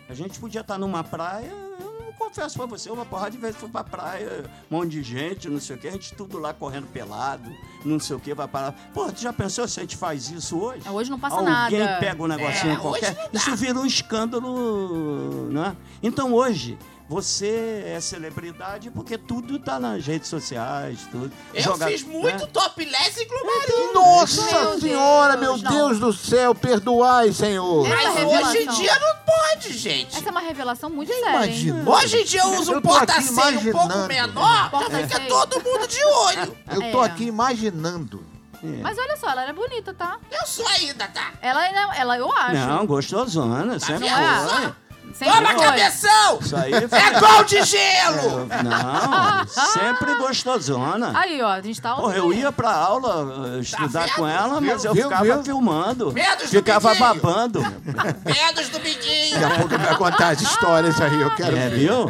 A 0.10 0.14
gente 0.16 0.40
podia 0.40 0.62
estar 0.62 0.80
numa 0.80 1.04
praia, 1.04 1.52
eu 1.80 2.14
confesso 2.18 2.58
pra 2.58 2.66
você, 2.66 2.90
uma 2.90 3.06
porrada 3.06 3.30
de 3.30 3.38
vezes 3.38 3.58
fui 3.58 3.70
pra 3.70 3.84
praia, 3.84 4.50
um 4.70 4.78
monte 4.78 4.90
de 4.90 5.04
gente, 5.04 5.48
não 5.48 5.60
sei 5.60 5.76
o 5.76 5.80
quê, 5.80 5.88
a 5.88 5.92
gente 5.92 6.16
tudo 6.16 6.40
lá 6.40 6.52
correndo 6.52 6.88
pelado, 6.88 7.48
não 7.86 8.00
sei 8.00 8.16
o 8.16 8.20
quê, 8.20 8.34
vai 8.34 8.48
parar. 8.48 8.72
Pô, 8.92 9.12
tu 9.12 9.22
já 9.22 9.32
pensou 9.32 9.68
se 9.68 9.80
a 9.80 9.84
gente 9.84 9.96
faz 9.96 10.32
isso 10.32 10.58
hoje? 10.60 10.82
Hoje 10.90 11.12
não 11.12 11.20
passa 11.20 11.36
Alguém 11.36 11.80
nada. 11.80 12.00
pega 12.00 12.24
um 12.24 12.28
negocinho 12.28 12.74
É, 12.74 12.78
qualquer, 12.78 13.30
isso 13.32 13.56
vira 13.56 13.80
um 13.80 13.86
escândalo, 13.86 15.48
né? 15.52 15.78
Então 16.02 16.34
hoje, 16.34 16.76
você 17.10 17.84
é 17.88 18.00
celebridade 18.00 18.92
porque 18.92 19.18
tudo 19.18 19.58
tá 19.58 19.80
nas 19.80 20.06
redes 20.06 20.30
sociais, 20.30 21.00
tudo. 21.12 21.32
Eu 21.54 21.64
Joga- 21.64 21.88
fiz 21.88 22.04
muito 22.04 22.44
né? 22.46 22.50
topless 22.54 23.20
e 23.20 23.26
globalismo. 23.26 23.94
Nossa 23.94 24.42
Meu 24.44 24.80
senhora, 24.80 25.36
Deus, 25.36 25.62
meu 25.62 25.72
não. 25.72 25.72
Deus 25.88 26.00
do 26.00 26.14
céu, 26.14 26.54
perdoai, 26.54 27.34
Senhor. 27.34 27.88
Mas 27.90 28.14
revelação. 28.14 28.50
hoje 28.50 28.58
em 28.60 28.68
dia 28.70 29.00
não 29.00 29.16
pode, 29.26 29.74
gente. 29.78 30.16
Essa 30.18 30.28
é 30.30 30.32
uma 30.32 30.40
revelação 30.42 30.90
muito 30.92 31.12
séria, 31.12 31.28
hein? 31.46 31.46
imaginou? 31.46 31.96
Hoje 31.96 32.22
em 32.22 32.26
dia 32.26 32.42
eu 32.42 32.60
uso 32.60 32.78
um 32.78 32.82
porta-ceio 32.82 33.60
um 33.60 33.72
pouco 33.72 34.08
menor, 34.08 34.70
já 34.72 34.98
fica 35.00 35.16
feio. 35.18 35.28
todo 35.30 35.64
mundo 35.64 35.88
de 35.88 36.04
olho. 36.06 36.58
Eu 36.70 36.92
tô 36.92 37.04
É. 37.04 37.08
aqui 37.08 37.24
imaginando. 37.26 38.24
É. 38.64 38.82
Mas 38.84 38.98
olha 39.00 39.18
só, 39.18 39.30
ela 39.32 39.44
era 39.44 39.54
bonita, 39.54 39.94
tá? 39.94 40.20
Eu 40.30 40.46
sou 40.46 40.68
ainda, 40.68 41.08
tá? 41.08 41.32
Ela, 41.42 41.62
ainda- 41.62 41.96
ela 41.96 42.18
eu 42.18 42.32
acho. 42.32 42.56
Não, 42.68 42.86
gostosona, 42.86 43.80
sempre 43.80 44.08
vendo? 44.10 44.50
foi. 44.50 44.74
É? 45.12 45.14
Sempre 45.14 45.36
Toma, 45.36 45.50
foi. 45.54 45.66
cabeção! 45.66 46.40
Isso 46.42 46.56
aí 46.56 46.88
foi... 46.88 47.00
É 47.00 47.20
gol 47.20 47.44
de 47.44 47.64
gelo! 47.64 48.48
Não, 48.64 49.48
sempre 49.48 50.16
gostosona. 50.16 51.12
Aí, 51.18 51.42
ó, 51.42 51.50
a 51.52 51.62
gente 51.62 51.82
tá... 51.82 51.96
Porra, 51.96 52.16
eu 52.16 52.32
ia 52.34 52.52
pra 52.52 52.72
aula 52.72 53.56
eh, 53.58 53.60
estudar 53.60 54.06
vendo? 54.06 54.16
com 54.16 54.28
ela, 54.28 54.62
mas 54.62 54.82
Viu, 54.84 54.92
eu 54.92 54.94
viu, 54.94 55.04
ficava 55.04 55.24
viu? 55.26 55.44
filmando. 55.44 56.12
Medos 56.14 56.44
do 56.44 56.50
Ficava 56.50 56.90
Biquinho. 56.92 57.08
babando. 57.14 57.62
Medos 58.26 58.70
do 58.70 58.80
biguinho. 58.80 59.40
Daqui 59.40 59.54
a 59.54 59.58
pouco 59.58 59.78
vai 59.78 59.96
contar 59.98 60.30
as 60.30 60.42
histórias 60.42 61.00
aí, 61.02 61.22
eu 61.22 61.32
quero 61.36 61.56
É, 61.58 61.70
ver. 61.70 61.80
viu? 61.80 62.06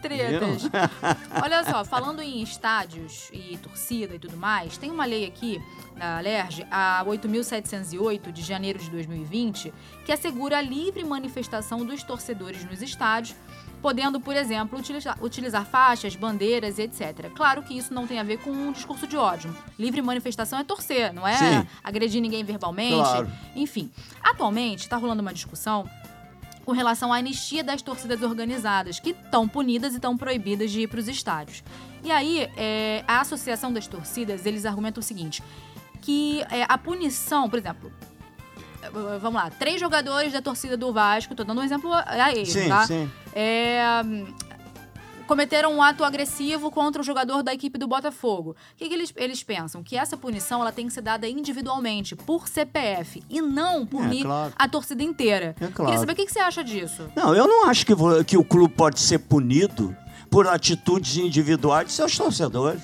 Tretas. 0.00 0.68
Olha 1.42 1.64
só, 1.64 1.84
falando 1.84 2.20
em 2.20 2.42
estádios 2.42 3.28
e 3.32 3.56
torcida 3.58 4.14
e 4.14 4.18
tudo 4.18 4.36
mais, 4.36 4.76
tem 4.76 4.90
uma 4.90 5.04
lei 5.04 5.26
aqui 5.26 5.62
na 5.96 6.18
Alerj, 6.18 6.66
a 6.70 7.04
8.708 7.06 8.32
de 8.32 8.42
janeiro 8.42 8.78
de 8.78 8.90
2020, 8.90 9.72
que 10.04 10.12
assegura 10.12 10.58
a 10.58 10.62
livre 10.62 11.04
manifestação 11.04 11.84
dos 11.84 12.02
torcedores 12.02 12.64
nos 12.64 12.80
estádios, 12.80 13.36
podendo, 13.82 14.20
por 14.20 14.34
exemplo, 14.34 14.78
utilizar, 14.78 15.22
utilizar 15.22 15.64
faixas, 15.64 16.16
bandeiras 16.16 16.78
e 16.78 16.82
etc. 16.82 17.30
Claro 17.34 17.62
que 17.62 17.76
isso 17.76 17.92
não 17.92 18.06
tem 18.06 18.18
a 18.18 18.22
ver 18.22 18.38
com 18.38 18.50
um 18.50 18.72
discurso 18.72 19.06
de 19.06 19.16
ódio. 19.16 19.54
Livre 19.78 20.00
manifestação 20.00 20.58
é 20.58 20.64
torcer, 20.64 21.12
não 21.12 21.26
é 21.26 21.36
Sim. 21.36 21.66
agredir 21.82 22.20
ninguém 22.20 22.44
verbalmente. 22.44 22.94
Claro. 22.94 23.30
Enfim, 23.54 23.90
atualmente 24.22 24.80
está 24.80 24.96
rolando 24.96 25.22
uma 25.22 25.32
discussão 25.32 25.88
com 26.64 26.72
relação 26.72 27.12
à 27.12 27.16
anistia 27.16 27.64
das 27.64 27.82
torcidas 27.82 28.22
organizadas, 28.22 29.00
que 29.00 29.10
estão 29.10 29.48
punidas 29.48 29.92
e 29.92 29.96
estão 29.96 30.16
proibidas 30.16 30.70
de 30.70 30.82
ir 30.82 30.86
para 30.88 31.00
os 31.00 31.08
estádios. 31.08 31.62
E 32.02 32.10
aí, 32.10 32.48
é, 32.56 33.04
a 33.06 33.20
Associação 33.20 33.72
das 33.72 33.86
Torcidas, 33.86 34.46
eles 34.46 34.64
argumentam 34.64 35.00
o 35.00 35.04
seguinte, 35.04 35.42
que 36.00 36.42
é, 36.50 36.64
a 36.68 36.78
punição, 36.78 37.48
por 37.48 37.58
exemplo, 37.58 37.92
vamos 39.20 39.34
lá, 39.34 39.50
três 39.50 39.80
jogadores 39.80 40.32
da 40.32 40.40
torcida 40.40 40.76
do 40.76 40.92
Vasco, 40.92 41.34
tô 41.34 41.44
dando 41.44 41.60
um 41.60 41.64
exemplo 41.64 41.92
a 41.92 42.32
eles, 42.32 42.52
Sim, 42.52 42.68
tá? 42.68 42.86
sim. 42.86 43.10
É, 43.34 43.82
cometeram 45.30 45.72
um 45.72 45.80
ato 45.80 46.02
agressivo 46.02 46.72
contra 46.72 47.00
o 47.00 47.04
jogador 47.04 47.44
da 47.44 47.54
equipe 47.54 47.78
do 47.78 47.86
Botafogo. 47.86 48.50
O 48.50 48.76
que, 48.76 48.88
que 48.88 48.94
eles, 48.94 49.12
eles 49.14 49.44
pensam? 49.44 49.80
Que 49.80 49.96
essa 49.96 50.16
punição 50.16 50.60
ela 50.60 50.72
tem 50.72 50.88
que 50.88 50.92
ser 50.92 51.02
dada 51.02 51.28
individualmente, 51.28 52.16
por 52.16 52.48
CPF, 52.48 53.22
e 53.30 53.40
não 53.40 53.86
punir 53.86 54.24
claro. 54.24 54.52
a 54.58 54.68
torcida 54.68 55.04
inteira. 55.04 55.54
É 55.60 55.68
claro. 55.68 55.84
Queria 55.84 55.98
saber 56.00 56.12
o 56.14 56.16
que, 56.16 56.26
que 56.26 56.32
você 56.32 56.40
acha 56.40 56.64
disso. 56.64 57.08
Não, 57.14 57.32
eu 57.32 57.46
não 57.46 57.68
acho 57.68 57.86
que, 57.86 57.94
que 58.26 58.36
o 58.36 58.42
clube 58.42 58.74
pode 58.74 58.98
ser 58.98 59.20
punido 59.20 59.96
por 60.28 60.48
atitudes 60.48 61.16
individuais 61.16 61.86
de 61.86 61.92
seus 61.92 62.16
torcedores. 62.18 62.82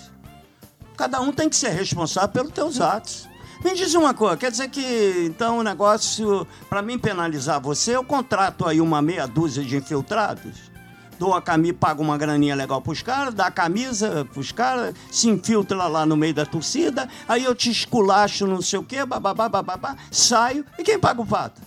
Cada 0.97 1.21
um 1.21 1.33
tem 1.33 1.49
que 1.49 1.57
ser 1.57 1.71
responsável 1.71 2.29
pelos 2.29 2.53
teus 2.53 2.81
atos. 2.81 3.29
Me 3.65 3.75
diz 3.75 3.93
uma 3.95 4.15
coisa, 4.15 4.37
quer 4.37 4.53
dizer 4.53 4.69
que 4.69 5.25
então 5.27 5.59
o 5.59 5.65
negócio, 5.65 6.47
para 6.69 6.81
mim 6.81 6.97
penalizar 6.97 7.61
você, 7.61 7.97
eu 7.97 8.05
contrato 8.05 8.69
aí 8.69 8.81
uma 8.81 9.03
meia 9.03 9.27
dúzia 9.27 9.65
de 9.65 9.77
infiltrados, 9.77 10.71
dou 11.19 11.35
a 11.35 11.43
camisa, 11.43 11.75
pago 11.75 12.03
uma 12.03 12.19
graninha 12.19 12.55
legal 12.55 12.81
pros 12.81 13.03
caras, 13.03 13.35
dá 13.35 13.47
a 13.47 13.51
camisa 13.51 14.27
pros 14.33 14.53
caras, 14.53 14.95
se 15.11 15.29
infiltra 15.29 15.87
lá 15.87 16.07
no 16.07 16.17
meio 16.17 16.35
da 16.35 16.47
torcida, 16.47 17.09
aí 17.29 17.45
eu 17.45 17.55
te 17.55 17.71
esculacho 17.71 18.47
não 18.47 18.63
sei 18.63 18.79
o 18.79 18.83
quê, 18.83 19.05
bababá, 19.05 19.49
bababá, 19.49 19.97
saio, 20.11 20.65
e 20.79 20.83
quem 20.83 20.99
paga 20.99 21.21
o 21.21 21.27
pato? 21.27 21.61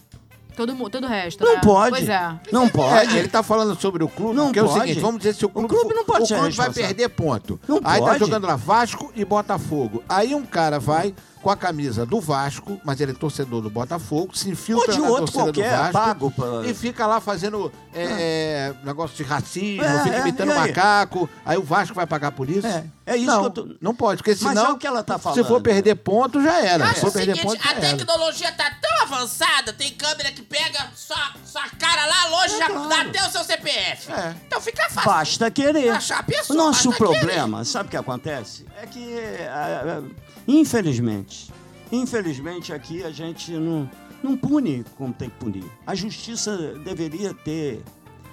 Todo, 0.59 0.75
mu- 0.75 0.89
todo 0.89 1.05
o 1.05 1.07
resto, 1.07 1.41
Não 1.43 1.53
né? 1.55 1.61
pode. 1.63 1.89
Pois 1.91 2.09
é. 2.09 2.31
Não 2.51 2.67
pode. 2.67 3.15
É, 3.15 3.19
ele 3.19 3.29
tá 3.29 3.41
falando 3.41 3.79
sobre 3.79 4.03
o 4.03 4.09
clube, 4.09 4.35
Não 4.35 4.45
porque 4.47 4.59
é 4.59 4.63
o 4.63 4.67
pode. 4.67 4.79
seguinte, 4.81 4.99
vamos 4.99 5.19
dizer 5.19 5.33
se 5.35 5.45
o 5.45 5.49
clube, 5.49 5.69
clube 5.69 5.93
não 5.93 6.03
pode 6.03 6.23
o 6.23 6.27
ser 6.27 6.35
clube 6.37 6.53
vai 6.53 6.67
responsável. 6.67 6.95
perder 6.95 7.09
ponto. 7.09 7.59
Não 7.65 7.77
Aí 7.81 7.99
tá 8.01 8.07
pode. 8.07 8.19
jogando 8.19 8.45
lá 8.45 8.57
Vasco 8.57 9.09
e 9.15 9.23
Botafogo. 9.23 10.03
Aí 10.09 10.35
um 10.35 10.45
cara 10.45 10.79
vai 10.79 11.15
com 11.41 11.49
a 11.49 11.55
camisa 11.55 12.05
do 12.05 12.19
Vasco, 12.19 12.81
mas 12.83 12.99
ele 12.99 13.11
é 13.11 13.15
torcedor 13.15 13.61
do 13.61 13.69
Botafogo, 13.69 14.35
se 14.37 14.49
infiltra 14.49 14.91
Ou 14.91 14.97
de 14.97 15.01
na 15.01 15.07
outro 15.09 15.31
torcida 15.31 15.43
qualquer, 15.53 15.69
do 15.71 15.77
Vasco 15.77 15.93
pago 15.93 16.31
pra- 16.31 16.67
e 16.69 16.73
fica 16.73 17.07
lá 17.07 17.21
fazendo 17.21 17.71
é, 17.93 18.03
é, 18.03 18.73
negócio 18.83 19.15
de 19.15 19.23
racismo, 19.23 19.81
É, 19.81 20.03
fica 20.03 20.15
é, 20.17 20.19
imitando 20.19 20.49
e 20.49 20.51
aí? 20.51 20.59
macaco. 20.67 21.29
Aí 21.45 21.57
o 21.57 21.63
Vasco 21.63 21.95
vai 21.95 22.05
pagar 22.05 22.33
por 22.33 22.49
isso? 22.49 22.67
É, 22.67 22.83
é 23.05 23.15
isso 23.15 23.27
não, 23.27 23.39
que 23.39 23.45
eu 23.59 23.65
tô- 23.65 23.75
Não 23.79 23.95
pode, 23.95 24.17
porque 24.17 24.31
Mas 24.31 24.39
senão 24.39 24.65
é 24.65 24.73
o 24.73 24.77
que 24.77 24.85
ela 24.85 25.01
tá 25.01 25.15
se 25.17 25.23
falando. 25.23 25.45
for 25.45 25.61
perder 25.61 25.95
ponto 25.95 26.43
já 26.43 26.59
era. 26.59 26.83
Se 26.87 26.91
Acho 26.91 26.99
for 27.01 27.07
o 27.07 27.13
perder 27.13 27.35
seguinte, 27.37 27.51
ponto 27.53 27.63
já 27.63 27.69
a 27.69 27.73
era. 27.85 27.97
tecnologia 27.97 28.51
tá 28.51 28.71
tão 28.81 28.88
avançada, 29.13 29.73
tem 29.73 29.91
câmera 29.91 30.31
que 30.31 30.41
pega 30.41 30.91
sua, 30.95 31.33
sua 31.43 31.67
cara 31.69 32.05
lá 32.05 32.27
longe, 32.27 32.57
já 32.57 32.67
claro. 32.67 32.89
dá 32.89 33.01
até 33.01 33.27
o 33.27 33.31
seu 33.31 33.43
CPF. 33.43 34.11
É. 34.11 34.35
Então 34.45 34.61
fica 34.61 34.89
fácil. 34.89 35.09
Basta 35.09 35.51
querer. 35.51 35.89
Achar 35.89 36.19
a 36.19 36.23
pessoa, 36.23 36.57
o 36.59 36.65
nosso 36.65 36.91
problema, 36.93 37.65
sabe 37.65 37.87
o 37.87 37.89
que 37.89 37.97
acontece? 37.97 38.65
É 38.81 38.85
que, 38.85 39.15
ah, 39.49 40.01
ah, 40.01 40.23
infelizmente, 40.47 41.51
infelizmente 41.91 42.71
aqui 42.71 43.03
a 43.03 43.11
gente 43.11 43.51
não, 43.51 43.89
não 44.21 44.37
pune 44.37 44.85
como 44.95 45.13
tem 45.13 45.29
que 45.29 45.37
punir. 45.37 45.65
A 45.85 45.95
justiça 45.95 46.55
deveria 46.83 47.33
ter, 47.33 47.83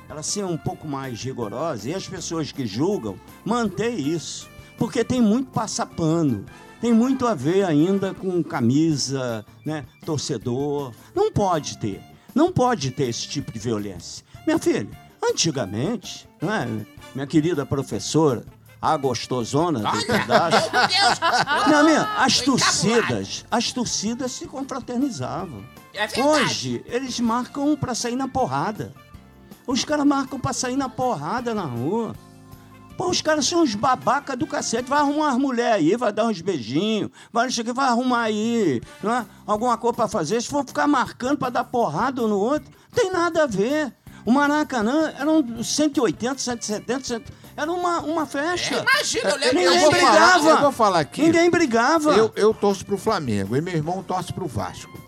ela 0.08 0.22
ser 0.22 0.44
um 0.44 0.56
pouco 0.56 0.86
mais 0.86 1.22
rigorosa 1.22 1.88
e 1.88 1.94
as 1.94 2.06
pessoas 2.06 2.52
que 2.52 2.66
julgam 2.66 3.18
manter 3.44 3.94
isso. 3.94 4.48
Porque 4.78 5.02
tem 5.02 5.22
muito 5.22 5.50
passapano. 5.52 6.44
Tem 6.80 6.92
muito 6.92 7.26
a 7.26 7.34
ver 7.34 7.64
ainda 7.64 8.12
com 8.14 8.42
camisa, 8.42 9.44
né, 9.64 9.84
torcedor. 10.04 10.92
Não 11.14 11.32
pode 11.32 11.78
ter. 11.78 12.00
Não 12.34 12.52
pode 12.52 12.90
ter 12.90 13.08
esse 13.08 13.26
tipo 13.26 13.50
de 13.50 13.58
violência. 13.58 14.24
Minha 14.46 14.58
filha, 14.58 14.88
antigamente, 15.22 16.28
não 16.40 16.52
é? 16.52 16.68
minha 17.14 17.26
querida 17.26 17.64
professora, 17.64 18.44
a 18.80 18.96
gostosona 18.96 19.80
do 19.80 20.06
pedaço. 20.06 20.70
Meu 20.70 20.86
Deus! 20.86 21.66
Não, 21.68 21.84
minha, 21.84 22.02
as 22.18 22.40
torcidas, 22.40 23.44
as 23.50 23.72
torcidas 23.72 24.32
se 24.32 24.46
confraternizavam. 24.46 25.64
É. 25.94 26.22
Hoje, 26.22 26.84
eles 26.86 27.18
marcam 27.18 27.74
pra 27.74 27.94
sair 27.94 28.16
na 28.16 28.28
porrada. 28.28 28.92
Os 29.66 29.84
caras 29.84 30.06
marcam 30.06 30.38
pra 30.38 30.52
sair 30.52 30.76
na 30.76 30.88
porrada 30.88 31.54
na 31.54 31.64
rua. 31.64 32.14
Pô, 32.96 33.10
os 33.10 33.20
caras 33.20 33.46
são 33.46 33.62
uns 33.62 33.74
babaca 33.74 34.34
do 34.36 34.46
cacete. 34.46 34.88
Vai 34.88 35.00
arrumar 35.00 35.26
umas 35.28 35.38
mulheres 35.38 35.74
aí, 35.74 35.96
vai 35.96 36.12
dar 36.12 36.24
uns 36.26 36.40
beijinhos, 36.40 37.10
vai 37.32 37.48
que, 37.48 37.72
vai 37.72 37.88
arrumar 37.88 38.22
aí, 38.22 38.80
não 39.02 39.12
é? 39.12 39.26
Alguma 39.46 39.76
coisa 39.76 39.94
pra 39.94 40.08
fazer. 40.08 40.40
Se 40.40 40.48
for 40.48 40.64
ficar 40.66 40.86
marcando 40.86 41.36
pra 41.38 41.50
dar 41.50 41.64
porrada 41.64 42.22
um 42.22 42.28
no 42.28 42.38
outro, 42.38 42.70
tem 42.94 43.10
nada 43.12 43.42
a 43.44 43.46
ver. 43.46 43.92
O 44.24 44.32
Maracanã 44.32 45.12
eram 45.18 45.62
180, 45.62 46.38
170, 46.40 47.04
100, 47.04 47.22
era 47.56 47.70
uma, 47.70 48.00
uma 48.00 48.26
festa. 48.26 48.74
Imagina, 48.90 49.30
eu 49.30 49.36
lembro 49.36 49.54
Ninguém 49.58 49.64
eu 49.66 49.72
que 49.72 49.78
vou 49.78 49.88
a 49.88 49.92
gente- 49.94 50.00
falar, 50.00 50.32
brigava. 50.32 50.48
eu 50.50 50.60
vou 50.60 50.72
falar 50.72 50.98
aqui. 51.00 51.22
Ninguém 51.22 51.50
brigava. 51.50 52.10
Eu, 52.12 52.32
eu 52.34 52.52
torço 52.54 52.84
pro 52.84 52.98
Flamengo 52.98 53.54
e 53.56 53.60
meu 53.60 53.74
irmão 53.74 54.02
torce 54.02 54.32
pro 54.32 54.46
Vasco. 54.46 54.98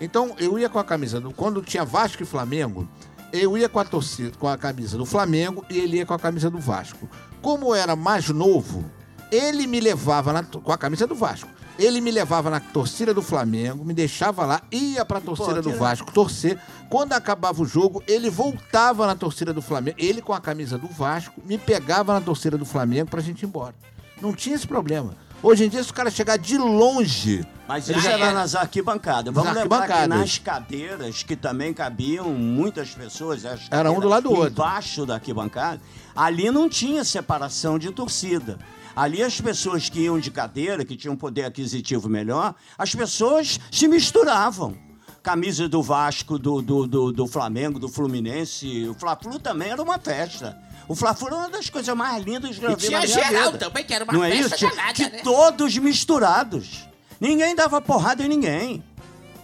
Então 0.00 0.34
eu 0.38 0.58
ia 0.58 0.68
com 0.68 0.78
a 0.78 0.84
camisa 0.84 1.20
do. 1.20 1.30
Quando 1.30 1.62
tinha 1.62 1.84
Vasco 1.84 2.22
e 2.22 2.26
Flamengo, 2.26 2.88
eu 3.32 3.56
ia 3.56 3.68
com 3.68 3.78
a 3.78 3.84
torcida, 3.84 4.32
com 4.38 4.48
a 4.48 4.58
camisa 4.58 4.98
do 4.98 5.06
Flamengo 5.06 5.64
e 5.70 5.78
ele 5.78 5.98
ia 5.98 6.06
com 6.06 6.14
a 6.14 6.18
camisa 6.18 6.50
do 6.50 6.58
Vasco. 6.58 7.08
Como 7.44 7.66
eu 7.66 7.74
era 7.74 7.94
mais 7.94 8.30
novo, 8.30 8.82
ele 9.30 9.66
me 9.66 9.78
levava 9.78 10.32
na 10.32 10.42
com 10.42 10.72
a 10.72 10.78
camisa 10.78 11.06
do 11.06 11.14
Vasco. 11.14 11.50
Ele 11.78 12.00
me 12.00 12.10
levava 12.10 12.48
na 12.48 12.58
torcida 12.58 13.12
do 13.12 13.20
Flamengo, 13.20 13.84
me 13.84 13.92
deixava 13.92 14.46
lá, 14.46 14.62
ia 14.72 15.04
pra 15.04 15.20
torcida 15.20 15.60
do 15.60 15.70
que 15.70 15.76
Vasco 15.76 16.10
torcer. 16.10 16.58
Quando 16.88 17.12
acabava 17.12 17.60
o 17.60 17.66
jogo, 17.66 18.02
ele 18.06 18.30
voltava 18.30 19.06
na 19.06 19.14
torcida 19.14 19.52
do 19.52 19.60
Flamengo, 19.60 19.98
ele 20.00 20.22
com 20.22 20.32
a 20.32 20.40
camisa 20.40 20.78
do 20.78 20.88
Vasco, 20.88 21.38
me 21.44 21.58
pegava 21.58 22.14
na 22.14 22.20
torcida 22.22 22.56
do 22.56 22.64
Flamengo 22.64 23.10
pra 23.10 23.20
gente 23.20 23.42
ir 23.42 23.46
embora. 23.46 23.74
Não 24.22 24.32
tinha 24.32 24.56
esse 24.56 24.66
problema. 24.66 25.14
Hoje 25.44 25.66
em 25.66 25.68
dia, 25.68 25.84
se 25.84 25.90
o 25.90 25.94
cara 25.94 26.10
chegar 26.10 26.38
de 26.38 26.56
longe, 26.56 27.46
Mas 27.68 27.86
Ele 27.86 27.98
isso 27.98 28.06
já 28.08 28.14
era 28.14 28.24
era- 28.28 28.32
nas 28.34 28.54
arquibancadas. 28.54 29.32
Vamos 29.32 29.52
Nas 29.52 29.62
lembrar 29.62 29.86
que 29.86 30.06
nas 30.06 30.38
cadeiras, 30.38 31.22
que 31.22 31.36
também 31.36 31.74
cabiam 31.74 32.30
muitas 32.30 32.94
pessoas, 32.94 33.44
as 33.44 33.60
Era 33.70 33.92
um 33.92 34.00
do 34.00 34.08
lado 34.08 34.30
do 34.30 34.34
outro. 34.34 34.52
Embaixo 34.52 35.04
da 35.04 35.14
arquibancada, 35.16 35.82
ali 36.16 36.50
não 36.50 36.66
tinha 36.66 37.04
separação 37.04 37.78
de 37.78 37.90
torcida. 37.92 38.58
Ali 38.96 39.22
as 39.22 39.38
pessoas 39.38 39.90
que 39.90 40.00
iam 40.00 40.18
de 40.18 40.30
cadeira, 40.30 40.82
que 40.82 40.96
tinham 40.96 41.14
poder 41.14 41.44
aquisitivo 41.44 42.08
melhor, 42.08 42.54
as 42.78 42.94
pessoas 42.94 43.60
se 43.70 43.86
misturavam. 43.86 44.74
Camisa 45.22 45.68
do 45.68 45.82
Vasco, 45.82 46.38
do, 46.38 46.62
do, 46.62 46.86
do, 46.86 47.12
do 47.12 47.26
Flamengo, 47.26 47.78
do 47.78 47.88
Fluminense. 47.88 48.86
O 48.88 48.94
Fla-Flu 48.94 49.38
também 49.38 49.70
era 49.70 49.82
uma 49.82 49.98
festa. 49.98 50.56
O 50.86 50.94
Fla-Flu 50.94 51.28
era 51.28 51.36
uma 51.36 51.50
das 51.50 51.70
coisas 51.70 51.94
mais 51.96 52.22
lindas 52.24 52.58
que 52.58 52.64
eu 52.64 52.72
E 52.72 52.76
vi 52.76 52.86
tinha 52.88 53.00
na 53.00 53.06
minha 53.06 53.24
geral 53.24 53.52
vida. 53.52 53.58
também, 53.66 53.84
que 53.84 53.94
era 53.94 54.04
uma 54.04 54.12
Não 54.12 54.24
é 54.24 54.30
festa 54.30 54.56
isso? 54.56 54.68
danada, 54.76 54.92
que 54.92 55.02
né? 55.10 55.20
todos 55.22 55.78
misturados. 55.78 56.88
Ninguém 57.20 57.54
dava 57.54 57.80
porrada 57.80 58.22
em 58.22 58.28
ninguém. 58.28 58.84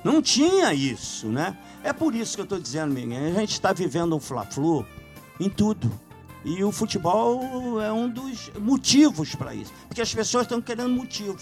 Não 0.05 0.21
tinha 0.21 0.73
isso, 0.75 1.29
né? 1.29 1.57
É 1.83 1.93
por 1.93 2.15
isso 2.15 2.35
que 2.35 2.41
eu 2.41 2.45
estou 2.45 2.59
dizendo, 2.61 2.93
Miguel, 2.93 3.27
a 3.37 3.41
gente 3.41 3.53
está 3.53 3.73
vivendo 3.73 4.15
um 4.15 4.21
fla-flu 4.21 4.85
em 5.39 5.49
tudo. 5.49 5.91
E 6.45 6.63
o 6.65 6.73
futebol 6.73 7.81
é 7.81 7.93
um 7.93 8.09
dos 8.09 8.51
motivos 8.59 9.35
para 9.35 9.55
isso. 9.55 9.73
Porque 9.89 10.01
as 10.01 10.13
pessoas 10.15 10.45
estão 10.45 10.61
querendo 10.61 10.89
motivo 10.91 11.39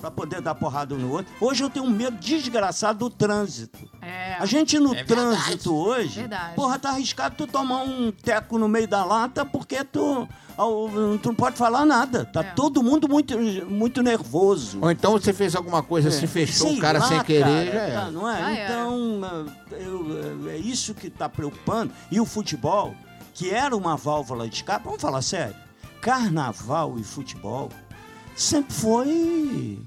para 0.00 0.10
poder 0.10 0.40
dar 0.40 0.54
porrada 0.54 0.94
um 0.94 0.98
no 0.98 1.10
outro. 1.12 1.32
Hoje 1.40 1.62
eu 1.64 1.68
tenho 1.70 1.84
um 1.84 1.90
medo 1.90 2.16
desgraçado 2.18 2.98
do 3.00 3.10
trânsito. 3.10 3.78
É. 4.00 4.34
A 4.38 4.46
gente 4.46 4.78
no 4.78 4.94
É 4.94 5.02
verdade. 5.02 5.06
trânsito 5.14 5.74
hoje, 5.74 6.20
Verdade. 6.20 6.54
porra, 6.54 6.78
tá 6.78 6.90
arriscado 6.90 7.34
tu 7.36 7.46
tomar 7.46 7.82
um 7.82 8.12
teco 8.12 8.58
no 8.58 8.68
meio 8.68 8.86
da 8.86 9.04
lata 9.04 9.44
porque 9.44 9.82
tu, 9.84 10.28
tu 11.20 11.28
não 11.28 11.34
pode 11.34 11.56
falar 11.56 11.84
nada. 11.84 12.24
Tá 12.24 12.40
É. 12.40 12.44
todo 12.52 12.82
mundo 12.82 13.08
muito, 13.08 13.36
muito 13.68 14.02
nervoso. 14.02 14.78
ou 14.80 14.90
então 14.90 15.12
você 15.12 15.32
fez 15.32 15.56
alguma 15.56 15.82
coisa, 15.82 16.10
se 16.10 16.26
fechou 16.26 16.68
Sei 16.68 16.78
o 16.78 16.80
cara 16.80 17.00
lá, 17.00 17.08
sem 17.08 17.22
querer, 17.24 17.72
cara, 17.72 17.92
tá, 18.04 18.10
Não 18.10 18.28
é? 18.30 18.60
Era. 18.60 18.64
então, 18.72 19.20
é, 19.72 19.82
eu- 19.84 20.48
é 20.50 20.56
isso 20.56 20.94
que 20.94 21.08
está 21.08 21.28
preocupando. 21.28 21.92
E 22.10 22.20
o 22.20 22.24
futebol, 22.24 22.94
que 23.34 23.50
era 23.50 23.76
uma 23.76 23.96
válvula 23.96 24.48
de 24.48 24.54
escape, 24.56 24.84
vamos 24.84 25.02
falar 25.02 25.22
sério, 25.22 25.56
carnaval 26.00 26.94
e 26.98 27.02
futebol 27.04 27.68
sempre 28.36 28.72
foi 28.72 29.80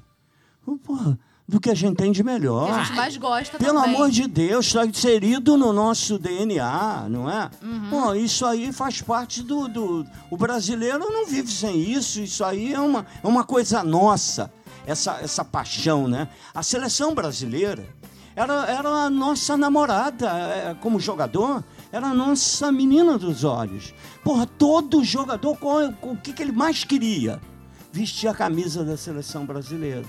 porra, 0.78 1.18
do 1.48 1.60
que 1.60 1.70
a 1.70 1.74
gente 1.74 1.96
tem 1.98 2.12
de 2.12 2.24
melhor. 2.24 2.66
Que 2.68 2.72
a 2.80 2.84
gente 2.84 2.96
mais 2.96 3.18
gosta 3.18 3.58
Pelo 3.58 3.80
também. 3.80 3.96
amor 3.96 4.10
de 4.10 4.26
Deus, 4.28 4.68
está 4.68 4.86
inserido 4.86 5.58
no 5.58 5.74
nosso 5.74 6.18
DNA, 6.18 7.08
não 7.10 7.30
é? 7.30 7.50
Uhum. 7.62 7.90
Pô, 7.90 8.14
isso 8.14 8.46
aí 8.46 8.72
faz 8.72 9.02
parte 9.02 9.44
do, 9.44 9.68
do. 9.68 10.06
O 10.30 10.38
brasileiro 10.38 11.00
não 11.00 11.26
vive 11.26 11.52
sem 11.52 11.78
isso, 11.92 12.22
isso 12.22 12.44
aí 12.44 12.74
é 12.74 12.80
uma, 12.80 13.06
é 13.24 13.28
uma 13.28 13.44
coisa 13.44 13.84
nossa, 13.84 14.52
essa, 14.86 15.20
essa 15.22 15.44
paixão, 15.44 16.08
né? 16.08 16.30
A 16.54 16.64
seleção 16.64 17.14
brasileira 17.14 17.86
era, 18.36 18.66
era 18.72 18.88
a 18.90 19.10
nossa 19.10 19.58
namorada, 19.58 20.30
é, 20.30 20.76
como 20.80 21.00
jogador, 21.02 21.62
era 21.92 22.08
a 22.08 22.14
nossa 22.14 22.72
menina 22.72 23.18
dos 23.18 23.44
olhos. 23.44 23.94
Porra, 24.24 24.46
todo 24.48 25.04
jogador, 25.04 25.58
qual- 25.58 25.94
o 26.02 26.16
que, 26.16 26.32
que 26.32 26.42
ele 26.42 26.54
mais 26.54 26.86
queria? 26.86 27.42
Vestir 27.92 28.30
a 28.30 28.34
camisa 28.34 28.86
da 28.86 28.96
seleção 28.96 29.46
brasileira. 29.46 30.06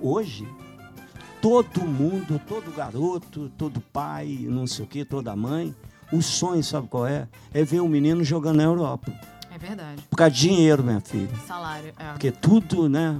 Hoje, 0.00 0.46
todo 1.40 1.82
mundo, 1.82 2.40
todo 2.46 2.74
garoto, 2.74 3.50
todo 3.56 3.80
pai, 3.80 4.46
não 4.48 4.66
sei 4.66 4.84
o 4.84 4.88
que, 4.88 5.04
toda 5.04 5.36
mãe, 5.36 5.74
o 6.12 6.22
sonho, 6.22 6.62
sabe 6.62 6.88
qual 6.88 7.06
é? 7.06 7.28
É 7.52 7.64
ver 7.64 7.80
o 7.80 7.88
menino 7.88 8.22
jogando 8.24 8.56
na 8.56 8.64
Europa. 8.64 9.12
É 9.54 9.58
verdade. 9.58 10.02
Por 10.10 10.16
causa 10.16 10.34
de 10.34 10.40
dinheiro, 10.40 10.82
minha 10.82 11.00
filha. 11.00 11.28
Salário. 11.46 11.92
É. 11.98 12.12
Porque 12.12 12.30
tudo, 12.30 12.88
né? 12.88 13.18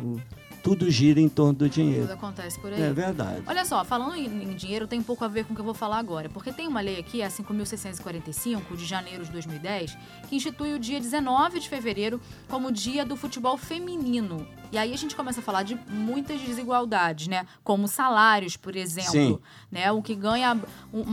Tudo 0.64 0.90
gira 0.90 1.20
em 1.20 1.28
torno 1.28 1.52
do 1.52 1.58
Tudo 1.66 1.70
dinheiro. 1.74 2.10
acontece 2.12 2.58
por 2.58 2.72
aí. 2.72 2.80
É 2.82 2.90
verdade. 2.92 3.42
Olha 3.46 3.64
só, 3.66 3.84
falando 3.84 4.16
em, 4.16 4.54
dinheiro, 4.56 4.86
tem 4.88 4.98
um 4.98 5.02
pouco 5.02 5.22
a 5.24 5.28
ver 5.28 5.44
com 5.44 5.52
o 5.52 5.54
que 5.54 5.60
eu 5.60 5.64
vou 5.64 5.74
falar 5.74 5.98
agora. 5.98 6.28
Porque 6.30 6.50
tem 6.50 6.66
uma 6.66 6.80
lei 6.80 6.98
aqui, 6.98 7.22
a 7.22 7.28
5.645, 7.28 8.74
de 8.76 8.84
janeiro 8.86 9.24
de 9.24 9.30
2010, 9.30 9.96
que 10.28 10.36
institui 10.36 10.72
o 10.72 10.78
dia 10.78 10.98
19 10.98 11.60
de 11.60 11.68
fevereiro 11.68 12.20
como 12.48 12.72
dia 12.72 13.04
do 13.04 13.14
futebol 13.16 13.56
feminino. 13.58 14.46
E 14.72 14.78
aí 14.78 14.92
a 14.92 14.96
gente 14.96 15.14
começa 15.14 15.38
a 15.38 15.42
falar 15.42 15.62
de 15.62 15.78
muitas 15.88 16.40
desigualdades, 16.40 17.28
né? 17.28 17.46
Como 17.62 17.86
salários, 17.86 18.56
por 18.56 18.74
exemplo. 18.74 19.10
Sim. 19.12 19.38
Né? 19.70 19.92
O 19.92 20.02
que 20.02 20.14
ganha. 20.16 20.58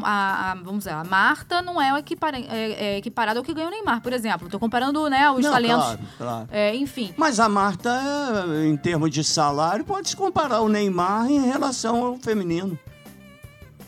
a, 0.03 0.51
a- 0.51 0.55
vamos 0.55 0.79
dizer, 0.79 0.91
a 0.93 1.03
Marta 1.03 1.61
não 1.61 1.79
é, 1.79 1.99
equipara, 1.99 2.39
é, 2.39 2.93
é 2.95 2.97
equiparada 2.97 3.39
ao 3.39 3.43
que 3.43 3.53
ganha 3.53 3.67
o 3.67 3.69
Neymar, 3.69 4.01
por 4.01 4.13
exemplo. 4.13 4.49
Tô 4.49 4.57
comparando 4.57 5.07
né, 5.09 5.29
os 5.29 5.43
Não, 5.43 5.51
talentos. 5.51 5.75
claro, 5.83 5.99
claro. 6.17 6.47
É, 6.51 6.75
enfim. 6.75 7.13
Mas 7.17 7.39
a 7.39 7.47
Marta, 7.49 7.91
em 8.65 8.75
termos 8.77 9.11
de 9.11 9.23
salário, 9.23 9.40
pode 9.85 10.09
se 10.09 10.15
comparar 10.15 10.61
o 10.61 10.69
Neymar 10.69 11.29
em 11.29 11.41
relação 11.45 12.03
ao 12.05 12.17
feminino. 12.17 12.77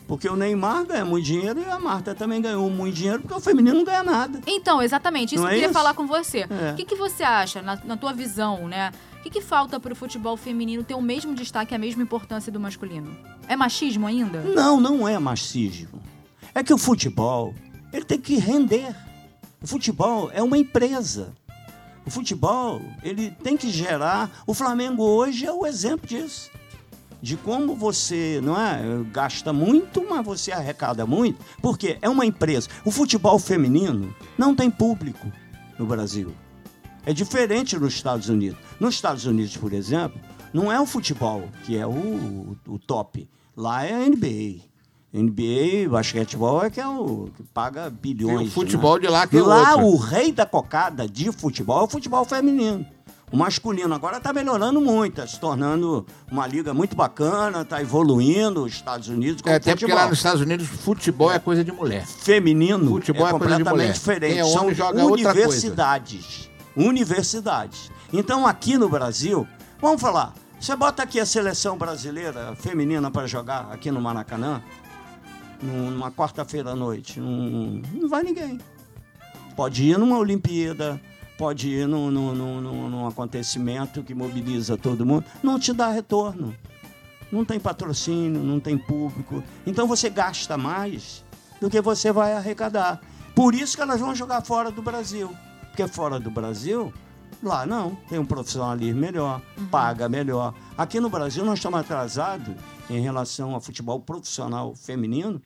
Porque 0.08 0.28
o 0.28 0.36
Neymar 0.36 0.86
ganha 0.86 1.06
muito 1.06 1.26
dinheiro 1.26 1.62
e 1.62 1.66
a 1.66 1.80
Marta 1.80 2.14
também 2.14 2.42
ganhou 2.42 2.70
muito 2.70 2.96
dinheiro, 2.96 3.22
porque 3.22 3.34
o 3.34 3.40
feminino 3.40 3.78
não 3.78 3.86
ganha 3.86 4.04
nada. 4.04 4.42
Então, 4.46 4.82
exatamente, 4.82 5.34
isso 5.34 5.42
Não 5.42 5.50
que 5.50 5.54
eu 5.54 5.58
é 5.58 5.60
queria 5.60 5.72
isso? 5.72 5.80
falar 5.80 5.94
com 5.94 6.06
você. 6.06 6.40
É. 6.50 6.72
O 6.74 6.76
que, 6.76 6.86
que 6.86 6.96
você 6.96 7.24
acha, 7.24 7.62
na, 7.62 7.80
na 7.84 7.98
tua 7.98 8.14
visão, 8.14 8.68
né? 8.68 8.92
O 9.20 9.24
que, 9.24 9.30
que 9.30 9.42
falta 9.42 9.80
pro 9.80 9.96
futebol 9.96 10.36
feminino 10.36 10.84
ter 10.84 10.94
o 10.94 11.02
mesmo 11.02 11.34
destaque, 11.34 11.74
a 11.74 11.78
mesma 11.78 12.04
importância 12.04 12.52
do 12.52 12.60
masculino? 12.60 13.16
É 13.48 13.56
machismo 13.56 14.06
ainda? 14.06 14.42
Não, 14.42 14.80
não 14.80 15.08
é 15.08 15.18
machismo. 15.18 16.02
É 16.54 16.62
que 16.62 16.74
o 16.74 16.78
futebol, 16.78 17.54
ele 17.92 18.04
tem 18.04 18.20
que 18.20 18.36
render. 18.38 18.94
O 19.62 19.68
futebol 19.68 20.30
é 20.34 20.44
uma 20.44 20.58
empresa. 20.58 21.34
O 22.06 22.12
futebol, 22.12 22.82
ele 23.02 23.32
tem 23.32 23.56
que 23.56 23.70
gerar. 23.70 24.44
O 24.46 24.54
Flamengo 24.54 25.04
hoje 25.04 25.46
é 25.46 25.52
o 25.52 25.66
exemplo 25.66 26.08
disso. 26.08 26.52
De 27.22 27.38
como 27.38 27.74
você, 27.76 28.42
não 28.44 28.60
é, 28.60 28.82
gasta 29.12 29.54
muito, 29.54 30.06
mas 30.10 30.26
você 30.26 30.52
arrecada 30.52 31.06
muito, 31.06 31.40
porque 31.62 31.98
é 32.02 32.10
uma 32.10 32.26
empresa. 32.26 32.68
O 32.84 32.92
futebol 32.92 33.40
feminino 33.40 34.14
não 34.38 34.54
tem 34.54 34.70
público 34.70 35.32
no 35.80 35.86
Brasil. 35.86 36.34
É 37.06 37.14
diferente 37.14 37.78
nos 37.80 37.94
Estados 37.94 38.28
Unidos. 38.28 38.60
Nos 38.78 38.96
Estados 38.96 39.26
Unidos, 39.26 39.56
por 39.56 39.72
exemplo, 39.72 40.20
não 40.54 40.70
é 40.70 40.80
o 40.80 40.86
futebol 40.86 41.48
que 41.66 41.78
é 41.78 41.88
o, 41.88 42.58
o 42.68 42.78
top. 42.80 43.28
Lá 43.56 43.86
é 43.86 43.94
a 43.94 44.10
NBA. 44.10 44.73
NBA, 45.14 45.90
basquetebol 45.90 46.64
é 46.64 46.70
que 46.72 46.82
é 46.82 46.88
o 46.88 47.30
que 47.38 47.44
paga 47.44 47.90
bilhões. 47.90 48.40
Tem 48.40 48.48
o 48.48 48.52
futebol 48.52 48.96
né? 48.96 49.02
de 49.02 49.08
lá 49.08 49.28
que 49.28 49.38
é 49.38 49.42
Lá 49.42 49.76
o 49.78 49.96
rei 49.96 50.32
da 50.32 50.46
cocada 50.46 51.08
de 51.08 51.32
futebol 51.32 51.82
é 51.82 51.84
o 51.84 51.88
futebol 51.88 52.26
feminino. 52.26 52.86
O 53.32 53.38
masculino 53.38 53.94
agora 53.96 54.18
está 54.18 54.32
melhorando 54.32 54.80
muito, 54.80 55.20
está 55.20 55.26
se 55.26 55.40
tornando 55.40 56.06
uma 56.32 56.46
liga 56.46 56.72
muito 56.72 56.96
bacana, 56.96 57.62
está 57.62 57.82
evoluindo 57.82 58.64
os 58.64 58.74
Estados 58.74 59.08
Unidos 59.08 59.42
É, 59.46 59.56
até 59.56 59.72
porque 59.72 59.86
futebol. 59.86 59.96
lá 60.04 60.08
nos 60.08 60.18
Estados 60.20 60.42
Unidos, 60.42 60.68
futebol 60.68 61.32
é 61.32 61.40
coisa 61.40 61.64
de 61.64 61.72
mulher. 61.72 62.06
Feminino 62.06 62.92
Futebol 62.92 63.26
é 63.26 63.30
é 63.30 63.32
coisa 63.32 63.58
de 63.58 63.64
completamente 63.64 63.70
mulher. 63.72 63.94
diferente. 63.94 64.40
É 64.40 64.44
São 64.46 64.74
joga 64.74 65.04
universidades. 65.06 66.50
Universidades. 66.76 67.92
Então 68.12 68.46
aqui 68.46 68.78
no 68.78 68.88
Brasil, 68.88 69.48
vamos 69.82 70.00
falar, 70.00 70.34
você 70.60 70.76
bota 70.76 71.02
aqui 71.04 71.20
a 71.20 71.26
seleção 71.26 71.76
brasileira 71.78 72.56
feminina 72.56 73.10
para 73.10 73.26
jogar 73.28 73.68
aqui 73.72 73.90
no 73.92 74.00
Maracanã, 74.00 74.62
numa 75.64 76.12
quarta-feira 76.12 76.72
à 76.72 76.76
noite, 76.76 77.20
não, 77.20 77.82
não 77.94 78.10
vai 78.10 78.24
ninguém. 78.24 78.60
Pode 79.56 79.84
ir 79.84 79.98
numa 79.98 80.18
Olimpíada, 80.18 81.00
pode 81.38 81.70
ir 81.70 81.88
num, 81.88 82.10
num, 82.12 82.34
num- 82.36 82.62
num- 82.62 82.90
num 82.90 83.08
acontecimento 83.08 84.04
que 84.04 84.14
mobiliza 84.16 84.78
todo 84.78 85.06
mundo, 85.06 85.26
não 85.42 85.60
te 85.60 85.72
dá 85.74 85.90
retorno. 85.90 86.56
Não 87.32 87.44
tem 87.44 87.60
patrocínio, 87.60 88.44
não 88.44 88.60
tem 88.60 88.78
público. 88.78 89.44
Então 89.66 89.88
você 89.88 90.08
gasta 90.10 90.56
mais 90.58 91.26
do 91.60 91.68
que 91.70 91.82
você 91.82 92.12
vai 92.12 92.34
arrecadar. 92.34 93.02
Por 93.36 93.56
isso 93.56 93.76
que 93.76 93.82
elas 93.82 94.00
vão 94.00 94.14
jogar 94.14 94.42
fora 94.44 94.70
do 94.70 94.82
Brasil. 94.84 95.32
Porque 95.70 95.88
fora 95.88 96.20
do 96.20 96.30
Brasil, 96.30 96.94
lá 97.42 97.66
não, 97.66 97.96
tem 98.08 98.20
um 98.20 98.26
profissionalismo 98.26 99.00
melhor, 99.02 99.42
paga 99.72 100.08
melhor. 100.08 100.54
Aqui 100.78 101.00
no 101.00 101.10
Brasil 101.10 101.44
nós 101.44 101.58
estamos 101.58 101.80
atrasados 101.80 102.54
em 102.88 103.00
relação 103.02 103.56
ao 103.56 103.62
futebol 103.62 104.00
profissional 104.00 104.76
feminino 104.76 105.42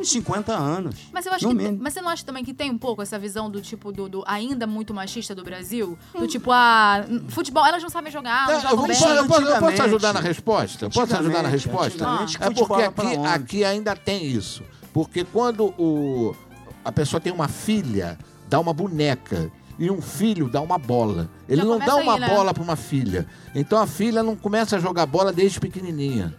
uns 0.00 0.10
50 0.10 0.52
anos. 0.52 0.94
Mas 1.12 1.26
eu 1.26 1.32
acho 1.32 1.46
que. 1.48 1.54
mínimo. 1.54 1.78
Mas 1.80 1.92
você 1.92 2.00
não 2.00 2.08
acha 2.08 2.24
também 2.24 2.44
que 2.44 2.52
tem 2.54 2.70
um 2.70 2.78
pouco 2.78 3.02
essa 3.02 3.18
visão 3.18 3.50
do 3.50 3.60
tipo 3.60 3.92
do, 3.92 4.08
do 4.08 4.24
ainda 4.26 4.66
muito 4.66 4.92
machista 4.94 5.34
do 5.34 5.44
Brasil? 5.44 5.98
Do 6.18 6.26
tipo, 6.26 6.50
ah, 6.52 7.04
futebol, 7.28 7.64
elas 7.66 7.82
não 7.82 7.90
sabem 7.90 8.10
jogar, 8.10 8.46
não 8.46 8.52
É, 8.54 8.56
eu, 8.56 8.60
jogam 8.60 8.76
vou- 8.78 8.86
bem. 8.88 8.96
eu 8.96 9.26
posso, 9.26 9.42
eu 9.42 9.58
posso 9.60 9.82
ajudar 9.82 10.12
na 10.12 10.20
resposta? 10.20 10.84
Eu 10.86 10.90
Posso 10.90 11.16
ajudar 11.16 11.42
na 11.42 11.48
resposta? 11.48 12.04
É 12.40 12.50
porque 12.50 12.82
aqui, 12.82 13.16
aqui 13.26 13.64
ainda 13.64 13.94
tem 13.94 14.24
isso. 14.26 14.62
Porque 14.92 15.24
quando 15.24 15.66
o. 15.78 16.34
a 16.84 16.90
pessoa 16.90 17.20
tem 17.20 17.32
uma 17.32 17.48
filha, 17.48 18.18
dá 18.48 18.58
uma 18.58 18.72
boneca. 18.72 19.50
E 19.78 19.90
um 19.90 20.02
filho 20.02 20.46
dá 20.46 20.60
uma 20.60 20.76
bola. 20.76 21.30
Ele 21.48 21.62
Já 21.62 21.66
não 21.66 21.78
dá 21.78 21.96
uma 21.96 22.14
aí, 22.14 22.20
né? 22.20 22.28
bola 22.28 22.52
para 22.52 22.62
uma 22.62 22.76
filha. 22.76 23.26
Então 23.54 23.78
a 23.80 23.86
filha 23.86 24.22
não 24.22 24.36
começa 24.36 24.76
a 24.76 24.78
jogar 24.78 25.06
bola 25.06 25.32
desde 25.32 25.58
pequenininha. 25.58 26.34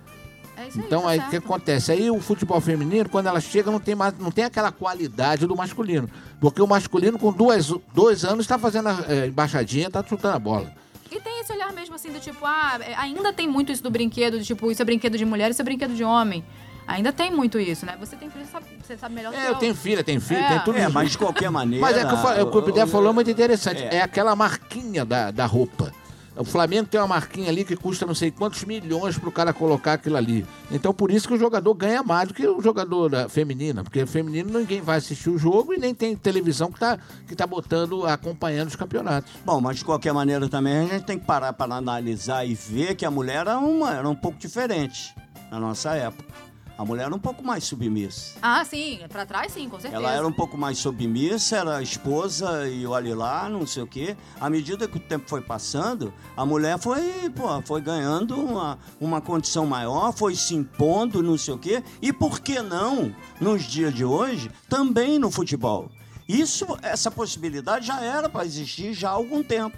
É 0.61 0.67
isso 0.67 0.79
aí, 0.79 0.85
Então 0.85 1.01
tá 1.03 1.09
aí 1.09 1.19
o 1.19 1.29
que 1.29 1.35
acontece? 1.37 1.91
Aí 1.91 2.11
o 2.11 2.19
futebol 2.21 2.61
feminino, 2.61 3.09
quando 3.09 3.27
ela 3.27 3.39
chega, 3.41 3.71
não 3.71 3.79
tem, 3.79 3.95
mais, 3.95 4.13
não 4.19 4.31
tem 4.31 4.45
aquela 4.45 4.71
qualidade 4.71 5.47
do 5.47 5.55
masculino. 5.55 6.09
Porque 6.39 6.61
o 6.61 6.67
masculino, 6.67 7.17
com 7.17 7.31
duas, 7.31 7.73
dois 7.93 8.23
anos, 8.23 8.45
está 8.45 8.57
fazendo 8.59 8.89
a 8.89 9.05
é, 9.07 9.27
embaixadinha, 9.27 9.87
está 9.87 10.03
chutando 10.03 10.35
a 10.35 10.39
bola. 10.39 10.71
E 11.11 11.19
tem 11.19 11.41
esse 11.41 11.51
olhar 11.51 11.73
mesmo 11.73 11.95
assim 11.95 12.11
do 12.11 12.19
tipo, 12.19 12.45
ah, 12.45 12.79
é, 12.81 12.95
ainda 12.95 13.33
tem 13.33 13.47
muito 13.47 13.71
isso 13.71 13.83
do 13.83 13.91
brinquedo, 13.91 14.37
do 14.37 14.43
tipo, 14.43 14.71
isso 14.71 14.81
é 14.81 14.85
brinquedo 14.85 15.17
de 15.17 15.25
mulher, 15.25 15.51
isso 15.51 15.61
é 15.61 15.65
brinquedo 15.65 15.93
de 15.93 16.03
homem. 16.03 16.43
Ainda 16.87 17.11
tem 17.13 17.31
muito 17.31 17.59
isso, 17.59 17.85
né? 17.85 17.95
Você 17.99 18.15
tem 18.15 18.29
filho, 18.29 18.45
sabe, 18.51 18.65
você 18.83 18.97
sabe 18.97 19.15
melhor 19.15 19.31
do 19.31 19.37
que 19.37 19.41
É, 19.45 19.49
eu 19.49 19.55
tenho 19.55 19.75
filha, 19.75 20.03
tenho 20.03 20.19
filho, 20.19 20.39
É. 20.41 20.49
tem 20.49 20.59
tudo 20.59 20.77
É, 20.77 20.87
mas 20.89 21.11
de 21.11 21.17
qualquer 21.17 21.49
maneira. 21.51 21.85
Mas 21.85 21.97
é 21.97 22.05
que 22.05 22.13
eu 22.13 22.47
o 22.47 22.51
que 22.51 22.57
o 22.57 22.61
Pidé 22.63 22.85
falou 22.85 23.11
é 23.11 23.13
muito 23.13 23.29
interessante. 23.29 23.83
É. 23.83 23.97
É. 23.97 24.01
aquela 24.01 24.35
marquinha 24.35 25.05
da, 25.05 25.31
da 25.31 25.45
roupa. 25.45 25.93
O 26.35 26.45
Flamengo 26.45 26.87
tem 26.87 26.99
uma 26.99 27.07
marquinha 27.07 27.49
ali 27.49 27.65
que 27.65 27.75
custa 27.75 28.05
não 28.05 28.15
sei 28.15 28.31
quantos 28.31 28.63
milhões 28.63 29.17
pro 29.17 29.31
cara 29.31 29.51
colocar 29.51 29.93
aquilo 29.93 30.15
ali. 30.15 30.45
Então 30.71 30.93
por 30.93 31.11
isso 31.11 31.27
que 31.27 31.33
o 31.33 31.37
jogador 31.37 31.73
ganha 31.73 32.01
mais 32.01 32.29
do 32.29 32.33
que 32.33 32.47
o 32.47 32.61
jogador 32.61 33.29
feminina. 33.29 33.83
Porque 33.83 34.05
feminino 34.05 34.59
ninguém 34.59 34.81
vai 34.81 34.97
assistir 34.97 35.29
o 35.29 35.37
jogo 35.37 35.73
e 35.73 35.77
nem 35.77 35.93
tem 35.93 36.15
televisão 36.15 36.71
que 36.71 36.79
tá, 36.79 36.97
que 37.27 37.35
tá 37.35 37.45
botando, 37.45 38.05
acompanhando 38.05 38.69
os 38.69 38.75
campeonatos. 38.75 39.31
Bom, 39.45 39.59
mas 39.59 39.77
de 39.77 39.85
qualquer 39.85 40.13
maneira 40.13 40.47
também 40.47 40.77
a 40.77 40.85
gente 40.85 41.05
tem 41.05 41.19
que 41.19 41.25
parar 41.25 41.51
para 41.51 41.75
analisar 41.75 42.45
e 42.45 42.53
ver 42.53 42.95
que 42.95 43.05
a 43.05 43.11
mulher 43.11 43.41
era, 43.41 43.59
uma, 43.59 43.93
era 43.93 44.07
um 44.07 44.15
pouco 44.15 44.37
diferente 44.37 45.13
na 45.51 45.59
nossa 45.59 45.93
época. 45.95 46.50
A 46.77 46.85
mulher 46.85 47.05
era 47.05 47.15
um 47.15 47.19
pouco 47.19 47.43
mais 47.43 47.63
submissa. 47.63 48.37
Ah, 48.41 48.63
sim, 48.65 48.99
pra 49.09 49.25
trás 49.25 49.51
sim, 49.51 49.69
com 49.69 49.79
certeza. 49.79 50.01
Ela 50.01 50.13
era 50.13 50.27
um 50.27 50.31
pouco 50.31 50.57
mais 50.57 50.77
submissa, 50.77 51.57
era 51.57 51.81
esposa 51.81 52.67
e 52.67 52.85
olhe 52.87 53.13
lá, 53.13 53.47
não 53.47 53.67
sei 53.67 53.83
o 53.83 53.87
quê. 53.87 54.15
À 54.39 54.49
medida 54.49 54.87
que 54.87 54.97
o 54.97 54.99
tempo 54.99 55.29
foi 55.29 55.41
passando, 55.41 56.13
a 56.35 56.45
mulher 56.45 56.79
foi, 56.79 57.29
pô, 57.35 57.61
foi 57.61 57.81
ganhando 57.81 58.35
uma, 58.35 58.79
uma 58.99 59.21
condição 59.21 59.65
maior, 59.65 60.11
foi 60.11 60.35
se 60.35 60.55
impondo, 60.55 61.21
não 61.21 61.37
sei 61.37 61.53
o 61.53 61.57
quê. 61.57 61.83
E 62.01 62.11
por 62.11 62.39
que 62.39 62.61
não, 62.61 63.13
nos 63.39 63.63
dias 63.63 63.93
de 63.93 64.03
hoje, 64.03 64.49
também 64.67 65.19
no 65.19 65.29
futebol? 65.29 65.89
Isso, 66.27 66.65
essa 66.81 67.11
possibilidade 67.11 67.87
já 67.87 68.01
era 68.01 68.29
para 68.29 68.45
existir 68.45 68.93
já 68.93 69.09
há 69.09 69.13
algum 69.13 69.43
tempo. 69.43 69.77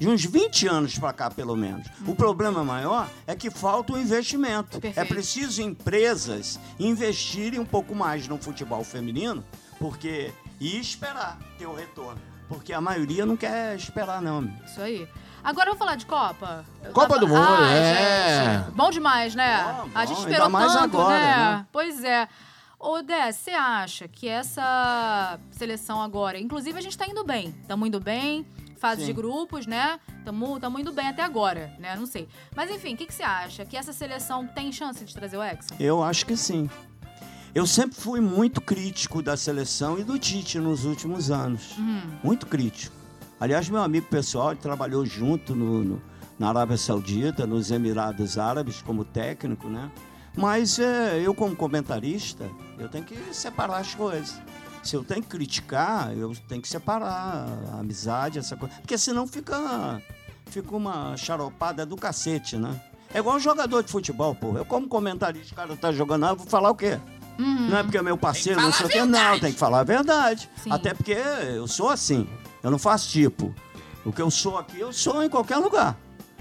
De 0.00 0.08
uns 0.08 0.24
20 0.24 0.66
anos 0.66 0.98
para 0.98 1.12
cá, 1.12 1.30
pelo 1.30 1.54
menos. 1.54 1.86
O 2.06 2.14
problema 2.14 2.64
maior 2.64 3.06
é 3.26 3.36
que 3.36 3.50
falta 3.50 3.92
o 3.92 3.98
investimento. 3.98 4.78
É 4.78 4.80
Perfeito. 4.80 5.08
preciso 5.08 5.60
empresas 5.60 6.58
investirem 6.78 7.60
um 7.60 7.66
pouco 7.66 7.94
mais 7.94 8.26
no 8.26 8.38
futebol 8.38 8.82
feminino, 8.82 9.44
porque 9.78 10.32
e 10.58 10.80
esperar 10.80 11.38
ter 11.58 11.66
o 11.66 11.74
retorno. 11.74 12.18
Porque 12.48 12.72
a 12.72 12.80
maioria 12.80 13.26
não 13.26 13.36
quer 13.36 13.76
esperar, 13.76 14.22
não. 14.22 14.50
Isso 14.64 14.80
aí. 14.80 15.06
Agora 15.44 15.66
vamos 15.66 15.78
falar 15.78 15.96
de 15.96 16.06
Copa. 16.06 16.64
Copa 16.94 17.18
do 17.18 17.28
Mundo, 17.28 17.46
Ai, 17.46 17.78
é. 17.78 18.62
gente, 18.64 18.74
Bom 18.74 18.90
demais, 18.90 19.34
né? 19.34 19.62
Bom, 19.64 19.90
a 19.94 20.06
gente 20.06 20.16
bom, 20.16 20.22
esperou 20.22 20.46
ainda 20.46 20.58
mais 20.58 20.72
tanto, 20.72 20.98
agora, 20.98 21.18
né? 21.18 21.36
né? 21.36 21.66
Pois 21.70 22.02
é. 22.02 22.26
Ô, 22.78 23.02
Dé, 23.02 23.30
você 23.30 23.50
acha 23.50 24.08
que 24.08 24.26
essa 24.26 25.38
seleção 25.50 26.00
agora, 26.00 26.38
inclusive 26.38 26.78
a 26.78 26.80
gente 26.80 26.96
tá 26.96 27.06
indo 27.06 27.22
bem, 27.22 27.54
estamos 27.60 27.86
indo 27.86 28.00
bem, 28.00 28.46
fase 28.80 29.02
Sim. 29.02 29.06
de 29.08 29.12
grupos, 29.12 29.66
né? 29.66 30.00
Estamos 30.18 30.80
indo 30.80 30.92
bem 30.92 31.06
até 31.08 31.22
agora, 31.22 31.72
né? 31.78 31.94
Não 31.96 32.06
sei. 32.06 32.26
Mas 32.56 32.70
enfim, 32.70 32.94
o 32.94 32.96
que, 32.96 33.06
que 33.06 33.14
você 33.14 33.22
acha? 33.22 33.64
Que 33.64 33.76
essa 33.76 33.92
seleção 33.92 34.46
tem 34.46 34.72
chance 34.72 35.04
de 35.04 35.14
trazer 35.14 35.36
o 35.36 35.42
Hexa? 35.42 35.74
Eu 35.78 36.02
acho 36.02 36.24
que 36.26 36.36
sim. 36.36 36.68
Eu 37.54 37.66
sempre 37.66 37.96
fui 38.00 38.20
muito 38.20 38.60
crítico 38.60 39.20
da 39.22 39.36
seleção 39.36 39.98
e 39.98 40.04
do 40.04 40.18
Tite 40.18 40.58
nos 40.58 40.84
últimos 40.84 41.30
anos. 41.30 41.76
Uhum. 41.76 42.02
Muito 42.24 42.46
crítico. 42.46 42.94
Aliás, 43.38 43.68
meu 43.68 43.82
amigo 43.82 44.06
pessoal 44.06 44.52
ele 44.52 44.60
trabalhou 44.60 45.04
junto 45.04 45.54
no, 45.54 45.82
no- 45.84 46.02
na 46.38 46.48
Arábia 46.48 46.76
Saudita, 46.76 47.46
nos 47.46 47.70
Emirados 47.70 48.38
Árabes, 48.38 48.80
como 48.82 49.04
técnico, 49.04 49.68
né? 49.68 49.90
Mas 50.36 50.78
é, 50.78 51.20
eu, 51.20 51.34
como 51.34 51.56
comentarista, 51.56 52.48
eu 52.78 52.88
tenho 52.88 53.04
que 53.04 53.16
separar 53.34 53.78
as 53.78 53.94
coisas. 53.94 54.40
Se 54.82 54.96
eu 54.96 55.04
tenho 55.04 55.22
que 55.22 55.28
criticar, 55.28 56.12
eu 56.16 56.34
tenho 56.48 56.62
que 56.62 56.68
separar 56.68 57.46
a 57.72 57.80
amizade, 57.80 58.38
essa 58.38 58.56
coisa. 58.56 58.74
Porque 58.76 58.96
senão 58.96 59.26
fica, 59.26 60.00
fica 60.46 60.74
uma 60.74 61.16
charopada 61.16 61.84
do 61.84 61.96
cacete, 61.96 62.56
né? 62.56 62.80
É 63.12 63.18
igual 63.18 63.36
um 63.36 63.40
jogador 63.40 63.82
de 63.82 63.90
futebol, 63.90 64.34
pô. 64.34 64.56
Eu, 64.56 64.64
como 64.64 64.88
comentarista, 64.88 65.52
o 65.52 65.56
cara 65.56 65.76
tá 65.76 65.92
jogando, 65.92 66.26
eu 66.26 66.36
vou 66.36 66.46
falar 66.46 66.70
o 66.70 66.74
quê? 66.74 66.98
Não 67.38 67.78
é 67.78 67.82
porque 67.82 67.96
é 67.96 68.02
meu 68.02 68.18
parceiro, 68.18 68.60
não 68.60 68.72
sei 68.72 68.86
o 68.86 68.88
quê. 68.88 69.04
Não, 69.04 69.38
tem 69.38 69.52
que 69.52 69.58
falar 69.58 69.80
a 69.80 69.84
verdade. 69.84 70.48
Sim. 70.62 70.70
Até 70.70 70.92
porque 70.92 71.12
eu 71.12 71.66
sou 71.66 71.88
assim. 71.88 72.28
Eu 72.62 72.70
não 72.70 72.78
faço 72.78 73.08
tipo. 73.08 73.54
O 74.04 74.12
que 74.12 74.20
eu 74.20 74.30
sou 74.30 74.58
aqui, 74.58 74.78
eu 74.78 74.92
sou 74.92 75.24
em 75.24 75.28
qualquer 75.28 75.56
lugar. 75.56 75.96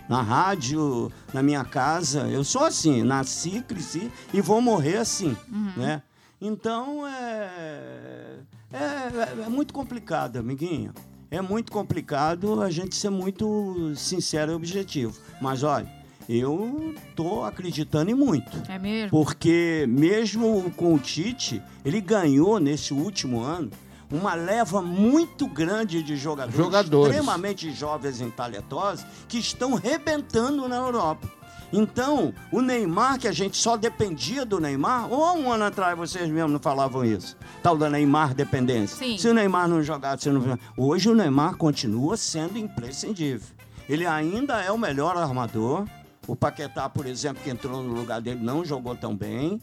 Na 0.10 0.22
rádio, 0.22 1.12
na 1.34 1.42
minha 1.42 1.64
casa, 1.64 2.22
eu 2.28 2.44
sou 2.44 2.66
assim. 2.66 3.04
Nasci, 3.04 3.62
cresci 3.62 4.12
e 4.34 4.42
vou 4.42 4.62
morrer 4.62 4.98
assim, 4.98 5.38
né? 5.78 6.02
Então, 6.42 7.06
é, 7.06 8.40
é, 8.72 9.44
é 9.46 9.50
muito 9.50 9.74
complicado, 9.74 10.38
amiguinho. 10.38 10.94
É 11.32 11.42
muito 11.42 11.72
complicado 11.72 12.62
a 12.62 12.72
gente 12.72 12.96
ser 12.96 13.10
muito 13.10 13.94
sincero 13.96 14.52
e 14.52 14.56
objetivo. 14.56 15.16
Mas, 15.42 15.62
olha, 15.64 15.88
eu 16.28 16.96
tô 17.16 17.44
acreditando 17.44 18.10
em 18.10 18.16
muito. 18.16 18.52
É 18.72 18.80
mesmo? 18.80 19.10
Porque 19.10 19.86
mesmo 19.88 20.72
com 20.78 20.94
o 20.96 21.00
Tite, 21.00 21.62
ele 21.84 22.00
ganhou 22.02 22.60
nesse 22.60 22.94
último 22.94 23.42
ano 23.42 23.70
uma 24.12 24.34
leva 24.34 24.82
muito 24.82 25.48
grande 25.48 26.02
de 26.02 26.16
jogadores, 26.18 26.56
Jogadores. 26.58 27.14
extremamente 27.16 27.72
jovens 27.72 28.20
e 28.22 28.26
talentosos 28.32 29.06
que 29.28 29.38
estão 29.38 29.76
rebentando 29.76 30.68
na 30.68 30.78
Europa. 30.78 31.30
Então, 31.72 32.34
o 32.52 32.62
Neymar, 32.62 33.20
que 33.20 33.28
a 33.28 33.32
gente 33.32 33.56
só 33.58 33.78
dependia 33.78 34.44
do 34.46 34.60
Neymar, 34.60 35.12
ou 35.12 35.24
há 35.24 35.34
um 35.34 35.52
ano 35.52 35.66
atrás 35.66 35.98
vocês 35.98 36.30
mesmos 36.30 36.52
não 36.54 36.60
falavam 36.60 37.06
isso, 37.06 37.38
tal 37.62 37.78
da 37.78 37.90
Neymar 37.90 38.34
dependência. 38.34 38.98
Sim. 38.98 39.18
Se 39.18 39.28
o 39.28 39.34
Neymar 39.34 39.68
não 39.68 39.84
jogasse, 39.84 40.24
se 40.24 40.30
não... 40.30 40.58
hoje 40.76 41.10
o 41.10 41.16
Neymar 41.16 41.58
continua 41.58 42.18
sendo 42.18 42.58
imprescindível. 42.58 43.48
Ele 43.88 44.06
ainda 44.06 44.62
é 44.62 44.72
o 44.72 44.78
melhor 44.78 45.18
armador. 45.18 45.86
O 46.28 46.36
Paquetá, 46.36 46.88
por 46.88 47.08
exemplo, 47.08 47.42
que 47.44 47.50
entrou 47.50 47.82
no 47.82 47.94
lugar 47.94 48.22
dele, 48.22 48.40
não 48.44 48.64
jogou 48.64 48.96
tão 48.96 49.16
bem. 49.16 49.60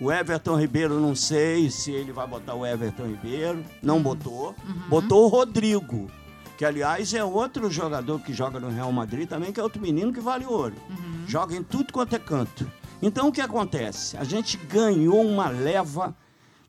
O 0.00 0.12
Everton 0.12 0.58
Ribeiro, 0.58 1.00
não 1.00 1.14
sei 1.14 1.70
se 1.70 1.90
ele 1.90 2.12
vai 2.12 2.26
botar 2.26 2.54
o 2.54 2.66
Everton 2.66 3.06
Ribeiro. 3.06 3.64
Não 3.82 4.02
botou. 4.02 4.54
Botou 4.88 5.24
o 5.24 5.28
Rodrigo, 5.28 6.10
que 6.64 6.68
aliás 6.68 7.12
é 7.12 7.22
outro 7.22 7.70
jogador 7.70 8.18
que 8.20 8.32
joga 8.32 8.58
no 8.58 8.70
Real 8.70 8.90
Madrid 8.90 9.28
também, 9.28 9.52
que 9.52 9.60
é 9.60 9.62
outro 9.62 9.82
menino 9.82 10.10
que 10.14 10.20
vale 10.20 10.46
ouro. 10.46 10.74
Joga 11.26 11.54
em 11.54 11.62
tudo 11.62 11.92
quanto 11.92 12.16
é 12.16 12.18
canto. 12.18 12.66
Então 13.02 13.28
o 13.28 13.32
que 13.32 13.42
acontece? 13.42 14.16
A 14.16 14.24
gente 14.24 14.56
ganhou 14.56 15.20
uma 15.20 15.50
leva 15.50 16.16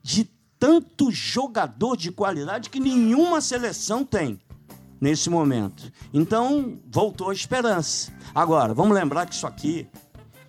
de 0.02 0.28
tanto 0.58 1.10
jogador 1.10 1.96
de 1.96 2.12
qualidade 2.12 2.68
que 2.68 2.78
nenhuma 2.78 3.40
seleção 3.40 4.04
tem 4.04 4.38
nesse 5.00 5.30
momento. 5.30 5.90
Então, 6.12 6.78
voltou 6.92 7.30
a 7.30 7.32
esperança. 7.32 8.12
Agora, 8.34 8.74
vamos 8.74 8.94
lembrar 8.94 9.24
que 9.24 9.34
isso 9.34 9.46
aqui, 9.46 9.88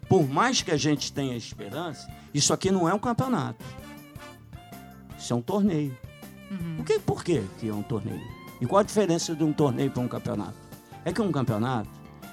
por 0.10 0.28
mais 0.28 0.62
que 0.62 0.72
a 0.72 0.78
gente 0.78 1.14
tenha 1.14 1.38
esperança, 1.38 2.06
isso 2.34 2.52
aqui 2.52 2.70
não 2.70 2.90
é 2.90 2.94
um 2.94 3.00
campeonato. 3.00 3.64
Isso 5.18 5.32
é 5.32 5.36
um 5.38 5.42
torneio. 5.42 5.98
Por, 6.76 6.86
que, 6.86 7.00
por 7.00 7.24
quê 7.24 7.44
que 7.58 7.70
é 7.70 7.74
um 7.74 7.84
torneio? 7.84 8.37
E 8.60 8.66
qual 8.66 8.80
a 8.80 8.84
diferença 8.84 9.36
de 9.36 9.44
um 9.44 9.54
torneio 9.54 9.92
para 9.92 10.02
um 10.02 10.08
campeonato? 10.08 10.56
É 11.06 11.12
que 11.14 11.22
um 11.22 11.32
campeonato 11.32 11.90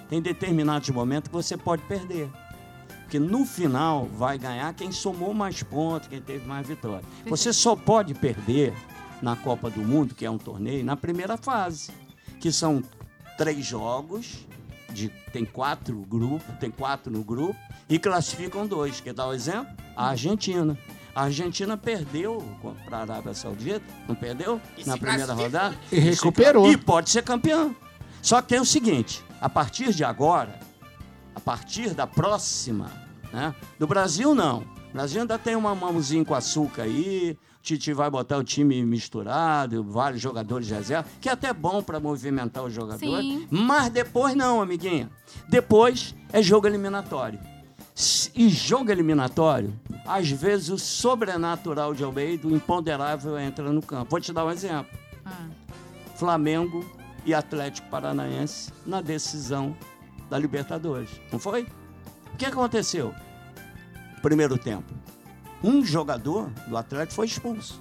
tem 0.08 0.20
determinados 0.20 0.88
momentos 0.90 1.28
que 1.28 1.34
você 1.34 1.56
pode 1.56 1.82
perder. 1.82 2.30
Porque 3.02 3.18
no 3.18 3.44
final 3.44 4.06
vai 4.06 4.38
ganhar 4.38 4.72
quem 4.74 4.90
somou 4.90 5.34
mais 5.34 5.62
pontos, 5.62 6.08
quem 6.08 6.20
teve 6.20 6.46
mais 6.46 6.66
vitórias. 6.66 7.04
Você 7.26 7.52
só 7.52 7.76
pode 7.76 8.14
perder 8.14 8.72
na 9.20 9.36
Copa 9.36 9.70
do 9.70 9.80
Mundo, 9.80 10.14
que 10.14 10.24
é 10.24 10.30
um 10.30 10.38
torneio, 10.38 10.84
na 10.84 10.96
primeira 10.96 11.36
fase, 11.36 11.92
que 12.40 12.50
são 12.50 12.82
três 13.36 13.64
jogos, 13.64 14.46
de, 14.90 15.08
tem 15.32 15.44
quatro 15.44 15.96
grupos, 16.02 16.54
tem 16.58 16.70
quatro 16.70 17.12
no 17.12 17.22
grupo, 17.22 17.56
e 17.88 17.98
classificam 17.98 18.66
dois. 18.66 19.00
Quer 19.00 19.12
dar 19.12 19.28
o 19.28 19.32
exemplo? 19.32 19.72
A 19.96 20.08
Argentina. 20.08 20.78
A 21.14 21.24
Argentina 21.24 21.76
perdeu 21.76 22.42
para 22.84 22.98
a 22.98 23.00
Arábia 23.02 23.34
Saudita, 23.34 23.84
não 24.08 24.16
perdeu? 24.16 24.60
E 24.76 24.84
na 24.84 24.98
primeira 24.98 25.32
rodada. 25.32 25.76
E 25.92 25.98
recuperou. 25.98 26.70
E 26.70 26.76
pode 26.76 27.08
ser 27.08 27.22
campeão. 27.22 27.74
Só 28.20 28.42
que 28.42 28.48
tem 28.48 28.60
o 28.60 28.64
seguinte: 28.64 29.22
a 29.40 29.48
partir 29.48 29.94
de 29.94 30.02
agora, 30.02 30.58
a 31.34 31.40
partir 31.40 31.94
da 31.94 32.06
próxima, 32.06 32.90
né? 33.32 33.54
Do 33.78 33.86
Brasil, 33.86 34.34
não. 34.34 34.60
O 34.90 34.92
Brasil 34.92 35.20
ainda 35.20 35.38
tem 35.38 35.54
uma 35.54 35.74
mãozinha 35.74 36.24
com 36.24 36.34
açúcar 36.34 36.82
aí. 36.82 37.38
O 37.58 37.62
Titi 37.64 37.92
vai 37.92 38.10
botar 38.10 38.36
o 38.36 38.44
time 38.44 38.84
misturado, 38.84 39.82
vários 39.84 40.20
jogadores 40.20 40.66
de 40.66 40.74
reserva, 40.74 41.08
que 41.20 41.28
é 41.28 41.32
até 41.32 41.52
bom 41.52 41.82
para 41.82 41.98
movimentar 41.98 42.62
os 42.62 42.72
jogadores. 42.72 43.24
Sim. 43.24 43.48
Mas 43.50 43.88
depois 43.90 44.34
não, 44.34 44.60
amiguinha. 44.60 45.10
Depois 45.48 46.14
é 46.32 46.42
jogo 46.42 46.66
eliminatório. 46.66 47.38
E 48.34 48.48
jogo 48.48 48.90
eliminatório, 48.90 49.72
às 50.04 50.28
vezes 50.28 50.68
o 50.68 50.76
sobrenatural 50.76 51.94
de 51.94 52.02
Almeida, 52.02 52.48
o 52.48 52.50
imponderável 52.50 53.38
entra 53.38 53.70
no 53.72 53.80
campo. 53.80 54.10
Vou 54.10 54.20
te 54.20 54.32
dar 54.32 54.44
um 54.44 54.50
exemplo. 54.50 54.98
Ah. 55.24 55.46
Flamengo 56.16 56.84
e 57.24 57.32
Atlético 57.32 57.88
Paranaense 57.88 58.72
na 58.84 59.00
decisão 59.00 59.76
da 60.28 60.36
Libertadores. 60.36 61.08
Não 61.30 61.38
foi? 61.38 61.68
O 62.32 62.36
que 62.36 62.44
aconteceu? 62.44 63.14
Primeiro 64.20 64.58
tempo. 64.58 64.92
Um 65.62 65.84
jogador 65.84 66.50
do 66.66 66.76
Atlético 66.76 67.14
foi 67.14 67.26
expulso. 67.26 67.80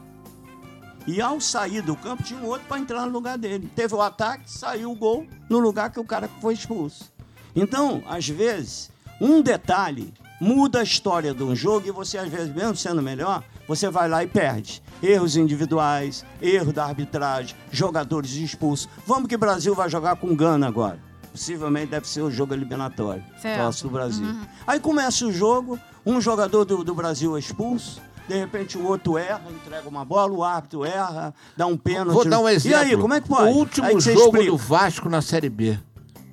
E 1.08 1.20
ao 1.20 1.42
sair 1.42 1.82
do 1.82 1.96
campo, 1.96 2.24
tinha 2.24 2.40
um 2.40 2.46
outro 2.46 2.68
para 2.68 2.80
entrar 2.80 3.06
no 3.08 3.12
lugar 3.12 3.38
dele. 3.38 3.70
Teve 3.76 3.96
o 3.96 4.02
ataque, 4.02 4.50
saiu 4.50 4.92
o 4.92 4.96
gol 4.96 5.28
no 5.50 5.60
lugar 5.60 5.92
que 5.92 6.00
o 6.00 6.06
cara 6.06 6.30
foi 6.40 6.54
expulso. 6.54 7.12
Então, 7.56 8.04
às 8.08 8.28
vezes, 8.30 8.93
um 9.20 9.42
detalhe 9.42 10.14
muda 10.44 10.82
a 10.82 10.84
história 10.84 11.34
de 11.34 11.42
um 11.42 11.56
jogo 11.56 11.88
e 11.88 11.92
você, 11.92 12.18
às 12.18 12.30
vezes, 12.30 12.54
mesmo 12.54 12.76
sendo 12.76 13.02
melhor, 13.02 13.44
você 13.68 13.90
vai 13.90 14.10
lá 14.10 14.24
e 14.24 14.28
perde. 14.28 14.84
Erros 15.02 15.38
individuais, 15.38 16.26
erro 16.42 16.74
da 16.74 16.86
arbitragem, 16.86 17.56
jogadores 17.72 18.32
expulsos. 18.34 18.90
Vamos 19.08 19.30
que 19.30 19.36
o 19.36 19.40
Brasil 19.40 19.74
vai 19.74 19.90
jogar 19.90 20.18
com 20.18 20.36
Gana 20.36 20.68
agora. 20.68 21.00
Possivelmente 21.32 21.88
deve 21.88 22.08
ser 22.08 22.22
o 22.22 22.30
jogo 22.30 22.54
eliminatório. 22.54 23.24
Certo. 23.42 23.84
Do 23.84 23.90
Brasil. 23.90 24.36
Aí 24.68 24.80
começa 24.80 25.26
o 25.26 25.32
jogo, 25.32 25.80
um 26.06 26.20
jogador 26.20 26.66
do, 26.66 26.84
do 26.84 26.94
Brasil 26.94 27.36
é 27.36 27.40
expulso. 27.40 28.02
De 28.28 28.38
repente 28.38 28.78
o 28.78 28.86
outro 28.86 29.18
erra, 29.18 29.42
entrega 29.50 29.88
uma 29.90 30.06
bola, 30.06 30.32
o 30.32 30.44
árbitro 30.44 30.86
erra, 30.86 31.34
dá 31.58 31.66
um 31.66 31.78
pênalti. 31.78 32.14
Vou 32.14 32.26
dar 32.26 32.40
um 32.40 32.48
exemplo. 32.48 32.78
E 32.78 32.82
aí, 32.82 32.98
como 32.98 33.14
é 33.14 33.20
que 33.20 33.28
pode? 33.28 33.52
O 33.52 33.56
último 33.56 34.00
jogo 34.00 34.38
explica. 34.38 34.52
do 34.52 34.58
Vasco 34.58 35.10
na 35.10 35.22
Série 35.22 35.50
B. 35.50 35.78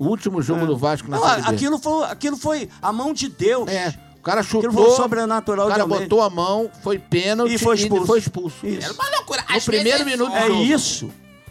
O 0.01 0.07
último 0.09 0.41
jogo 0.41 0.65
do 0.67 0.77
Vasco 0.79 1.11
na 1.11 1.19
Não, 1.19 1.29
Série 1.29 1.43
B. 1.43 1.49
aquilo, 1.49 1.79
foi, 1.79 2.05
aquilo 2.07 2.37
foi 2.39 2.71
a 2.81 2.91
mão 2.91 3.13
de 3.13 3.29
Deus. 3.29 3.69
É, 3.69 3.95
o 4.19 4.23
cara 4.23 4.41
Aquilo 4.41 4.63
chutou, 4.63 4.73
foi 4.85 4.93
o 4.93 4.97
sobrenatural 4.97 5.67
o 5.67 5.71
cara 5.71 5.87
botou 5.87 6.23
a 6.23 6.31
mão, 6.31 6.71
foi 6.83 6.99
pênalti 6.99 7.53
E 7.53 7.59
foi 7.59 7.77
expulso. 7.77 8.07
foi 8.07 8.19
expulso. 8.19 8.67
Isso. 8.67 8.83
Era 8.87 8.95
uma 8.95 9.11
loucura. 9.17 9.45
No 9.47 9.57
Às 9.57 9.65
primeiro 9.67 10.03
vezes 10.05 10.19
minuto 10.19 10.35
É 10.35 10.47
jogo. 10.49 10.63
isso. 10.63 11.11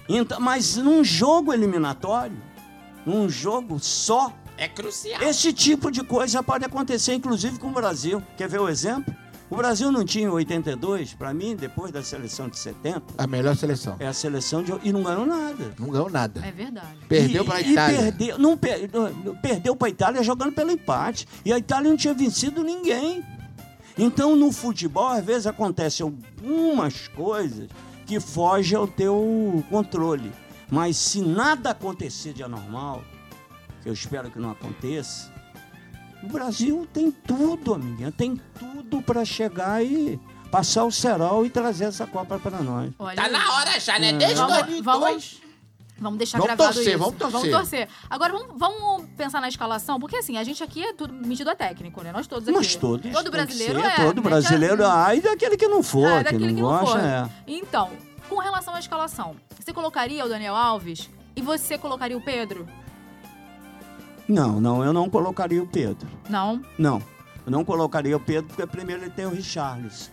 Então, 0.09 0.39
mas 0.39 0.75
num 0.77 1.03
jogo 1.03 1.53
eliminatório, 1.53 2.35
num 3.05 3.29
jogo 3.29 3.77
só, 3.79 4.33
É 4.57 4.67
crucial. 4.67 5.21
esse 5.21 5.53
tipo 5.53 5.91
de 5.91 6.03
coisa 6.03 6.41
pode 6.41 6.65
acontecer, 6.65 7.13
inclusive 7.13 7.59
com 7.59 7.67
o 7.67 7.71
Brasil. 7.71 8.19
Quer 8.35 8.49
ver 8.49 8.59
o 8.59 8.67
exemplo? 8.67 9.13
O 9.49 9.55
Brasil 9.55 9.91
não 9.91 10.05
tinha 10.05 10.25
em 10.25 10.29
82, 10.29 11.13
para 11.15 11.33
mim, 11.33 11.55
depois 11.55 11.91
da 11.91 12.03
seleção 12.03 12.47
de 12.47 12.57
70, 12.59 13.01
A 13.17 13.25
melhor 13.25 13.55
seleção. 13.55 13.95
é 13.99 14.05
a 14.07 14.13
seleção 14.13 14.61
de. 14.61 14.71
e 14.83 14.93
não 14.93 15.01
ganhou 15.01 15.25
nada. 15.25 15.73
Não 15.79 15.89
ganhou 15.89 16.09
nada. 16.09 16.45
É 16.45 16.51
verdade. 16.51 16.97
Perdeu 17.07 17.43
E- 17.43 17.45
para 17.47 17.55
a 17.55 17.61
e 17.61 17.71
Itália. 17.71 17.97
perdeu, 17.99 18.37
não, 18.37 18.55
per- 18.57 18.89
não- 18.93 19.35
perdeu 19.37 19.75
para 19.75 19.87
a 19.87 19.89
Itália 19.89 20.23
jogando 20.23 20.51
pelo 20.53 20.69
empate. 20.71 21.27
E 21.43 21.51
a 21.51 21.57
Itália 21.57 21.89
não 21.89 21.97
tinha 21.97 22.13
vencido 22.13 22.63
ninguém. 22.63 23.23
Então, 23.97 24.35
no 24.35 24.51
futebol, 24.51 25.07
às 25.07 25.25
vezes 25.25 25.47
acontecem 25.47 26.03
algumas 26.05 27.07
coisas 27.09 27.67
que 28.05 28.19
fogem 28.19 28.77
ao 28.77 28.87
teu 28.87 29.63
controle. 29.69 30.31
Mas 30.69 30.95
se 30.95 31.21
nada 31.21 31.71
acontecer 31.71 32.33
de 32.33 32.43
anormal, 32.43 33.03
que 33.81 33.89
eu 33.89 33.93
espero 33.93 34.29
que 34.29 34.37
não 34.39 34.51
aconteça, 34.51 35.31
o 36.23 36.27
Brasil 36.27 36.87
tem 36.93 37.11
tudo, 37.11 37.73
amiguinha, 37.73 38.11
tem 38.11 38.39
tudo 38.59 39.01
para 39.01 39.23
chegar 39.25 39.83
e 39.83 40.19
passar 40.51 40.83
o 40.85 40.91
cerol 40.91 41.45
e 41.45 41.49
trazer 41.49 41.85
essa 41.85 42.05
Copa 42.07 42.39
para 42.39 42.59
nós. 42.61 42.91
Olha 42.99 43.15
Tá 43.15 43.25
aí. 43.25 43.31
na 43.31 43.53
hora 43.55 43.79
já, 43.79 43.97
né? 43.99 44.13
Desde 44.13 44.35
Vamos, 44.35 44.53
2002. 44.57 44.83
vamos, 44.83 45.41
vamos 45.99 46.17
deixar 46.17 46.37
Vamos 46.39 46.55
gravado 46.55 46.73
torcer, 46.75 46.93
isso. 46.93 46.99
vamos 47.03 47.15
torcer. 47.17 47.39
Vamos 47.39 47.49
torcer. 47.57 47.87
Agora 48.09 48.33
vamos, 48.33 48.47
vamos 48.57 49.05
pensar 49.15 49.39
na 49.41 49.47
escalação, 49.47 49.99
porque 49.99 50.17
assim, 50.17 50.37
a 50.37 50.43
gente 50.43 50.63
aqui 50.63 50.83
é 50.83 50.93
tudo 50.93 51.13
metido 51.13 51.49
a 51.49 51.55
técnico, 51.55 52.01
né? 52.01 52.11
Nós 52.11 52.25
todos 52.27 52.47
aqui. 52.47 52.57
Mas 52.57 52.75
todos. 52.75 53.11
Todo 53.11 53.29
brasileiro 53.31 53.79
ser, 53.79 53.87
é. 53.87 53.95
Todo 54.05 54.19
a- 54.19 54.21
brasileiro. 54.21 54.85
Ah, 54.85 55.15
e 55.15 55.21
daquele 55.21 55.55
que 55.55 55.67
não 55.67 55.83
for, 55.83 56.05
Ah, 56.07 56.17
que 56.19 56.23
daquele 56.25 56.47
não 56.47 56.55
que 56.55 56.61
não 56.61 56.69
gosta, 56.69 56.99
for. 56.99 57.05
é. 57.05 57.29
Então, 57.47 57.89
com 58.27 58.37
relação 58.39 58.73
à 58.75 58.79
escalação, 58.79 59.35
você 59.59 59.71
colocaria 59.71 60.25
o 60.25 60.29
Daniel 60.29 60.55
Alves 60.55 61.09
e 61.35 61.41
você 61.41 61.77
colocaria 61.77 62.17
o 62.17 62.21
Pedro? 62.21 62.67
Não, 64.29 64.61
não, 64.61 64.85
eu 64.85 64.93
não 64.93 65.09
colocaria 65.09 65.61
o 65.61 65.65
Pedro. 65.65 66.07
Não. 66.29 66.61
Não. 66.77 67.01
Eu 67.43 67.51
não 67.51 67.65
colocaria 67.65 68.15
o 68.15 68.19
Pedro 68.19 68.45
porque 68.47 68.65
primeiro 68.67 69.01
ele 69.01 69.09
tem 69.09 69.25
o 69.25 69.31
Richarlison. 69.31 70.11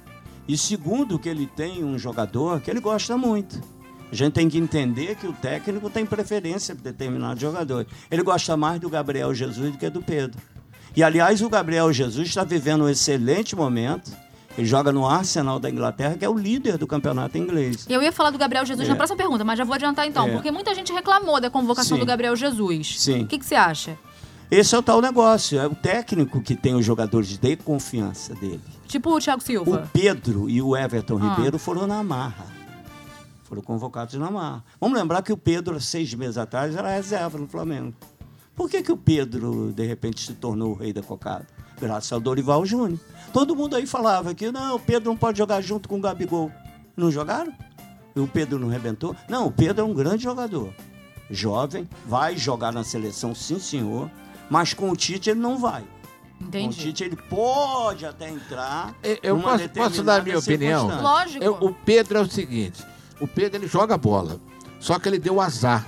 E 0.48 0.56
segundo 0.56 1.18
que 1.18 1.28
ele 1.28 1.46
tem 1.46 1.84
um 1.84 1.98
jogador 1.98 2.60
que 2.62 2.70
ele 2.70 2.80
gosta 2.80 3.16
muito. 3.18 3.60
A 4.10 4.14
gente 4.14 4.32
tem 4.32 4.48
que 4.48 4.56
entender 4.56 5.16
que 5.16 5.26
o 5.26 5.32
técnico 5.34 5.90
tem 5.90 6.06
preferência 6.06 6.74
por 6.74 6.82
determinado 6.82 7.38
jogador. 7.38 7.86
Ele 8.10 8.22
gosta 8.22 8.56
mais 8.56 8.80
do 8.80 8.88
Gabriel 8.88 9.34
Jesus 9.34 9.72
do 9.72 9.76
que 9.76 9.90
do 9.90 10.00
Pedro. 10.00 10.40
E 10.94 11.02
aliás, 11.02 11.42
o 11.42 11.50
Gabriel 11.50 11.92
Jesus 11.92 12.28
está 12.28 12.42
vivendo 12.42 12.84
um 12.84 12.88
excelente 12.88 13.54
momento. 13.54 14.10
Ele 14.56 14.66
joga 14.66 14.90
no 14.92 15.06
Arsenal 15.06 15.58
da 15.58 15.68
Inglaterra, 15.68 16.16
que 16.16 16.24
é 16.24 16.28
o 16.28 16.36
líder 16.36 16.78
do 16.78 16.86
campeonato 16.86 17.36
inglês. 17.36 17.86
Eu 17.88 18.02
ia 18.02 18.10
falar 18.10 18.30
do 18.30 18.38
Gabriel 18.38 18.64
Jesus 18.64 18.86
É. 18.86 18.90
na 18.90 18.96
próxima 18.96 19.16
pergunta, 19.18 19.44
mas 19.44 19.58
já 19.58 19.64
vou 19.64 19.74
adiantar 19.74 20.06
então, 20.06 20.26
É. 20.28 20.32
porque 20.32 20.50
muita 20.50 20.74
gente 20.74 20.92
reclamou 20.92 21.40
da 21.40 21.50
convocação 21.50 21.96
Sim. 21.96 22.00
do 22.00 22.06
Gabriel 22.06 22.34
Jesus. 22.34 23.00
Sim. 23.00 23.22
O 23.24 23.26
que, 23.26 23.38
que 23.38 23.44
você 23.44 23.54
acha? 23.54 23.98
Esse 24.50 24.74
é 24.74 24.78
o 24.78 24.82
tal 24.82 25.02
negócio. 25.02 25.58
É 25.58 25.66
o 25.66 25.74
técnico 25.74 26.40
que 26.40 26.54
tem 26.54 26.74
os 26.74 26.84
jogadores 26.86 27.36
de 27.36 27.56
confiança 27.56 28.34
dele. 28.36 28.60
Tipo 28.86 29.10
o 29.14 29.20
Thiago 29.20 29.42
O 29.42 29.44
Silva. 29.44 29.90
Pedro 29.92 30.48
e 30.48 30.62
o 30.62 30.76
Everton 30.76 31.18
Ah. 31.20 31.34
Ribeiro 31.34 31.58
foram 31.58 31.86
na 31.86 32.02
marra. 32.02 32.46
Foram 33.44 33.60
convocados 33.62 34.14
na 34.14 34.30
marra. 34.30 34.64
Vamos 34.80 34.98
lembrar 34.98 35.22
que 35.22 35.32
o 35.32 35.36
Pedro, 35.36 35.80
seis 35.80 36.12
meses 36.14 36.38
atrás, 36.38 36.74
era 36.74 36.88
reserva 36.94 37.36
no 37.38 37.46
Flamengo. 37.46 37.92
Por 38.56 38.70
que, 38.70 38.82
que 38.82 38.90
o 38.90 38.96
Pedro, 38.96 39.70
de 39.72 39.86
repente, 39.86 40.26
se 40.26 40.32
tornou 40.32 40.70
o 40.70 40.74
rei 40.74 40.92
da 40.92 41.02
cocada? 41.02 41.46
Graças 41.78 42.10
ao 42.10 42.18
Dorival 42.18 42.64
Júnior. 42.64 42.98
Todo 43.32 43.54
mundo 43.54 43.76
aí 43.76 43.86
falava 43.86 44.34
que 44.34 44.50
não, 44.50 44.76
o 44.76 44.80
Pedro 44.80 45.10
não 45.10 45.16
pode 45.16 45.36
jogar 45.36 45.60
junto 45.60 45.88
com 45.88 45.98
o 45.98 46.00
Gabigol. 46.00 46.50
Não 46.96 47.10
jogaram? 47.10 47.52
E 48.14 48.20
o 48.20 48.26
Pedro 48.26 48.58
não 48.58 48.68
rebentou? 48.68 49.14
Não, 49.28 49.46
o 49.46 49.52
Pedro 49.52 49.82
é 49.82 49.84
um 49.84 49.92
grande 49.92 50.22
jogador. 50.22 50.72
Jovem, 51.30 51.86
vai 52.06 52.34
jogar 52.36 52.72
na 52.72 52.82
seleção, 52.82 53.34
sim, 53.34 53.58
senhor. 53.58 54.10
Mas 54.48 54.72
com 54.72 54.88
o 54.90 54.96
Tite 54.96 55.28
ele 55.28 55.40
não 55.40 55.58
vai. 55.58 55.82
Com 56.38 56.44
o 56.44 56.48
Entendi. 56.48 56.80
Tite 56.80 57.04
ele 57.04 57.16
pode 57.16 58.06
até 58.06 58.30
entrar. 58.30 58.94
Eu- 59.22 59.38
posso, 59.40 59.68
posso 59.68 60.02
dar 60.02 60.20
a 60.20 60.24
minha 60.24 60.38
opinião? 60.38 61.02
Lógico. 61.02 61.44
Eu- 61.44 61.54
o 61.60 61.74
Pedro 61.74 62.18
é 62.18 62.20
o 62.22 62.30
seguinte: 62.30 62.82
o 63.20 63.26
Pedro 63.26 63.58
ele 63.60 63.66
joga 63.68 63.98
bola, 63.98 64.40
só 64.80 64.98
que 64.98 65.08
ele 65.08 65.18
deu 65.18 65.40
azar. 65.42 65.86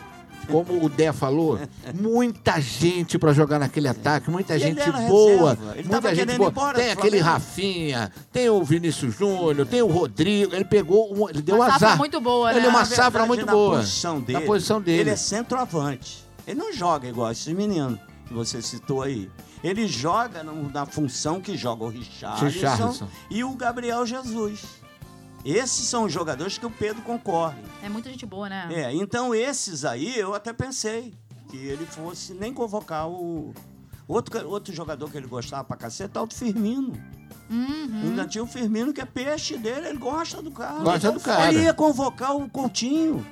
Como 0.51 0.84
o 0.84 0.88
Dé 0.88 1.12
falou, 1.12 1.59
muita 1.94 2.61
gente 2.61 3.18
pra 3.18 3.32
jogar 3.32 3.59
naquele 3.59 3.86
ataque, 3.88 4.30
muita 4.30 4.55
E 4.55 4.62
ele 4.62 4.64
gente 4.64 4.80
era 4.80 4.99
boa, 5.03 5.59
ele 5.74 5.88
muita 5.88 6.09
gente 6.14 6.18
querendo 6.26 6.32
ir 6.32 6.38
boa. 6.38 6.51
embora 6.51 6.78
Tem 6.78 6.90
aquele. 6.90 7.18
Rafinha, 7.18 8.12
tem 8.32 8.49
o 8.49 8.62
Vinícius 8.64 9.14
Júnior, 9.14 9.66
tem 9.66 9.82
o 9.82 9.86
Rodrigo. 9.86 10.55
Ele 10.55 10.64
pegou, 10.64 11.12
um, 11.14 11.28
ele 11.28 11.42
deu 11.42 11.57
Uma 11.57 11.66
safra 11.70 11.86
azar. 11.88 11.99
muito 11.99 12.20
boa, 12.20 12.51
Ele 12.51 12.61
né? 12.61 12.66
é 12.66 12.68
uma 12.70 12.78
Na 12.80 12.84
safra 12.86 13.11
verdade, 13.11 13.28
muito 13.28 13.46
na 13.46 13.53
boa. 13.53 13.76
Posição 13.78 14.20
dele, 14.20 14.38
Na 14.40 14.46
posição 14.46 14.80
dele. 14.80 15.01
Ele 15.01 15.11
é 15.11 15.16
centroavante. 15.16 16.24
Ele 16.46 16.59
não 16.59 16.72
joga 16.72 17.09
igual 17.09 17.30
esses 17.30 17.53
meninos 17.53 17.99
que 18.26 18.32
você 18.32 18.62
citou 18.62 19.03
aí. 19.03 19.30
Ele 19.62 19.86
joga 19.88 20.42
na 20.44 20.86
função 20.86 21.40
que 21.40 21.57
joga 21.57 21.84
o 21.84 21.88
Richarlison. 21.88 23.09
e 23.30 23.42
o 23.42 23.53
Gabriel 23.55 24.07
Jesus. 24.07 24.61
Esses 25.45 25.86
são 25.86 26.05
os 26.05 26.12
jogadores 26.12 26.59
que 26.59 26.66
o 26.66 26.70
Pedro 26.70 27.03
concorre. 27.03 27.62
É 27.82 27.89
muita 27.89 28.11
gente 28.11 28.26
boa, 28.26 28.49
né? 28.49 28.68
É, 28.70 28.93
então 28.95 29.34
esses 29.34 29.84
aí 29.84 30.18
eu 30.18 30.34
até 30.34 30.53
pensei 30.53 31.14
que 31.49 31.57
ele 31.57 31.86
fosse 31.86 32.34
nem 32.34 32.53
convocar 32.53 33.09
o. 33.09 33.55
Outro, 34.07 34.49
outro 34.49 34.74
jogador 34.74 35.11
que 35.11 35.18
ele 35.18 35.26
gostava 35.26 35.64
pra 35.64 35.76
cacete 35.76 36.16
é 36.16 36.20
o 36.20 36.26
Firmino. 36.26 36.93
Uhum. 37.51 38.03
Ainda 38.05 38.26
tinha 38.26 38.43
o 38.43 38.47
Firmino, 38.47 38.93
que 38.93 39.01
é 39.01 39.05
peixe 39.05 39.57
dele, 39.57 39.89
ele 39.89 39.99
gosta 39.99 40.43
do 40.43 40.51
cara. 40.51 40.82
Gosta 40.82 41.12
do 41.12 41.20
cara. 41.20 41.53
Ele 41.53 41.64
ia 41.64 41.74
convocar 41.74 42.36
o 42.36 42.49
Coutinho. 42.49 43.24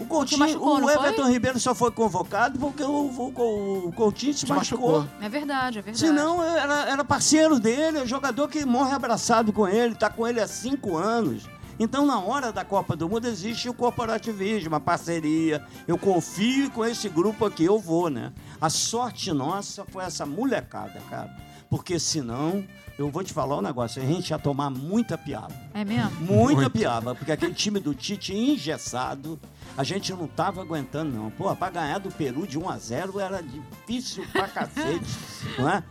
O 0.00 0.06
Coutinho, 0.06 0.38
machucou, 0.40 0.76
o 0.76 0.80
não 0.80 0.88
foi? 0.88 0.96
Everton 0.96 1.28
Ribeiro 1.30 1.60
só 1.60 1.74
foi 1.74 1.90
convocado 1.90 2.58
porque 2.58 2.82
o, 2.82 2.88
o- 2.88 3.88
o 3.88 3.92
Coutinho 3.92 4.32
se, 4.34 4.40
Se 4.40 4.46
machucou. 4.52 5.00
machucou. 5.02 5.24
É 5.24 5.28
verdade, 5.28 5.78
é 5.78 5.82
verdade. 5.82 5.98
Senão 5.98 6.42
era, 6.42 6.88
era 6.90 7.04
parceiro 7.04 7.60
dele, 7.60 7.98
é 7.98 8.06
jogador 8.06 8.48
que 8.48 8.64
morre 8.64 8.92
abraçado 8.92 9.52
com 9.52 9.68
ele, 9.68 9.94
tá 9.94 10.08
com 10.08 10.26
ele 10.26 10.40
há 10.40 10.48
cinco 10.48 10.96
anos. 10.96 11.48
Então, 11.78 12.04
na 12.04 12.18
hora 12.20 12.52
da 12.52 12.62
Copa 12.64 12.94
do 12.94 13.08
Mundo, 13.08 13.26
existe 13.26 13.68
o 13.68 13.72
corporativismo, 13.74 14.74
a 14.74 14.80
parceria. 14.80 15.64
Eu 15.88 15.96
confio 15.96 16.70
com 16.70 16.84
esse 16.84 17.08
grupo 17.08 17.46
aqui 17.46 17.64
eu 17.64 17.78
vou, 17.78 18.10
né? 18.10 18.32
A 18.60 18.68
sorte 18.68 19.32
nossa 19.32 19.84
foi 19.90 20.04
essa 20.04 20.26
molecada, 20.26 21.00
cara. 21.08 21.30
Porque 21.70 21.98
senão, 22.00 22.64
eu 22.98 23.08
vou 23.10 23.22
te 23.22 23.32
falar 23.32 23.56
um 23.56 23.62
negócio, 23.62 24.02
a 24.02 24.04
gente 24.04 24.28
ia 24.30 24.38
tomar 24.38 24.68
muita 24.70 25.16
piada. 25.16 25.54
É 25.72 25.84
mesmo? 25.84 26.10
Muita 26.20 26.62
Muito. 26.62 26.70
piada, 26.70 27.14
porque 27.14 27.30
aquele 27.32 27.54
time 27.54 27.78
do 27.78 27.94
Tite 27.94 28.34
engessado, 28.34 29.38
a 29.78 29.84
gente 29.84 30.12
não 30.12 30.26
tava 30.26 30.60
aguentando, 30.60 31.16
não. 31.16 31.30
Pô, 31.30 31.54
pra 31.54 31.70
ganhar 31.70 31.98
do 31.98 32.10
Peru 32.10 32.44
de 32.46 32.58
1 32.58 32.68
a 32.68 32.76
0 32.76 33.20
era 33.20 33.40
difícil 33.40 34.26
pra 34.32 34.48
cacete, 34.48 35.06
não 35.56 35.70
é? 35.70 35.84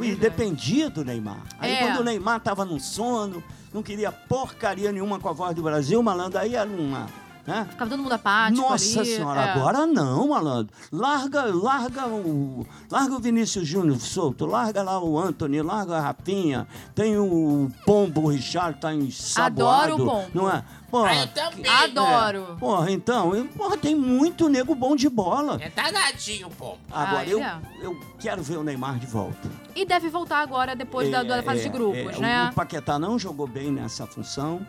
É 0.00 0.04
E 0.04 0.14
dependia 0.16 0.90
do 0.90 1.04
Neymar. 1.04 1.40
Aí 1.58 1.72
É. 1.72 1.78
quando 1.86 2.00
o 2.00 2.04
Neymar 2.04 2.40
tava 2.40 2.64
no 2.64 2.78
sono, 2.80 3.42
não 3.72 3.82
queria 3.82 4.10
porcaria 4.12 4.90
nenhuma 4.92 5.18
com 5.20 5.28
a 5.28 5.32
voz 5.32 5.54
do 5.54 5.62
Brasil, 5.62 6.02
malandro, 6.02 6.38
aí 6.40 6.56
era 6.56 6.68
uma. 6.68 7.06
Né? 7.50 7.66
Ficava 7.70 7.90
todo 7.90 8.02
mundo 8.02 8.12
apático 8.12 8.60
Nossa 8.68 9.00
ali. 9.00 9.14
senhora, 9.14 9.40
é. 9.42 9.50
agora 9.52 9.86
não, 9.86 10.28
malandro. 10.28 10.72
Larga, 10.92 11.44
larga 11.44 12.06
o, 12.06 12.66
larga 12.90 13.14
o 13.14 13.18
Vinícius 13.18 13.66
Júnior 13.66 13.98
solto, 14.00 14.46
larga 14.46 14.82
lá 14.82 15.02
o 15.02 15.18
Anthony, 15.18 15.60
larga 15.62 15.96
a 15.96 16.00
Rafinha. 16.00 16.66
Tem 16.94 17.18
o 17.18 17.70
Pombo, 17.84 18.22
o 18.22 18.28
Richard 18.28 18.78
tá 18.80 18.94
ensaboado. 18.94 19.66
Adoro 19.94 19.94
o 19.94 20.06
Pombo. 20.06 20.30
Não 20.34 20.50
é? 20.50 20.62
Porra, 20.90 21.10
Ah, 21.10 21.16
eu 21.20 21.26
também. 21.28 21.70
Adoro. 21.70 22.56
porra, 22.58 22.90
então, 22.90 23.32
eu- 23.34 23.44
porra, 23.46 23.76
tem 23.76 23.94
muito 23.94 24.48
nego 24.48 24.74
bom 24.74 24.96
de 24.96 25.08
bola. 25.08 25.56
É 25.60 25.68
danadinho, 25.70 26.50
pô. 26.50 26.74
Agora, 26.90 27.20
Ah, 27.20 27.26
eu, 27.26 27.40
é. 27.40 27.60
eu 27.80 28.00
quero 28.18 28.42
ver 28.42 28.56
o 28.58 28.64
Neymar 28.64 28.98
de 28.98 29.06
volta. 29.06 29.48
E 29.76 29.84
deve 29.86 30.08
voltar 30.08 30.40
agora, 30.40 30.74
depois 30.74 31.08
da, 31.08 31.22
da 31.22 31.42
fase 31.44 31.62
de 31.62 31.68
grupos, 31.68 31.96
é, 32.14 32.16
o- 32.16 32.20
né? 32.20 32.48
O 32.50 32.54
Paquetá 32.54 32.98
não 32.98 33.16
jogou 33.20 33.46
bem 33.46 33.70
nessa 33.70 34.04
função, 34.04 34.66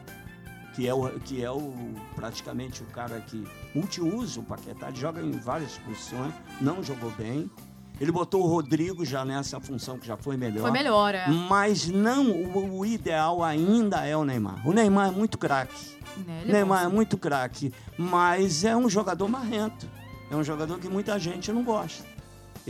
que 0.74 0.88
é 0.88 0.94
o, 0.94 1.10
que 1.20 1.44
é 1.44 1.52
o 1.52 1.74
praticamente 2.16 2.82
o 2.82 2.86
cara 2.88 3.20
que 3.22 3.46
multiusa 3.76 4.40
o 4.40 4.44
Paquetá, 4.44 4.90
ele 4.90 4.98
joga 4.98 5.22
em 5.22 5.32
várias 5.32 5.78
posições, 5.80 6.34
não 6.60 6.84
jogou 6.84 7.12
bem. 7.12 7.50
Ele 8.00 8.12
botou 8.12 8.42
o 8.42 8.48
Rodrigo 8.48 9.06
já 9.06 9.24
nessa 9.24 9.60
função 9.60 10.00
que 10.00 10.08
já 10.08 10.18
foi 10.18 10.36
melhor. 10.36 10.62
Foi 10.62 10.72
melhor, 10.72 11.14
é. 11.14 11.28
Mas 11.28 11.88
não, 11.88 12.32
o, 12.32 12.80
o 12.80 12.86
ideal 12.86 13.44
ainda 13.44 14.04
é 14.04 14.18
o 14.18 14.26
Neymar. 14.26 14.68
O 14.68 14.74
Neymar 14.74 15.10
é 15.10 15.12
muito 15.12 15.38
craque. 15.38 15.98
Né, 16.26 16.44
é 16.48 16.52
Neymar 16.52 16.84
é 16.84 16.88
bom. 16.88 16.96
muito 16.96 17.16
craque, 17.16 17.72
mas 17.98 18.64
é 18.64 18.76
um 18.76 18.90
jogador 18.90 19.28
marrento. 19.28 19.88
É 20.32 20.36
um 20.36 20.44
jogador 20.44 20.80
que 20.80 20.88
muita 20.88 21.20
gente 21.20 21.52
não 21.52 21.64
gosta. 21.64 22.04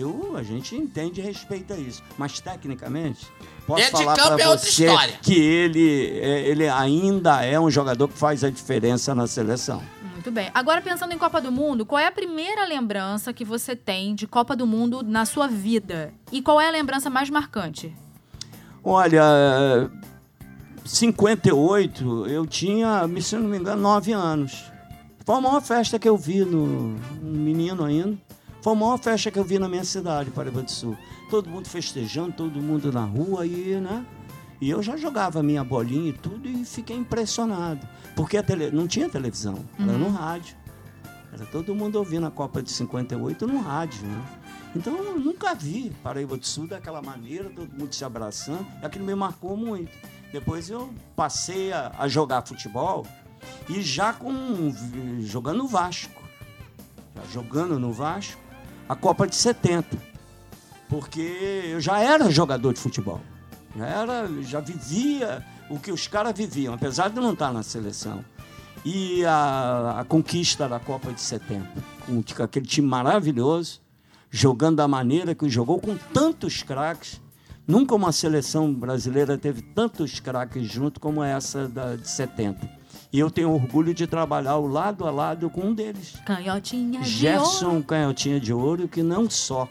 Eu, 0.02 0.36
a 0.36 0.41
gente 0.41 0.76
entende 0.76 1.22
e 1.22 1.24
respeita 1.24 1.76
isso. 1.76 2.02
Mas 2.18 2.39
tecnicamente, 2.39 3.28
posso 3.68 3.84
Dentro 3.84 3.99
de 3.99 4.04
falar 4.04 4.16
para 4.16 4.43
é 4.43 4.47
você 4.47 4.88
que 5.22 5.39
ele, 5.39 6.20
é, 6.20 6.41
ele 6.47 6.68
ainda 6.68 7.45
é 7.45 7.60
um 7.60 7.70
jogador 7.70 8.08
que 8.08 8.18
faz 8.18 8.43
a 8.43 8.49
diferença 8.49 9.14
na 9.14 9.28
seleção. 9.28 9.82
Muito 10.14 10.32
bem. 10.32 10.49
Agora, 10.56 10.82
pensando 10.82 11.14
em 11.14 11.20
Copa 11.20 11.39
do 11.39 11.52
Mundo, 11.52 11.86
qual 11.86 11.99
é 11.99 12.08
a 12.08 12.12
primeira 12.12 12.66
lembrança 12.66 13.32
que 13.32 13.45
você 13.45 13.76
tem 13.76 14.16
de 14.16 14.26
Copa 14.26 14.56
do 14.56 14.66
Mundo 14.66 15.04
na 15.04 15.24
sua 15.24 15.47
vida? 15.47 16.12
E 16.32 16.41
qual 16.41 16.60
é 16.60 16.68
a 16.68 16.72
lembrança 16.72 17.08
mais 17.08 17.30
marcante? 17.30 17.95
Olha, 18.84 19.91
58, 20.84 22.26
eu 22.26 22.47
tinha, 22.47 23.08
se 23.22 23.36
não 23.36 23.47
me 23.47 23.58
engano, 23.58 23.82
9 23.84 24.12
anos. 24.14 24.64
Foi 25.24 25.36
a 25.36 25.41
maior 25.41 25.62
festa 25.62 25.99
que 25.99 26.10
eu 26.10 26.18
vi 26.18 26.43
no 26.43 26.95
um 27.22 27.32
menino 27.38 27.84
ainda. 27.84 28.18
Foi 28.62 28.74
a 28.74 28.76
maior 28.76 28.97
festa 28.99 29.32
que 29.32 29.39
eu 29.39 29.43
vi 29.43 29.57
na 29.57 29.68
minha 29.68 29.84
cidade, 29.84 30.30
Paraíba 30.30 30.62
do 30.62 30.70
Sul. 30.70 30.95
Todo 31.30 31.49
mundo 31.49 31.68
festejando, 31.68 32.34
todo 32.34 32.62
mundo 32.62 32.91
na 32.91 33.03
rua 33.03 33.45
e, 33.45 33.76
né? 33.82 34.05
E 34.62 34.70
eu 34.70 34.84
já 34.84 34.95
jogava 34.95 35.41
minha 35.41 35.64
bolinha 35.64 36.09
e 36.12 36.14
tudo 36.14 36.47
e 36.47 36.64
fiquei 36.64 36.95
impressionado. 36.95 37.88
Porque 38.16 38.41
tele... 38.43 38.70
não 38.70 38.88
tinha 38.88 39.09
televisão, 39.09 39.66
era 39.80 39.97
no 39.97 40.09
rádio. 40.09 40.55
Era 41.34 41.45
todo 41.45 41.74
mundo 41.74 41.95
ouvindo 41.95 42.28
a 42.28 42.32
Copa 42.32 42.62
de 42.62 42.70
58 42.70 43.47
no 43.47 43.59
rádio, 43.59 44.03
né? 44.05 44.24
Então 44.76 44.95
eu 44.97 45.20
nunca 45.20 45.55
vi 45.55 45.91
Paraíba 46.03 46.38
do 46.38 46.45
Sul 46.45 46.68
daquela 46.68 47.01
maneira, 47.01 47.49
todo 47.49 47.72
mundo 47.72 47.93
se 47.93 48.05
abraçando. 48.05 48.66
Aquilo 48.84 49.05
me 49.05 49.16
marcou 49.16 49.57
muito. 49.57 49.91
Depois 50.32 50.70
eu 50.70 50.93
passei 51.16 51.74
a, 51.74 51.91
a 51.97 52.07
jogar 52.07 52.45
futebol 52.45 53.07
e 53.68 53.82
já 53.82 54.14
com 54.14 54.72
jogando 55.22 55.57
no 55.57 55.68
Vasco. 55.68 56.22
Já 57.16 57.24
jogando 57.34 57.80
no 57.80 57.91
Vasco, 57.91 58.41
a 58.92 58.96
Copa 58.98 59.26
de 59.26 59.38
70. 59.38 59.98
Porque 60.89 61.22
eu 61.72 61.80
já 61.80 62.00
era 62.00 62.30
jogador 62.30 62.74
de 62.74 62.80
futebol. 62.82 63.22
Já 63.74 63.88
era, 63.88 64.30
já 64.42 64.60
vivia 64.60 65.46
o 65.70 65.80
que 65.80 65.94
os 65.94 66.10
caras 66.10 66.38
viviam, 66.38 66.74
apesar 66.74 67.10
de 67.10 67.16
não 67.16 67.32
estar 67.32 67.54
na 67.54 67.64
seleção. 67.64 68.22
E 68.84 69.24
a, 69.24 70.00
a 70.00 70.04
conquista 70.04 70.68
da 70.68 70.78
Copa 70.78 71.14
de 71.14 71.22
70, 71.22 71.66
com, 72.06 72.44
aquele 72.44 72.66
time 72.66 72.86
maravilhoso, 72.86 73.80
jogando 74.30 74.76
da 74.78 74.89
maneira 74.89 75.34
que 75.34 75.50
jogou, 75.50 75.80
com 75.80 75.96
tantos 75.96 76.62
craques. 76.62 77.22
Nunca 77.66 77.96
uma 77.96 78.12
seleção 78.12 78.74
brasileira 78.74 79.38
teve 79.38 79.62
tantos 79.62 80.20
craques 80.20 80.70
junto 80.70 81.00
como 81.00 81.24
essa 81.24 81.66
da, 81.70 81.96
de 81.96 82.10
70. 82.10 82.81
E 83.14 83.20
eu 83.20 83.30
tenho 83.30 83.51
orgulho 83.51 83.93
de 83.93 84.07
trabalhar 84.07 84.51
ao 84.51 84.66
lado 84.66 85.05
a 85.05 85.12
lado 85.12 85.49
com 85.49 85.68
um 85.68 85.74
deles. 85.74 86.16
Canhotinha 86.26 87.01
de 87.01 87.09
Gerson 87.09 87.68
ouro. 87.68 87.84
Canhotinha 87.84 88.39
de 88.39 88.53
Ouro, 88.53 88.88
que 88.88 89.03
não 89.03 89.30
só 89.30 89.68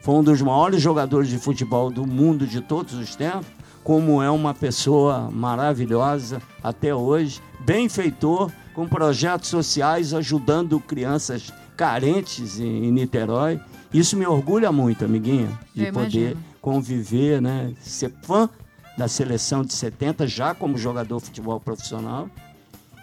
foi 0.00 0.14
um 0.14 0.22
dos 0.22 0.40
maiores 0.40 0.80
jogadores 0.80 1.28
de 1.28 1.38
futebol 1.38 1.90
do 1.90 2.06
mundo 2.06 2.46
de 2.46 2.62
todos 2.62 2.94
os 2.94 3.14
tempos, 3.14 3.46
como 3.84 4.22
é 4.22 4.30
uma 4.30 4.54
pessoa 4.54 5.30
maravilhosa 5.30 6.40
até 6.62 6.94
hoje, 6.94 7.42
benfeitor, 7.60 8.50
com 8.74 8.86
projetos 8.88 9.50
sociais 9.50 10.14
ajudando 10.14 10.80
crianças 10.80 11.52
carentes 11.76 12.58
em, 12.58 12.86
em 12.86 12.92
Niterói. 12.92 13.60
Isso 13.92 14.16
me 14.16 14.26
orgulha 14.26 14.70
muito, 14.72 15.04
amiguinha, 15.04 15.50
de 15.74 15.86
Eu 15.86 15.92
poder 15.92 16.18
imagino. 16.32 16.44
conviver, 16.60 17.42
né, 17.42 17.72
ser 17.80 18.12
fã 18.22 18.48
da 18.96 19.08
seleção 19.08 19.62
de 19.62 19.72
70, 19.74 20.26
já 20.26 20.54
como 20.54 20.78
jogador 20.78 21.18
de 21.18 21.26
futebol 21.26 21.60
profissional, 21.60 22.28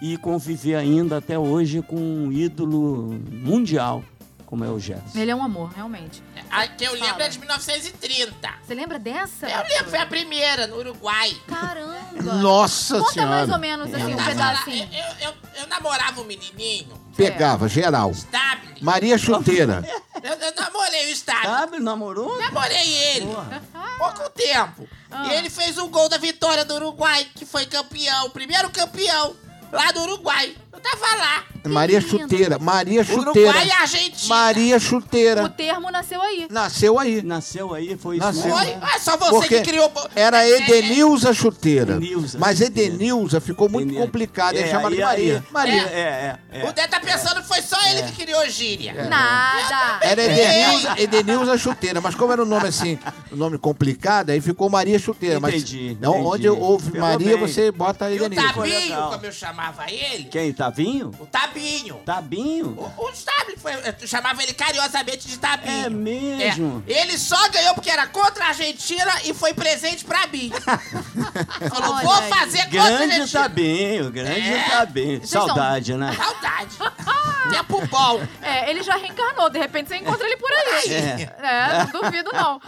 e 0.00 0.16
conviver 0.18 0.74
ainda 0.76 1.18
até 1.18 1.38
hoje 1.38 1.82
com 1.82 1.96
um 1.96 2.32
ídolo 2.32 3.18
mundial, 3.30 4.04
como 4.44 4.64
é 4.64 4.68
o 4.68 4.78
Gerson. 4.78 5.18
Ele 5.18 5.30
é 5.30 5.34
um 5.34 5.42
amor, 5.42 5.70
realmente. 5.74 6.22
A 6.50 6.68
que 6.68 6.84
eu 6.84 6.92
lembro 6.92 7.08
Fala. 7.08 7.24
é 7.24 7.28
de 7.28 7.38
1930. 7.38 8.50
Você 8.64 8.74
lembra 8.74 8.98
dessa? 8.98 9.48
Eu 9.48 9.62
lembro, 9.68 9.90
foi 9.90 9.98
a 9.98 10.06
primeira, 10.06 10.66
no 10.66 10.76
Uruguai. 10.76 11.36
Caramba! 11.46 11.96
Nossa 12.40 12.98
Conta 12.98 13.12
senhora. 13.12 13.30
mais 13.30 13.50
ou 13.50 13.58
menos 13.58 13.92
assim, 13.92 14.14
um 14.14 14.16
Tava 14.16 14.34
lá, 14.34 14.52
pedacinho. 14.62 14.88
eu, 14.92 15.28
eu, 15.28 15.34
eu 15.60 15.66
namorava 15.68 16.20
um 16.20 16.24
menininho, 16.24 17.06
Pegava, 17.16 17.66
geral. 17.66 18.10
Stable. 18.10 18.82
Maria 18.82 19.16
Chuteira. 19.16 19.82
Eu, 20.22 20.32
eu 20.34 20.54
namorei 20.54 21.06
o 21.06 21.10
Stable. 21.12 21.46
Sabe, 21.46 21.78
namorou? 21.78 22.38
Namorei 22.38 22.94
ele. 23.14 23.26
Porra. 23.26 23.62
Pouco 23.98 24.30
tempo. 24.30 24.88
Ah. 25.10 25.26
E 25.28 25.34
ele 25.34 25.48
fez 25.48 25.78
o 25.78 25.88
gol 25.88 26.08
da 26.10 26.18
vitória 26.18 26.64
do 26.64 26.74
Uruguai, 26.74 27.26
que 27.34 27.46
foi 27.46 27.64
campeão, 27.64 28.26
o 28.26 28.30
primeiro 28.30 28.68
campeão 28.70 29.34
lá 29.72 29.92
do 29.92 30.02
Uruguai. 30.02 30.54
Eu 30.76 30.80
tava 30.82 31.16
lá. 31.16 31.42
Maria 31.66 31.98
lindo. 31.98 32.10
Chuteira. 32.10 32.58
Maria 32.60 33.02
Chuteira. 33.02 33.48
Uruguai 33.50 33.66
e 33.66 33.72
Argentina. 33.72 34.28
Maria 34.28 34.76
O 34.76 34.80
Chuteira. 34.80 35.48
termo 35.48 35.90
nasceu 35.90 36.22
aí. 36.22 36.46
Nasceu 36.48 36.98
aí. 36.98 37.22
Nasceu 37.22 37.74
aí, 37.74 37.96
foi 37.96 38.18
isso 38.18 38.24
Nasceu. 38.26 38.50
Foi? 38.56 38.76
Ah, 38.80 38.98
só 39.00 39.16
você 39.16 39.30
Porque 39.30 39.60
que 39.62 39.70
criou. 39.70 39.90
Era 40.14 40.48
Edenilza 40.48 41.32
Chuteira. 41.34 41.94
Edenilza 41.96 42.38
Mas. 42.38 42.60
Edenilza 42.60 43.40
ficou 43.40 43.68
muito 43.68 43.86
Edenilza. 43.88 44.06
complicado. 44.06 44.54
Ele 44.54 44.62
É, 44.68 44.70
chama 44.70 44.90
de 44.90 45.00
Maria. 45.00 45.36
aí- 45.38 45.42
Maria. 45.50 45.82
É, 45.88 46.38
é, 46.52 46.60
é. 46.60 46.68
O 46.68 46.72
Dé 46.72 46.86
tá 46.86 47.00
pensando 47.00 47.42
que 47.42 47.48
foi 47.48 47.60
só 47.62 47.76
ele 47.88 48.02
que 48.04 48.12
criou 48.24 48.48
gíria. 48.48 48.92
É. 48.96 49.08
Nada. 49.08 49.98
Era 50.06 50.22
Edenilza, 50.22 50.94
Edenilza 50.98 51.58
Chuteira, 51.58 52.00
mas 52.00 52.14
como 52.14 52.32
era 52.32 52.42
um 52.42 52.46
nome 52.46 52.68
assim, 52.68 52.96
um 53.32 53.36
nome 53.36 53.58
complicado, 53.58 54.30
aí 54.30 54.40
ficou 54.40 54.70
Maria 54.70 54.98
Chuteira. 55.00 55.40
Mas 55.40 55.54
Entendi, 55.54 55.96
não, 56.00 56.12
entendi. 56.20 56.28
onde 56.28 56.48
houve 56.48 56.96
Maria, 56.96 57.36
bem. 57.36 57.38
você 57.40 57.72
bota 57.72 58.08
E 58.08 58.20
o 58.20 58.24
Edenilza. 58.26 58.52
Tabinho, 58.54 58.96
como 59.10 59.26
eu 59.26 59.32
chamava 59.32 59.90
ele, 59.90 60.24
Quem, 60.30 60.52
Tavinho? 60.66 61.12
o 61.20 61.26
Tabinho. 61.26 61.94
Tabinho? 62.04 62.66
O, 62.76 63.04
o 63.04 63.12
foi. 63.58 63.72
Eu 64.00 64.06
chamava 64.08 64.42
ele 64.42 64.52
carinhosamente 64.52 65.28
de 65.28 65.38
Tabinho. 65.38 65.86
É 65.86 65.88
mesmo? 65.88 66.84
É. 66.86 67.00
Ele 67.02 67.16
só 67.18 67.48
ganhou 67.48 67.74
porque 67.74 67.90
era 67.90 68.06
contra 68.06 68.44
a 68.44 68.48
Argentina 68.48 69.12
e 69.24 69.32
foi 69.32 69.54
presente 69.54 70.04
pra 70.04 70.26
mim. 70.26 70.50
Falou, 71.70 71.94
Olha 71.94 72.02
vou 72.04 72.14
aí. 72.14 72.28
fazer 72.28 72.64
contra 72.64 72.80
a 72.80 72.88
Grande 72.88 73.12
Argentina. 73.14 73.42
Tabinho, 73.42 74.10
grande 74.10 74.40
É. 74.40 74.68
Tabinho. 74.70 75.18
Vocês 75.18 75.30
são- 75.30 75.46
Saudade, 75.46 75.94
né? 75.94 76.12
Saudade. 76.14 76.76
Tempo 77.50 77.86
bom. 77.86 78.20
É, 78.42 78.68
ele 78.70 78.82
já 78.82 78.96
reencarnou, 78.96 79.48
de 79.48 79.58
repente 79.58 79.88
você 79.88 79.96
encontra 79.96 80.26
ele 80.26 80.36
por 80.36 80.50
aí. 80.50 80.92
É. 80.92 81.36
É, 81.42 81.84
não 81.92 82.00
duvido 82.02 82.30
não. 82.32 82.60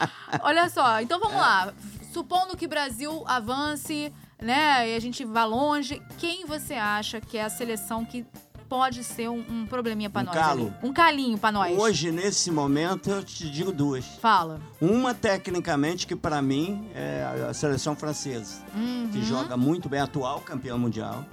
Olha 0.42 0.68
só, 0.68 1.00
então 1.00 1.18
vamos 1.18 1.36
lá. 1.36 1.72
Supondo 2.12 2.56
que 2.56 2.66
o 2.66 2.68
Brasil 2.68 3.24
avance, 3.26 4.12
né, 4.40 4.90
e 4.90 4.94
a 4.96 5.00
gente 5.00 5.24
vá 5.24 5.44
longe, 5.44 6.00
quem 6.18 6.44
você 6.46 6.74
acha 6.74 7.20
que 7.20 7.36
é 7.38 7.44
a 7.44 7.50
seleção 7.50 8.04
que 8.04 8.24
pode 8.68 9.02
ser 9.02 9.28
um, 9.30 9.42
um 9.48 9.66
probleminha 9.66 10.10
pra 10.10 10.20
Um 10.22 10.24
nós? 10.26 10.34
calo. 10.34 10.66
ali? 10.66 10.88
Um 10.88 10.92
calinho 10.92 11.38
pra 11.38 11.50
nós. 11.50 11.76
Hoje, 11.78 12.12
nesse 12.12 12.50
momento, 12.50 13.08
eu 13.10 13.24
te 13.24 13.50
digo 13.50 13.72
duas. 13.72 14.04
Fala. 14.20 14.60
Uma, 14.80 15.14
tecnicamente, 15.14 16.06
que 16.06 16.14
pra 16.14 16.42
mim 16.42 16.88
é 16.94 17.46
a 17.48 17.54
seleção 17.54 17.96
francesa, 17.96 18.62
Uhum. 18.74 19.08
que 19.10 19.22
joga 19.24 19.56
muito 19.56 19.88
bem, 19.88 20.00
atual 20.00 20.40
campeão 20.40 20.78
mundial. 20.78 21.24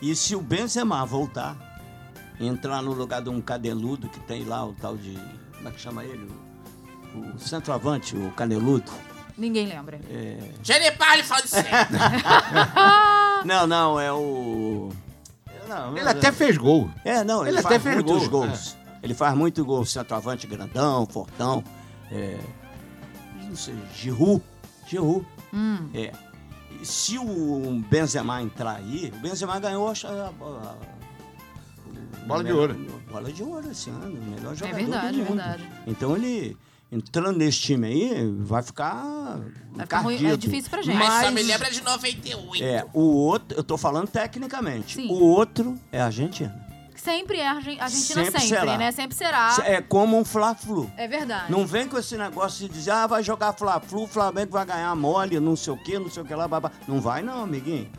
E 0.00 0.16
se 0.16 0.34
o 0.34 0.40
Benzema 0.40 1.04
voltar, 1.04 1.56
entrar 2.40 2.80
no 2.82 2.92
lugar 2.94 3.20
de 3.22 3.28
um 3.28 3.40
cadeludo 3.40 4.08
que 4.08 4.18
tem 4.20 4.44
lá, 4.44 4.64
o 4.66 4.72
tal 4.72 4.96
de. 4.96 5.16
Como 5.56 5.68
é 5.68 5.70
que 5.72 5.80
chama 5.80 6.02
ele? 6.04 6.28
O, 7.14 7.36
o 7.36 7.38
centroavante, 7.38 8.16
o 8.16 8.30
caneludo. 8.32 8.90
Ninguém 9.36 9.66
lembra. 9.66 10.00
Genepar 10.62 11.22
falando 11.24 11.46
sério. 11.46 11.70
Não, 13.44 13.66
não, 13.66 13.98
é 13.98 14.12
o. 14.12 14.90
Não, 15.68 15.96
Ele 15.96 16.08
até 16.08 16.30
fez 16.30 16.56
gol. 16.56 16.88
É, 17.04 17.24
não, 17.24 17.40
ele, 17.42 17.56
Ele 17.56 17.62
faz 17.62 17.74
até 17.74 17.78
fez 17.82 17.94
muitos 17.96 18.28
gol, 18.28 18.46
gols. 18.46 18.76
Ele 19.02 19.14
faz 19.14 19.34
muito 19.36 19.64
gol, 19.64 19.84
centroavante 19.84 20.46
grandão, 20.46 21.06
fortão. 21.06 21.64
É, 22.10 22.38
não 23.48 23.56
sei, 23.56 23.74
Giroud. 23.96 24.42
Giroud. 24.86 25.26
Hum. 25.52 25.88
É. 25.94 26.12
E 26.80 26.86
se 26.86 27.18
o 27.18 27.82
Benzema 27.88 28.40
entrar 28.42 28.76
aí, 28.76 29.12
o 29.14 29.18
Benzema 29.18 29.58
ganhou 29.58 29.88
acho, 29.88 30.06
a- 30.06 30.30
a- 30.40 30.92
Bola 32.26 32.44
de 32.44 32.52
ouro. 32.52 32.74
Bola 33.10 33.32
de 33.32 33.42
ouro 33.42 33.70
esse 33.70 33.90
ano, 33.90 34.06
o 34.20 34.30
melhor 34.36 34.54
jogador 34.54 34.76
verdade, 34.76 35.16
do 35.16 35.22
é 35.22 35.24
mundo. 35.28 35.36
verdade. 35.38 35.68
Então 35.86 36.14
ele, 36.16 36.56
entrando 36.92 37.36
nesse 37.38 37.58
time 37.60 37.86
aí, 37.88 38.30
vai 38.38 38.62
ficar 38.62 39.40
Vai 39.72 39.86
ficar 39.86 40.00
ruim, 40.00 40.26
é 40.26 40.36
difícil 40.36 40.70
pra 40.70 40.82
gente. 40.82 40.96
Mas 40.98 41.24
só 41.24 41.30
me 41.32 41.42
lembra 41.42 41.70
de 41.70 41.82
98. 41.82 42.62
É, 42.62 42.84
o 42.92 43.00
outro, 43.00 43.56
eu 43.58 43.64
tô 43.64 43.78
falando 43.78 44.06
tecnicamente. 44.08 44.96
Sim. 44.96 45.08
O 45.08 45.14
outro 45.24 45.78
é 45.90 46.00
a 46.00 46.04
Argentina. 46.04 46.54
Sempre 46.94 47.38
é 47.38 47.48
a 47.48 47.52
Argen- 47.54 47.80
a 47.80 47.84
Argentina, 47.84 48.24
Sempre 48.24 48.40
sempre, 48.42 48.48
será. 48.60 48.78
né? 48.78 48.92
Sempre 48.92 49.16
será. 49.16 49.56
É 49.64 49.80
como 49.80 50.16
um 50.16 50.24
Fla-Flu. 50.24 50.88
É 50.96 51.08
verdade. 51.08 51.50
Não 51.50 51.66
vem 51.66 51.88
com 51.88 51.98
esse 51.98 52.16
negócio 52.16 52.68
de 52.68 52.72
dizer, 52.72 52.92
ah, 52.92 53.06
vai 53.08 53.24
jogar 53.24 53.52
Fla-Flu, 53.54 54.04
o 54.04 54.06
Flamengo 54.06 54.52
vai 54.52 54.64
ganhar 54.64 54.94
mole, 54.94 55.40
não 55.40 55.56
sei 55.56 55.72
o 55.72 55.76
quê, 55.76 55.98
não 55.98 56.08
sei 56.08 56.22
o 56.22 56.26
que 56.26 56.32
lá, 56.34 56.46
babá. 56.46 56.70
Não 56.86 57.00
vai 57.00 57.20
não, 57.22 57.42
amiguinho. 57.42 57.90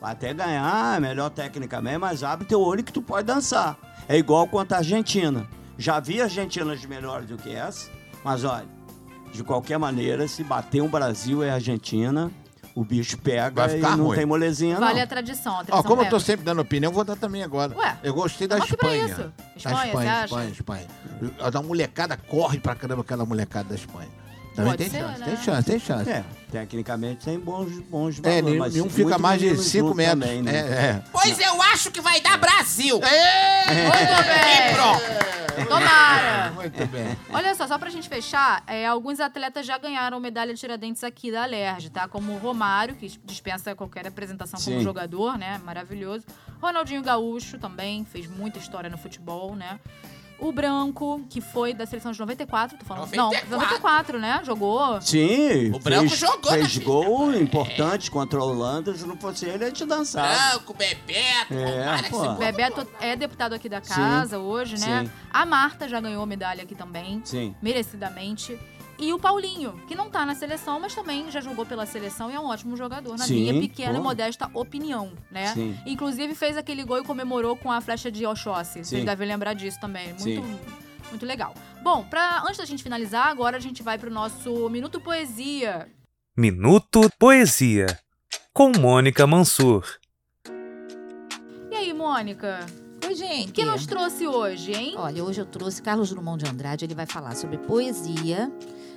Vai 0.00 0.12
até 0.12 0.32
ganhar, 0.34 0.96
é 0.96 1.00
melhor 1.00 1.30
tecnicamente, 1.30 1.98
mas 1.98 2.24
abre 2.24 2.46
teu 2.48 2.60
olho 2.60 2.82
que 2.82 2.92
tu 2.92 3.02
pode 3.02 3.26
dançar. 3.26 3.76
É 4.08 4.16
igual 4.16 4.48
quanto 4.48 4.72
a 4.72 4.78
Argentina. 4.78 5.46
Já 5.76 6.00
vi 6.00 6.20
Argentinas 6.20 6.84
melhores 6.84 7.28
do 7.28 7.36
que 7.36 7.50
essa, 7.54 7.88
mas 8.28 8.44
olha, 8.44 8.66
de 9.32 9.42
qualquer 9.42 9.78
maneira, 9.78 10.28
se 10.28 10.44
bater 10.44 10.82
um 10.82 10.88
Brasil 10.88 11.42
e 11.42 11.48
a 11.48 11.54
Argentina, 11.54 12.30
o 12.74 12.84
bicho 12.84 13.16
pega 13.16 13.66
Vai 13.66 13.76
ficar 13.76 13.94
e 13.94 13.96
não 13.96 14.04
ruim. 14.08 14.16
tem 14.18 14.26
molezinha 14.26 14.78
Vale 14.78 14.96
não. 14.96 15.02
a 15.02 15.06
tradição. 15.06 15.54
A 15.54 15.60
Ó, 15.60 15.64
tradição 15.64 15.82
como 15.84 16.02
eu 16.02 16.04
tô 16.04 16.16
pega. 16.16 16.20
sempre 16.26 16.44
dando 16.44 16.60
opinião, 16.60 16.92
vou 16.92 17.04
dar 17.04 17.16
também 17.16 17.42
agora. 17.42 17.74
Ué, 17.74 17.96
eu 18.02 18.12
gostei 18.12 18.46
da 18.46 18.56
tamo 18.56 18.66
aqui 18.66 18.76
pra 18.76 18.94
Espanha. 18.94 19.06
isso. 19.12 19.22
Da 19.22 19.30
Espanha, 19.56 19.86
Espanha, 19.86 19.92
você 19.92 20.08
acha? 20.08 20.24
Espanha, 20.24 20.50
Espanha. 20.50 20.86
A 21.40 21.48
da 21.48 21.62
molecada 21.62 22.18
corre 22.18 22.60
pra 22.60 22.74
caramba 22.74 23.00
aquela 23.00 23.24
molecada 23.24 23.70
da 23.70 23.74
Espanha. 23.74 24.08
Também 24.54 24.72
Pode 24.72 24.76
tem 24.76 24.90
ser, 24.90 24.98
chance, 25.06 25.20
né? 25.20 25.26
tem 25.26 25.36
chance, 25.38 25.70
tem 25.70 25.78
chance. 25.78 26.10
É, 26.10 26.24
tecnicamente 26.50 27.24
tem 27.24 27.38
bons, 27.38 27.70
bons 27.80 28.18
É, 28.18 28.22
valores, 28.22 28.44
nenhum, 28.44 28.58
mas 28.58 28.74
nenhum 28.74 28.90
fica 28.90 29.18
mais 29.18 29.38
de 29.40 29.46
menino 29.46 29.62
5 29.62 29.86
junto 29.86 29.96
metros. 29.96 30.20
também, 30.20 30.42
né? 30.42 30.52
É, 30.56 30.60
é. 30.90 31.02
Pois 31.12 31.38
eu 31.38 31.62
acho 31.62 31.90
que 31.90 32.00
vai 32.00 32.20
dar 32.20 32.38
Brasil. 32.38 32.98
Muito 32.98 34.28
bem. 34.28 34.70
E 34.70 34.74
pronto. 34.74 35.38
Tomara. 35.68 36.52
Muito 36.52 36.86
bem. 36.86 37.16
Olha 37.32 37.54
só, 37.54 37.66
só 37.66 37.78
pra 37.78 37.90
gente 37.90 38.08
fechar, 38.08 38.62
é, 38.66 38.86
alguns 38.86 39.18
atletas 39.20 39.66
já 39.66 39.76
ganharam 39.76 40.20
medalha 40.20 40.54
de 40.54 40.60
Tiradentes 40.60 41.02
aqui 41.02 41.32
da 41.32 41.42
Alerj, 41.42 41.90
tá? 41.90 42.06
Como 42.06 42.32
o 42.32 42.38
Romário, 42.38 42.94
que 42.94 43.08
dispensa 43.24 43.74
qualquer 43.74 44.06
apresentação 44.06 44.60
como 44.60 44.78
Sim. 44.78 44.84
jogador, 44.84 45.36
né? 45.36 45.60
Maravilhoso. 45.64 46.24
Ronaldinho 46.62 47.02
Gaúcho 47.02 47.58
também 47.58 48.04
fez 48.04 48.28
muita 48.28 48.58
história 48.58 48.88
no 48.88 48.96
futebol, 48.98 49.54
né? 49.56 49.78
O 50.40 50.52
Branco, 50.52 51.20
que 51.28 51.40
foi 51.40 51.74
da 51.74 51.84
seleção 51.84 52.12
de 52.12 52.18
94, 52.20 52.78
tô 52.78 52.84
falando. 52.84 53.12
94. 53.12 53.50
Não, 53.50 53.58
94, 53.58 54.18
né? 54.20 54.40
Jogou. 54.44 55.00
Sim, 55.02 55.72
O 55.74 55.78
Branco 55.80 56.08
fez, 56.08 56.20
jogou 56.20 56.52
fez 56.52 56.78
gol 56.78 57.34
importante 57.34 58.10
contra 58.10 58.38
a 58.38 58.44
Holanda. 58.44 58.94
Se 58.94 59.04
não 59.04 59.16
fosse 59.16 59.46
ele, 59.46 59.64
a 59.64 59.66
gente 59.68 59.84
dançava. 59.84 60.28
Branco, 60.52 60.74
Bebeto, 60.74 61.54
É, 61.54 62.02
pô. 62.08 62.34
Bebeto 62.34 62.86
é 63.00 63.16
deputado 63.16 63.52
aqui 63.54 63.68
da 63.68 63.80
casa 63.80 64.38
hoje, 64.38 64.78
né? 64.78 65.04
sim. 65.04 65.10
A 65.32 65.44
Marta 65.44 65.88
já 65.88 66.00
ganhou 66.00 66.24
medalha 66.24 66.62
aqui 66.62 66.74
também. 66.74 67.20
Sim. 67.24 67.54
merecidamente. 67.60 68.56
E 68.98 69.12
o 69.12 69.18
Paulinho, 69.18 69.80
que 69.86 69.94
não 69.94 70.10
tá 70.10 70.26
na 70.26 70.34
seleção, 70.34 70.80
mas 70.80 70.92
também 70.92 71.30
já 71.30 71.40
jogou 71.40 71.64
pela 71.64 71.86
seleção 71.86 72.28
e 72.30 72.34
é 72.34 72.40
um 72.40 72.46
ótimo 72.46 72.76
jogador, 72.76 73.16
na 73.16 73.24
Sim, 73.24 73.34
minha 73.34 73.60
pequena 73.60 73.92
pô. 73.92 73.98
e 73.98 74.02
modesta 74.02 74.50
opinião, 74.52 75.12
né? 75.30 75.54
Sim. 75.54 75.78
Inclusive 75.86 76.34
fez 76.34 76.56
aquele 76.56 76.82
gol 76.82 76.98
e 76.98 77.04
comemorou 77.04 77.56
com 77.56 77.70
a 77.70 77.80
flecha 77.80 78.10
de 78.10 78.26
Oxóssi. 78.26 78.84
Vocês 78.84 79.04
devem 79.04 79.28
lembrar 79.28 79.54
disso 79.54 79.78
também. 79.80 80.08
Muito, 80.08 80.22
Sim. 80.22 80.58
muito 81.10 81.24
legal. 81.24 81.54
Bom, 81.80 82.04
pra, 82.04 82.42
antes 82.42 82.58
da 82.58 82.64
gente 82.64 82.82
finalizar, 82.82 83.28
agora 83.28 83.56
a 83.56 83.60
gente 83.60 83.84
vai 83.84 83.96
pro 83.98 84.10
nosso 84.10 84.68
Minuto 84.68 85.00
Poesia. 85.00 85.86
Minuto 86.36 87.08
Poesia, 87.20 87.86
com 88.52 88.72
Mônica 88.80 89.24
Mansur. 89.28 89.84
E 91.70 91.74
aí, 91.76 91.92
Mônica? 91.94 92.66
Oi, 93.06 93.14
gente. 93.14 93.50
O 93.50 93.52
que 93.52 93.64
nos 93.64 93.86
trouxe 93.86 94.26
hoje, 94.26 94.72
hein? 94.72 94.94
Olha, 94.96 95.22
hoje 95.22 95.40
eu 95.40 95.46
trouxe 95.46 95.80
Carlos 95.80 96.10
Drummond 96.10 96.42
de 96.44 96.50
Andrade. 96.50 96.84
Ele 96.84 96.94
vai 96.96 97.06
falar 97.06 97.36
sobre 97.36 97.58
poesia. 97.58 98.52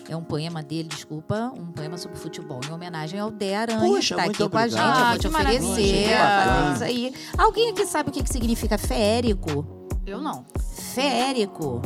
É 0.10 0.16
um 0.16 0.24
poema 0.24 0.62
dele, 0.62 0.90
desculpa, 0.90 1.54
um 1.58 1.72
poema 1.72 1.98
sobre 1.98 2.18
futebol, 2.18 2.60
em 2.68 2.72
homenagem 2.74 3.20
ao 3.20 3.32
Dé 3.32 3.56
Aranha, 3.56 3.80
Puxa, 3.80 4.16
que 4.16 4.22
tá 4.22 4.28
aqui 4.30 4.50
com 4.50 4.58
a 4.58 4.68
gente. 4.68 4.80
obrigado. 4.80 4.98
Eu 5.00 5.04
Ah, 5.06 5.10
vou 5.12 5.20
te 5.20 5.28
oferecer. 5.28 6.10
É 6.10 6.74
isso 6.74 6.84
aí. 6.84 7.14
Alguém 7.38 7.70
aqui 7.70 7.86
sabe 7.86 8.10
o 8.10 8.12
que, 8.12 8.24
que 8.24 8.30
significa 8.30 8.78
feérico? 8.78 9.88
Eu 10.06 10.20
não. 10.22 10.46
Feérico. 10.94 11.82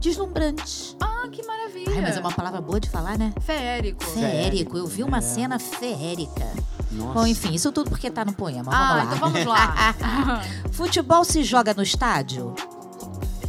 Deslumbrante. 0.00 0.96
Ah, 1.00 1.28
que 1.30 1.44
maravilha. 1.44 1.92
Ai, 1.94 2.00
mas 2.00 2.16
é 2.16 2.20
uma 2.20 2.32
palavra 2.32 2.60
boa 2.60 2.80
de 2.80 2.88
falar, 2.88 3.18
né? 3.18 3.32
Feérico. 3.40 4.02
Feérico. 4.04 4.76
Eu 4.78 4.86
vi 4.86 5.02
uma 5.02 5.20
cena 5.20 5.58
feérica. 5.58 6.46
Nossa. 6.90 7.12
Bom, 7.12 7.26
enfim, 7.26 7.52
isso 7.54 7.70
tudo 7.70 7.90
porque 7.90 8.10
tá 8.10 8.24
no 8.24 8.32
poema. 8.32 8.70
Vamos 8.70 8.78
Ah, 8.78 8.94
lá. 8.94 9.04
então 9.04 9.18
vamos 9.18 9.44
lá. 9.44 10.44
Futebol 10.72 11.24
se 11.24 11.42
joga 11.42 11.74
no 11.74 11.82
estádio? 11.82 12.54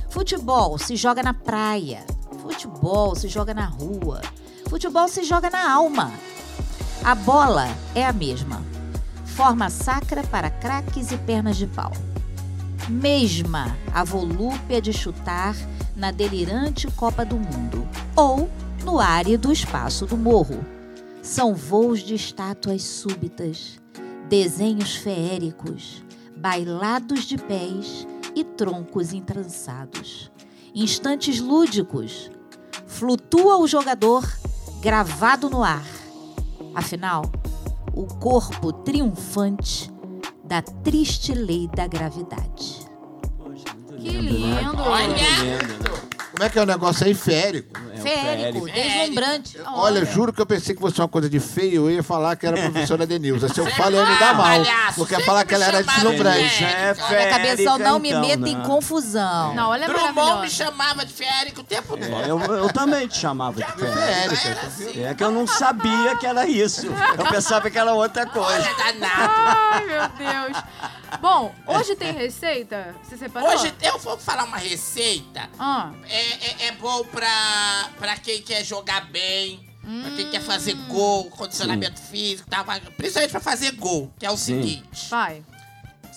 Futebol 0.10 0.78
se 0.78 0.96
joga 0.96 1.22
na 1.24 1.34
praia. 1.34 2.04
Futebol 2.42 3.16
se 3.16 3.28
joga 3.28 3.54
na 3.54 3.66
rua. 3.66 4.22
Futebol 4.70 5.08
se 5.08 5.24
joga 5.24 5.50
na 5.50 5.72
alma. 5.72 6.12
A 7.04 7.14
bola 7.14 7.68
é 7.94 8.06
a 8.06 8.14
mesma. 8.14 8.64
Forma 9.26 9.70
sacra 9.70 10.24
para 10.24 10.50
craques 10.50 11.12
e 11.12 11.18
pernas 11.18 11.58
de 11.58 11.68
pau. 11.68 11.92
Mesma 12.88 13.78
a 13.94 14.04
volúpia 14.04 14.82
de 14.82 14.94
chutar 14.94 15.56
na 15.96 16.12
delirante 16.12 16.88
Copa 16.92 17.26
do 17.26 17.36
Mundo 17.36 17.88
ou 18.16 18.50
no 18.84 19.00
árido 19.00 19.52
espaço 19.52 20.06
do 20.06 20.16
morro. 20.16 20.66
São 21.22 21.54
voos 21.54 22.00
de 22.00 22.16
estátuas 22.16 22.84
súbitas, 22.84 23.80
desenhos 24.30 24.96
feéricos, 24.96 26.04
bailados 26.38 27.26
de 27.26 27.38
pés 27.38 28.08
e 28.34 28.44
troncos 28.44 29.14
entrançados. 29.14 30.32
Instantes 30.82 31.42
lúdicos. 31.42 32.32
Flutua 32.88 33.58
o 33.58 33.68
jogador 33.68 34.24
gravado 34.80 35.50
no 35.50 35.62
ar. 35.62 35.84
Afinal, 36.74 37.24
o 37.94 38.06
corpo 38.06 38.72
triunfante 38.72 39.92
da 40.42 40.62
triste 40.62 41.34
lei 41.34 41.68
da 41.68 41.86
gravidade. 41.86 42.88
Poxa, 43.38 43.66
muito 43.76 43.96
Que 43.98 44.10
lindo, 44.10 44.48
né? 44.48 44.62
lindo. 44.62 44.82
Olha. 44.82 45.08
Muito 45.08 45.66
lindo. 45.66 46.09
Como 46.40 46.48
é 46.48 46.50
que 46.50 46.58
é 46.58 46.62
o 46.62 46.66
negócio 46.66 47.06
aí? 47.06 47.14
Férico. 47.14 47.82
É, 47.94 47.98
Férico, 47.98 48.66
Férico. 48.66 48.72
deslumbrante. 48.72 49.60
Olha, 49.74 50.06
juro 50.06 50.32
que 50.32 50.40
eu 50.40 50.46
pensei 50.46 50.74
que 50.74 50.80
fosse 50.80 50.98
uma 51.02 51.08
coisa 51.10 51.30
de 51.30 51.38
feio, 51.38 51.90
eu 51.90 51.92
ia 51.92 52.02
falar 52.02 52.38
que 52.38 52.48
era 52.48 52.58
a 52.58 52.72
professora 52.72 53.06
Denilza. 53.06 53.50
Se 53.50 53.60
eu 53.60 53.70
falo, 53.72 53.98
ia 53.98 54.06
me 54.06 54.18
dar 54.18 54.36
mal. 54.36 54.62
Porque 54.96 55.16
ia 55.16 55.26
falar 55.26 55.44
que 55.44 55.54
ela 55.54 55.66
era 55.66 55.84
deslumbrante. 55.84 56.64
É 56.64 56.96
Olha, 56.98 57.30
cabeção, 57.30 57.78
não 57.78 58.00
me 58.00 58.08
então, 58.08 58.22
meta 58.22 58.38
né? 58.38 58.50
em 58.52 58.62
confusão. 58.62 59.54
Não, 59.54 59.76
ela 59.76 59.84
é 59.84 59.88
Drummond 59.90 60.42
me 60.44 60.50
chamava 60.50 61.06
de 61.06 61.12
Férico 61.12 61.60
o 61.60 61.64
tempo 61.66 61.98
todo. 61.98 62.04
É, 62.06 62.30
eu, 62.30 62.40
eu 62.40 62.72
também 62.72 63.06
te 63.06 63.18
chamava 63.18 63.62
de 63.62 63.74
Férico. 63.74 63.98
Férico. 63.98 64.66
Assim. 64.66 65.04
É 65.04 65.14
que 65.14 65.22
eu 65.26 65.32
não 65.32 65.46
sabia 65.46 66.16
que 66.16 66.26
era 66.26 66.48
isso. 66.48 66.88
Eu 67.18 67.26
pensava 67.26 67.70
que 67.70 67.78
era 67.78 67.92
outra 67.94 68.26
coisa. 68.26 68.50
Olha, 68.50 68.94
danado. 68.94 69.34
Ai, 69.36 69.86
meu 69.86 70.10
Deus. 70.10 70.64
Bom, 71.20 71.54
hoje 71.66 71.96
tem 71.96 72.14
receita? 72.14 72.96
Você 73.04 73.18
separou? 73.18 73.50
Hoje 73.50 73.74
eu 73.82 73.98
vou 73.98 74.18
falar 74.18 74.44
uma 74.44 74.58
receita. 74.58 75.50
Ah, 75.60 75.90
É, 76.08 76.29
é, 76.32 76.68
é 76.68 76.72
bom 76.74 77.04
pra, 77.06 77.90
pra 77.98 78.18
quem 78.18 78.42
quer 78.42 78.64
jogar 78.64 79.10
bem, 79.12 79.68
pra 79.82 80.12
quem 80.16 80.30
quer 80.30 80.42
fazer 80.42 80.74
gol, 80.88 81.26
condicionamento 81.32 82.00
físico, 82.00 82.50
tá? 82.50 82.64
principalmente 82.98 83.32
pra 83.32 83.40
fazer 83.40 83.72
gol, 83.72 84.14
que 84.20 84.26
é 84.26 84.32
o 84.32 84.38
Sim. 84.38 84.62
seguinte. 84.62 85.10
vai. 85.10 85.44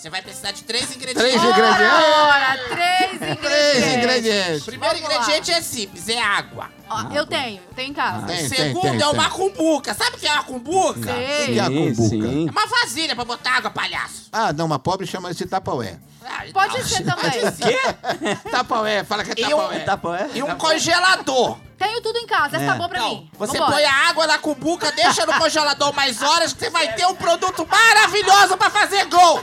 Você 0.03 0.11
vai 0.11 0.21
precisar 0.21 0.51
de 0.51 0.65
três 0.65 0.87
Três 0.89 0.97
ingredientes. 0.97 1.41
ingredientes. 1.45 2.19
Ora, 2.19 2.59
três 2.71 3.13
ingredientes. 3.13 3.41
Três 3.41 3.95
ingredientes. 3.95 4.63
O 4.63 4.65
primeiro 4.65 4.95
Vamos 4.97 5.09
lá. 5.09 5.23
ingrediente 5.23 5.53
é 5.53 5.63
simples, 5.63 6.09
é 6.09 6.21
água. 6.21 6.71
Ó, 6.91 7.03
eu 7.15 7.25
tenho, 7.25 7.63
tenho 7.77 7.91
em 7.91 7.95
casa. 7.95 8.27
Tem, 8.27 8.35
o 8.45 8.49
tem, 8.49 8.49
segundo 8.49 8.83
tem, 8.83 8.97
é 8.97 8.99
tem. 8.99 9.09
uma 9.13 9.31
cumbuca. 9.31 9.95
Sabe 9.95 10.17
o 10.17 10.19
que 10.19 10.27
é 10.27 10.33
uma 10.33 10.43
cumbuca? 10.43 11.01
Sei. 11.05 11.61
A 11.61 11.67
cumbuca? 11.67 12.09
sim. 12.09 12.49
É 12.49 12.51
uma 12.51 12.67
vasilha 12.67 13.15
pra 13.15 13.25
botar 13.25 13.59
água, 13.59 13.71
palhaço. 13.71 14.29
Ah, 14.33 14.53
não, 14.53 14.67
uma 14.67 14.81
pobre 14.81 15.07
chama 15.07 15.31
esse 15.31 15.47
tapaué. 15.47 16.01
Ah, 16.25 16.43
Pode 16.53 16.79
não. 16.79 16.85
ser 16.85 17.05
também. 17.07 18.37
Tapaué, 18.51 19.05
fala 19.05 19.23
que 19.23 19.41
é 19.41 19.49
E 19.49 19.55
um- 19.55 19.85
tapaué. 19.85 20.23
É? 20.35 20.39
E 20.39 20.43
um 20.43 20.57
congelador. 20.57 21.59
Tenho 21.83 22.01
tudo 22.01 22.17
em 22.17 22.27
casa, 22.27 22.57
essa 22.59 22.67
tá 22.67 22.75
bom 22.77 22.89
pra 22.89 23.01
Não, 23.01 23.09
mim. 23.09 23.31
você 23.37 23.59
Vambora. 23.59 23.73
põe 23.73 23.85
a 23.85 24.09
água 24.09 24.25
na 24.29 24.39
cumbuca, 24.39 24.93
deixa 24.93 25.27
no 25.27 25.35
congelador 25.35 25.93
mais 25.93 26.23
horas 26.23 26.53
que 26.53 26.61
você 26.61 26.71
vai 26.71 26.93
ter 26.95 27.05
um 27.07 27.15
produto 27.17 27.67
maravilhoso 27.69 28.57
pra 28.57 28.71
fazer 28.71 29.05
gol. 29.07 29.43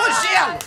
o 0.00 0.10
gelo. 0.22 0.58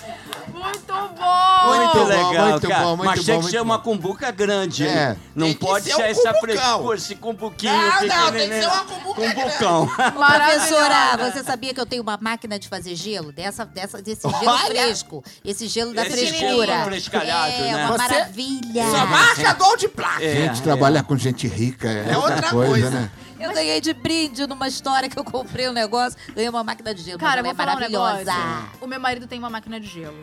Muito 1.04 1.16
bom! 1.22 1.34
Muito 1.64 1.94
bom, 1.94 2.04
legal, 2.06 2.50
muito 2.50 2.68
cara. 2.68 2.84
bom, 2.84 2.98
muito 2.98 3.06
Mas 3.06 3.24
tem 3.26 3.36
bom, 3.36 3.42
que 3.42 3.50
ser 3.52 3.58
muito 3.58 3.66
uma 3.70 3.80
cumbuca 3.80 4.32
grande. 4.32 4.86
É. 4.86 5.12
hein? 5.12 5.18
Não 5.36 5.48
Tem 5.48 5.56
pode 5.56 5.86
ser 5.86 5.96
ser 5.96 6.02
um 6.02 6.06
essa 6.06 6.34
frescura, 6.36 6.98
esse 6.98 7.16
cumbuquinho 7.16 7.72
Não, 7.74 8.08
não, 8.08 8.32
tem 8.32 8.50
que 8.50 8.60
ser 8.60 8.68
uma 8.68 8.84
cumbuca 8.84 9.34
Cumbucão. 9.34 9.88
Professora, 10.14 10.90
Maravilhosa. 10.90 11.32
você 11.32 11.44
sabia 11.44 11.74
que 11.74 11.80
eu 11.80 11.86
tenho 11.86 12.02
uma 12.04 12.18
máquina 12.20 12.60
de 12.60 12.68
fazer 12.68 12.96
gelo? 12.96 13.32
Dessa, 13.32 13.66
dessa, 13.66 14.02
desse 14.02 14.28
gelo 14.30 14.46
Olha! 14.52 14.66
fresco. 14.66 15.24
Esse 15.46 15.68
gelo 15.68 15.94
da 15.94 16.06
Esse 16.06 16.18
frescura. 16.28 16.66
gelo 16.74 16.84
frescalhado, 16.86 17.52
é, 17.54 17.72
né? 17.72 17.86
uma 17.86 17.88
Você- 17.98 17.98
maravilha. 17.98 18.84
Só 18.92 19.06
marca 19.06 19.54
gol 19.54 19.78
de 19.78 19.88
placa. 19.88 20.24
É, 20.24 20.36
Gente, 20.36 20.62
trabalhar 20.62 21.04
com 21.04 21.16
gente 21.18 21.48
rica 21.48 21.88
é, 21.88 22.10
É 22.12 22.18
outra 22.18 22.34
outra 22.36 22.50
coisa, 22.50 22.72
coisa. 22.72 22.90
né? 22.92 23.12
Eu 23.40 23.52
ganhei 23.54 23.82
de 23.82 23.94
brinde 23.94 24.48
numa 24.48 24.68
história 24.68 25.10
que 25.10 25.20
eu 25.20 25.24
comprei 25.24 25.68
um 25.68 25.74
negócio, 25.74 26.18
ganhei 26.34 26.50
uma 26.50 26.64
máquina 26.64 26.94
de 26.94 27.02
gelo. 27.04 27.20
Cara, 27.20 27.42
eu 27.42 27.44
mas 27.44 27.44
vou 27.44 27.52
é 27.52 27.56
falar 27.56 27.72
um 27.72 27.76
maravilhosa. 27.76 28.18
negócio. 28.34 28.70
O 28.82 28.88
meu 28.88 29.00
marido 29.00 29.28
tem 29.28 29.38
uma 29.40 29.50
máquina 29.50 29.80
de 29.80 29.88
gelo. 29.88 30.18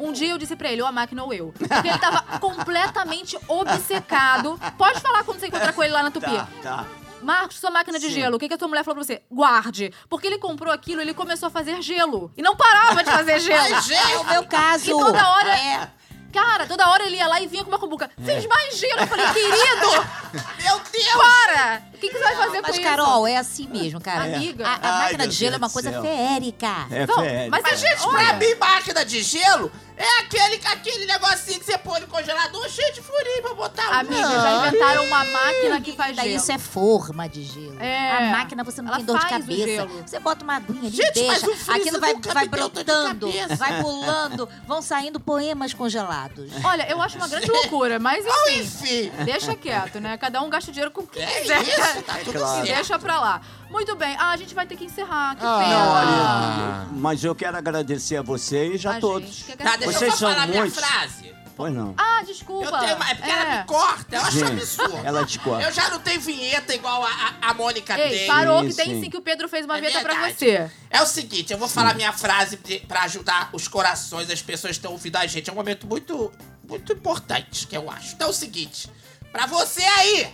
Um 0.00 0.12
dia 0.12 0.30
eu 0.30 0.38
disse 0.38 0.56
pra 0.56 0.70
ele, 0.72 0.82
ou 0.82 0.88
a 0.88 0.92
máquina 0.92 1.22
ou 1.22 1.32
eu. 1.32 1.52
Porque 1.56 1.88
ele 1.88 1.98
tava 1.98 2.22
completamente 2.40 3.38
obcecado. 3.46 4.58
Pode 4.76 5.00
falar 5.00 5.24
quando 5.24 5.38
você 5.40 5.46
encontrar 5.48 5.72
com 5.72 5.82
ele 5.82 5.92
lá 5.92 6.02
na 6.02 6.10
Tupi. 6.10 6.26
Tá, 6.34 6.48
tá. 6.62 6.86
Marcos, 7.22 7.58
sua 7.58 7.70
máquina 7.70 7.98
de 7.98 8.06
Sim. 8.06 8.12
gelo, 8.14 8.36
o 8.36 8.38
que, 8.38 8.48
que 8.48 8.54
a 8.54 8.58
tua 8.58 8.66
mulher 8.68 8.82
falou 8.82 8.96
pra 8.96 9.04
você? 9.04 9.22
Guarde. 9.30 9.92
Porque 10.08 10.26
ele 10.26 10.38
comprou 10.38 10.72
aquilo, 10.72 11.02
ele 11.02 11.12
começou 11.12 11.48
a 11.48 11.50
fazer 11.50 11.82
gelo. 11.82 12.32
E 12.36 12.40
não 12.42 12.56
parava 12.56 13.04
de 13.04 13.10
fazer 13.10 13.38
gelo. 13.40 13.74
É 13.74 13.78
o 13.78 13.82
gente, 13.82 14.24
meu 14.30 14.44
caso. 14.44 14.86
E 14.86 14.90
toda 14.90 15.28
hora- 15.30 15.58
É. 15.58 15.90
Cara, 16.32 16.64
toda 16.64 16.88
hora 16.88 17.04
ele 17.04 17.16
ia 17.16 17.26
lá 17.26 17.40
e 17.40 17.48
vinha 17.48 17.64
com 17.64 17.70
uma 17.70 17.78
cumbuca. 17.78 18.08
Fiz 18.24 18.46
mais 18.46 18.78
gelo. 18.78 19.00
Eu 19.00 19.06
falei, 19.08 19.26
querido, 19.32 19.50
meu 20.62 20.80
Deus! 20.92 21.12
para! 21.12 21.82
O 22.00 22.02
que, 22.02 22.08
que 22.08 22.18
você 22.18 22.24
vai 22.24 22.36
fazer 22.36 22.60
Mas, 22.62 22.76
com 22.78 22.82
Carol, 22.84 23.26
é 23.26 23.36
assim 23.36 23.68
mesmo, 23.68 24.00
cara. 24.00 24.24
Amiga. 24.36 24.66
A, 24.66 24.70
a 24.74 24.78
Ai, 24.82 25.02
máquina 25.04 25.28
de 25.28 25.34
gelo 25.34 25.56
é 25.56 25.58
Deus 25.58 25.62
uma 25.62 25.68
do 25.68 25.72
coisa 25.72 25.90
céu. 25.90 26.02
feérica. 26.02 26.86
É 26.90 27.02
isso? 27.02 27.06
Não, 27.12 27.22
férias. 27.22 27.48
mas, 27.50 27.62
Mas, 27.62 27.80
gente, 27.80 28.02
olha, 28.02 28.10
pra 28.24 28.32
mim, 28.34 28.54
máquina 28.58 29.04
de 29.04 29.22
gelo 29.22 29.70
é 29.96 30.18
aquele, 30.20 30.60
aquele 30.64 31.04
negocinho 31.04 31.58
que 31.60 31.66
você 31.66 31.76
põe 31.76 32.00
no 32.00 32.06
congelador 32.06 32.66
cheio 32.70 32.94
de 32.94 33.02
furinho 33.02 33.42
pra 33.42 33.52
botar 33.54 33.86
um. 33.90 33.92
Amiga, 33.92 34.16
já 34.30 34.66
inventaram 34.68 35.04
uma 35.04 35.24
máquina 35.24 35.80
que 35.82 35.92
faz 35.92 36.16
Daí 36.16 36.30
gelo. 36.30 36.40
isso 36.42 36.52
é 36.52 36.58
forma 36.58 37.28
de 37.28 37.42
gelo. 37.44 37.76
É. 37.78 38.12
A 38.16 38.20
máquina 38.38 38.64
você 38.64 38.80
não 38.80 38.88
Ela 38.88 38.96
tem 38.96 39.04
dor 39.06 39.18
de 39.18 39.26
cabeça. 39.28 39.86
Você 40.06 40.18
bota 40.18 40.42
uma 40.42 40.56
aguinha 40.56 40.80
ali, 40.88 40.90
Gente, 40.90 41.22
mas 41.26 41.42
deixa. 41.42 41.50
o 41.50 41.56
freezer 41.56 41.74
Aquilo 41.82 42.00
vai, 42.00 42.14
vai 42.14 42.48
brotando, 42.48 43.30
vai 43.58 43.82
pulando, 43.82 44.48
vão 44.66 44.80
saindo 44.80 45.20
poemas 45.20 45.74
congelados. 45.74 46.50
Olha, 46.64 46.88
eu 46.90 47.00
acho 47.02 47.18
uma 47.18 47.28
grande 47.28 47.50
loucura, 47.50 47.98
mas 47.98 48.24
Oh, 48.30 48.48
enfim. 48.50 48.60
enfim. 49.06 49.24
Deixa 49.24 49.54
quieto, 49.54 50.00
né? 50.00 50.16
Cada 50.16 50.40
um 50.40 50.48
gasta 50.48 50.70
o 50.70 50.72
dinheiro 50.72 50.90
com 50.90 51.02
o 51.02 51.06
que 51.06 51.20
É 51.20 51.40
quiser. 51.40 51.60
isso, 51.62 51.89
tá 52.02 52.18
tudo 52.24 52.38
claro. 52.38 52.66
certo. 52.66 52.74
Deixa 52.76 52.98
pra 52.98 53.20
lá. 53.20 53.40
Muito 53.70 53.94
bem. 53.96 54.16
Ah, 54.18 54.30
a 54.30 54.36
gente 54.36 54.54
vai 54.54 54.66
ter 54.66 54.76
que 54.76 54.84
encerrar. 54.84 55.36
Que 55.36 55.44
Ah, 55.44 55.58
pena. 55.58 55.90
olha. 55.90 56.88
Mas 57.00 57.22
eu 57.24 57.34
quero 57.34 57.56
agradecer 57.56 58.16
a 58.16 58.22
vocês, 58.22 58.84
a, 58.86 58.96
A 58.96 59.00
todos. 59.00 59.28
gente 59.28 59.56
Tá, 59.56 59.76
deixa 59.76 59.98
Vocês 59.98 60.02
eu 60.02 60.10
só 60.12 60.16
são 60.16 60.30
falar 60.34 60.46
muitos. 60.48 60.76
minha 60.76 60.88
frase. 60.88 61.30
Pois 61.56 61.74
não. 61.74 61.94
Ah, 61.98 62.22
desculpa. 62.24 62.64
Eu 62.64 62.78
tenho 62.78 62.96
uma, 62.96 63.10
é 63.10 63.14
porque 63.14 63.30
ela 63.30 63.44
É. 63.54 63.58
me 63.58 63.64
corta, 63.64 64.16
eu 64.16 64.22
acho 64.22 64.44
absurdo. 64.46 64.96
ela 65.04 65.26
te 65.26 65.38
corta. 65.40 65.66
Eu 65.66 65.72
já 65.72 65.90
não 65.90 65.98
tenho 66.00 66.18
vinheta 66.18 66.74
igual 66.74 67.04
a, 67.04 67.10
a, 67.42 67.50
a 67.50 67.54
Mônica 67.54 67.98
Ei, 67.98 68.10
tem. 68.20 68.26
parou 68.26 68.62
que 68.64 68.70
Sim, 68.70 68.76
tem 68.76 68.86
sim. 68.94 69.00
sim 69.02 69.10
que 69.10 69.16
o 69.18 69.20
Pedro 69.20 69.46
fez 69.46 69.66
uma 69.66 69.76
É 69.76 69.80
vinheta 69.82 70.00
pra 70.00 70.14
verdade. 70.14 70.34
você. 70.38 70.70
É 70.88 71.02
o 71.02 71.06
seguinte, 71.06 71.52
eu 71.52 71.58
vou 71.58 71.68
falar 71.68 71.94
minha 71.94 72.14
frase 72.14 72.56
pra 72.88 73.02
ajudar 73.02 73.50
os 73.52 73.68
corações 73.68 74.26
das 74.26 74.40
pessoas 74.40 74.70
que 74.70 74.78
estão 74.78 74.92
ouvindo 74.92 75.16
a 75.16 75.26
gente. 75.26 75.50
É 75.50 75.52
um 75.52 75.56
momento 75.56 75.86
muito, 75.86 76.32
muito 76.66 76.94
importante, 76.94 77.66
que 77.66 77.76
eu 77.76 77.90
acho. 77.90 78.14
Então 78.14 78.28
é 78.28 78.30
o 78.30 78.34
seguinte, 78.34 78.90
pra 79.30 79.44
você 79.44 79.82
aí, 79.84 80.32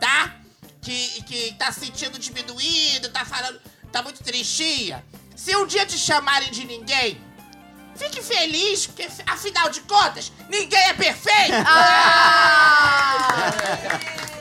tá? 0.00 0.32
Que, 0.80 1.22
que 1.24 1.54
tá 1.54 1.72
se 1.72 1.80
sentindo 1.86 2.18
diminuído, 2.18 3.08
tá 3.10 3.24
falando, 3.24 3.60
tá 3.90 4.02
muito 4.02 4.22
tristinha. 4.22 5.04
Se 5.34 5.54
um 5.56 5.66
dia 5.66 5.84
te 5.84 5.98
chamarem 5.98 6.50
de 6.50 6.64
ninguém, 6.64 7.20
fique 7.96 8.22
feliz, 8.22 8.86
porque 8.86 9.08
afinal 9.26 9.68
de 9.70 9.80
contas, 9.82 10.32
ninguém 10.48 10.80
é 10.80 10.94
perfeito. 10.94 11.54
Ah! 12.80 13.42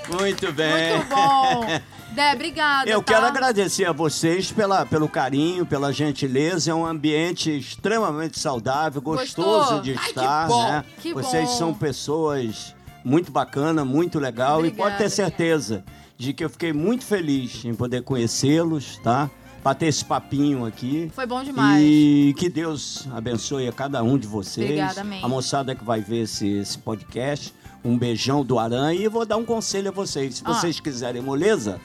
Muito 0.10 0.52
bem. 0.54 0.98
Muito 0.98 1.10
bom. 1.10 1.66
Dé, 2.12 2.34
obrigada. 2.34 2.90
Eu 2.90 3.04
tá? 3.04 3.14
quero 3.14 3.26
agradecer 3.28 3.86
a 3.86 3.92
vocês 3.92 4.52
pela, 4.52 4.86
pelo 4.86 5.08
carinho, 5.08 5.66
pela 5.66 5.92
gentileza. 5.94 6.72
É 6.72 6.74
um 6.74 6.86
ambiente 6.86 7.56
extremamente 7.56 8.40
saudável, 8.40 9.02
gostoso 9.02 9.60
Gostou? 9.60 9.82
de 9.82 9.92
Ai, 9.92 9.98
que 9.98 10.10
estar, 10.10 10.48
bom. 10.48 10.64
né? 10.64 10.86
Que 11.00 11.14
vocês 11.14 11.50
bom. 11.50 11.58
são 11.58 11.74
pessoas 11.74 12.74
muito 13.04 13.32
bacanas, 13.32 13.86
muito 13.86 14.20
legal 14.20 14.66
e 14.66 14.72
pode 14.72 14.98
ter 14.98 15.06
Obrigada. 15.06 15.84
De 16.18 16.34
que 16.34 16.44
eu 16.44 16.50
fiquei 16.50 16.74
muito 16.74 17.06
feliz 17.06 17.64
em 17.66 17.74
poder 17.76 18.02
conhecê-los, 18.04 18.98
tá? 19.04 19.30
Bater 19.64 19.88
esse 19.88 20.04
papinho 20.06 20.66
aqui. 20.66 21.12
Foi 21.14 21.26
bom 21.26 21.44
demais. 21.44 21.84
E 21.84 22.34
que 22.38 22.48
Deus 22.50 23.08
abençoe 23.14 23.68
a 23.68 23.72
cada 23.72 24.02
um 24.04 24.18
de 24.18 24.26
vocês. 24.28 24.66
Obrigada, 24.66 25.02
amém. 25.02 25.24
A 25.24 25.28
moçada 25.28 25.76
que 25.76 25.84
vai 25.84 26.00
ver 26.02 26.24
esse, 26.24 26.48
esse 26.48 26.78
podcast. 26.78 27.54
Um 27.84 27.98
beijão 27.98 28.44
do 28.46 28.58
Aranha. 28.60 29.00
E 29.00 29.08
vou 29.08 29.26
dar 29.26 29.38
um 29.38 29.46
conselho 29.46 29.90
a 29.90 29.92
vocês. 29.92 30.36
Se 30.38 30.44
Ah. 30.46 30.54
vocês 30.54 30.80
quiserem 30.80 31.22
moleza, 31.22 31.80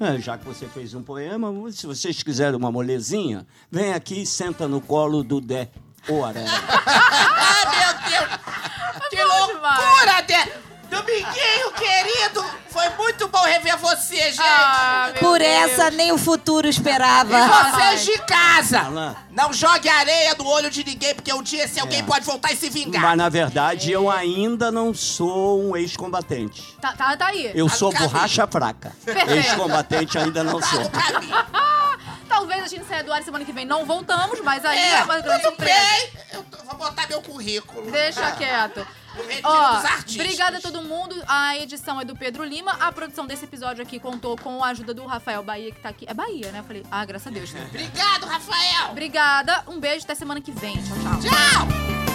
é, 0.00 0.18
já 0.18 0.36
que 0.38 0.44
você 0.46 0.66
fez 0.66 0.94
um 0.94 1.02
poema, 1.02 1.52
se 1.72 1.86
vocês 1.86 2.22
quiserem 2.22 2.56
uma 2.56 2.72
molezinha, 2.72 3.46
vem 3.70 3.92
aqui 3.92 4.22
e 4.22 4.26
senta 4.26 4.66
no 4.66 4.80
colo 4.80 5.22
do 5.22 5.40
Dé. 5.40 5.68
Ô 6.08 6.24
Aranha. 6.24 6.46
Ah, 6.88 7.70
meu 7.70 8.10
Deus! 8.10 9.08
Que 9.10 9.16
bom 9.16 9.46
demais. 9.54 9.78
loucura, 9.78 10.22
Dé! 10.22 10.65
Dominguinho, 10.90 11.72
querido! 11.72 12.44
Foi 12.70 12.88
muito 12.90 13.26
bom 13.28 13.42
rever 13.42 13.76
você, 13.78 14.16
gente! 14.30 14.40
Ah, 14.40 15.10
Por 15.18 15.38
Deus. 15.38 15.50
essa 15.72 15.90
nem 15.90 16.12
o 16.12 16.18
futuro 16.18 16.68
esperava. 16.68 17.36
E 17.38 17.48
vocês 17.48 18.04
de 18.04 18.18
casa! 18.22 18.80
Alan. 18.80 19.16
Não 19.30 19.52
jogue 19.52 19.88
areia 19.88 20.34
no 20.34 20.46
olho 20.46 20.70
de 20.70 20.84
ninguém, 20.84 21.14
porque 21.14 21.32
um 21.32 21.42
dia 21.42 21.64
esse 21.64 21.78
alguém 21.80 22.02
pode 22.04 22.24
voltar 22.24 22.52
e 22.52 22.56
se 22.56 22.68
vingar. 22.68 23.02
Mas 23.02 23.16
na 23.16 23.28
verdade 23.28 23.90
eu 23.92 24.10
ainda 24.10 24.70
não 24.70 24.92
sou 24.94 25.62
um 25.62 25.76
ex-combatente. 25.76 26.62
Tá, 26.80 26.92
tá, 26.92 27.16
tá 27.16 27.26
aí. 27.26 27.46
Eu 27.54 27.66
Tá 27.66 27.72
no 27.72 27.78
sou 27.78 27.92
caminho. 27.92 28.10
borracha 28.10 28.46
fraca. 28.46 28.92
Perfeito. 29.04 29.30
Ex-combatente 29.32 30.18
ainda 30.18 30.42
não 30.44 30.60
sou. 30.62 30.82
Talvez 32.28 32.64
a 32.64 32.68
gente 32.68 32.84
saia 32.86 33.02
do 33.02 33.12
ar 33.12 33.22
semana 33.22 33.44
que 33.44 33.52
vem. 33.52 33.64
Não 33.64 33.84
voltamos, 33.86 34.40
mas 34.40 34.64
aí 34.64 34.78
é, 34.78 34.90
É, 34.98 35.04
uma 35.04 35.20
grande 35.20 35.42
tudo 35.42 35.50
surpresa. 35.56 35.80
bem. 35.80 36.10
Eu 36.32 36.42
tô- 36.44 36.64
vou 36.64 36.74
botar 36.76 37.06
meu 37.08 37.22
currículo. 37.22 37.90
Deixa 37.90 38.30
quieto. 38.32 38.86
Retiro 39.22 39.48
Ó, 39.48 39.74
dos 39.76 39.84
artistas. 39.84 40.14
obrigada 40.24 40.58
a 40.58 40.60
todo 40.60 40.82
mundo. 40.82 41.14
A 41.26 41.56
edição 41.58 42.00
é 42.00 42.04
do 42.04 42.14
Pedro 42.16 42.44
Lima. 42.44 42.72
A 42.72 42.90
produção 42.92 43.26
desse 43.26 43.44
episódio 43.44 43.82
aqui 43.82 43.98
contou 43.98 44.36
com 44.36 44.62
a 44.62 44.68
ajuda 44.68 44.92
do 44.94 45.04
Rafael 45.06 45.42
Bahia, 45.42 45.70
que 45.72 45.80
tá 45.80 45.88
aqui. 45.88 46.04
É 46.08 46.14
Bahia, 46.14 46.50
né? 46.52 46.60
Eu 46.60 46.64
falei, 46.64 46.84
ah, 46.90 47.04
graças 47.04 47.26
a 47.26 47.30
Deus. 47.30 47.52
Né? 47.52 47.66
Obrigado, 47.68 48.26
Rafael! 48.26 48.90
Obrigada. 48.90 49.64
Um 49.68 49.78
beijo 49.80 50.04
até 50.04 50.14
semana 50.14 50.40
que 50.40 50.52
vem. 50.52 50.76
Tchau, 50.76 50.96
tchau. 50.98 51.20
Tchau! 51.20 52.05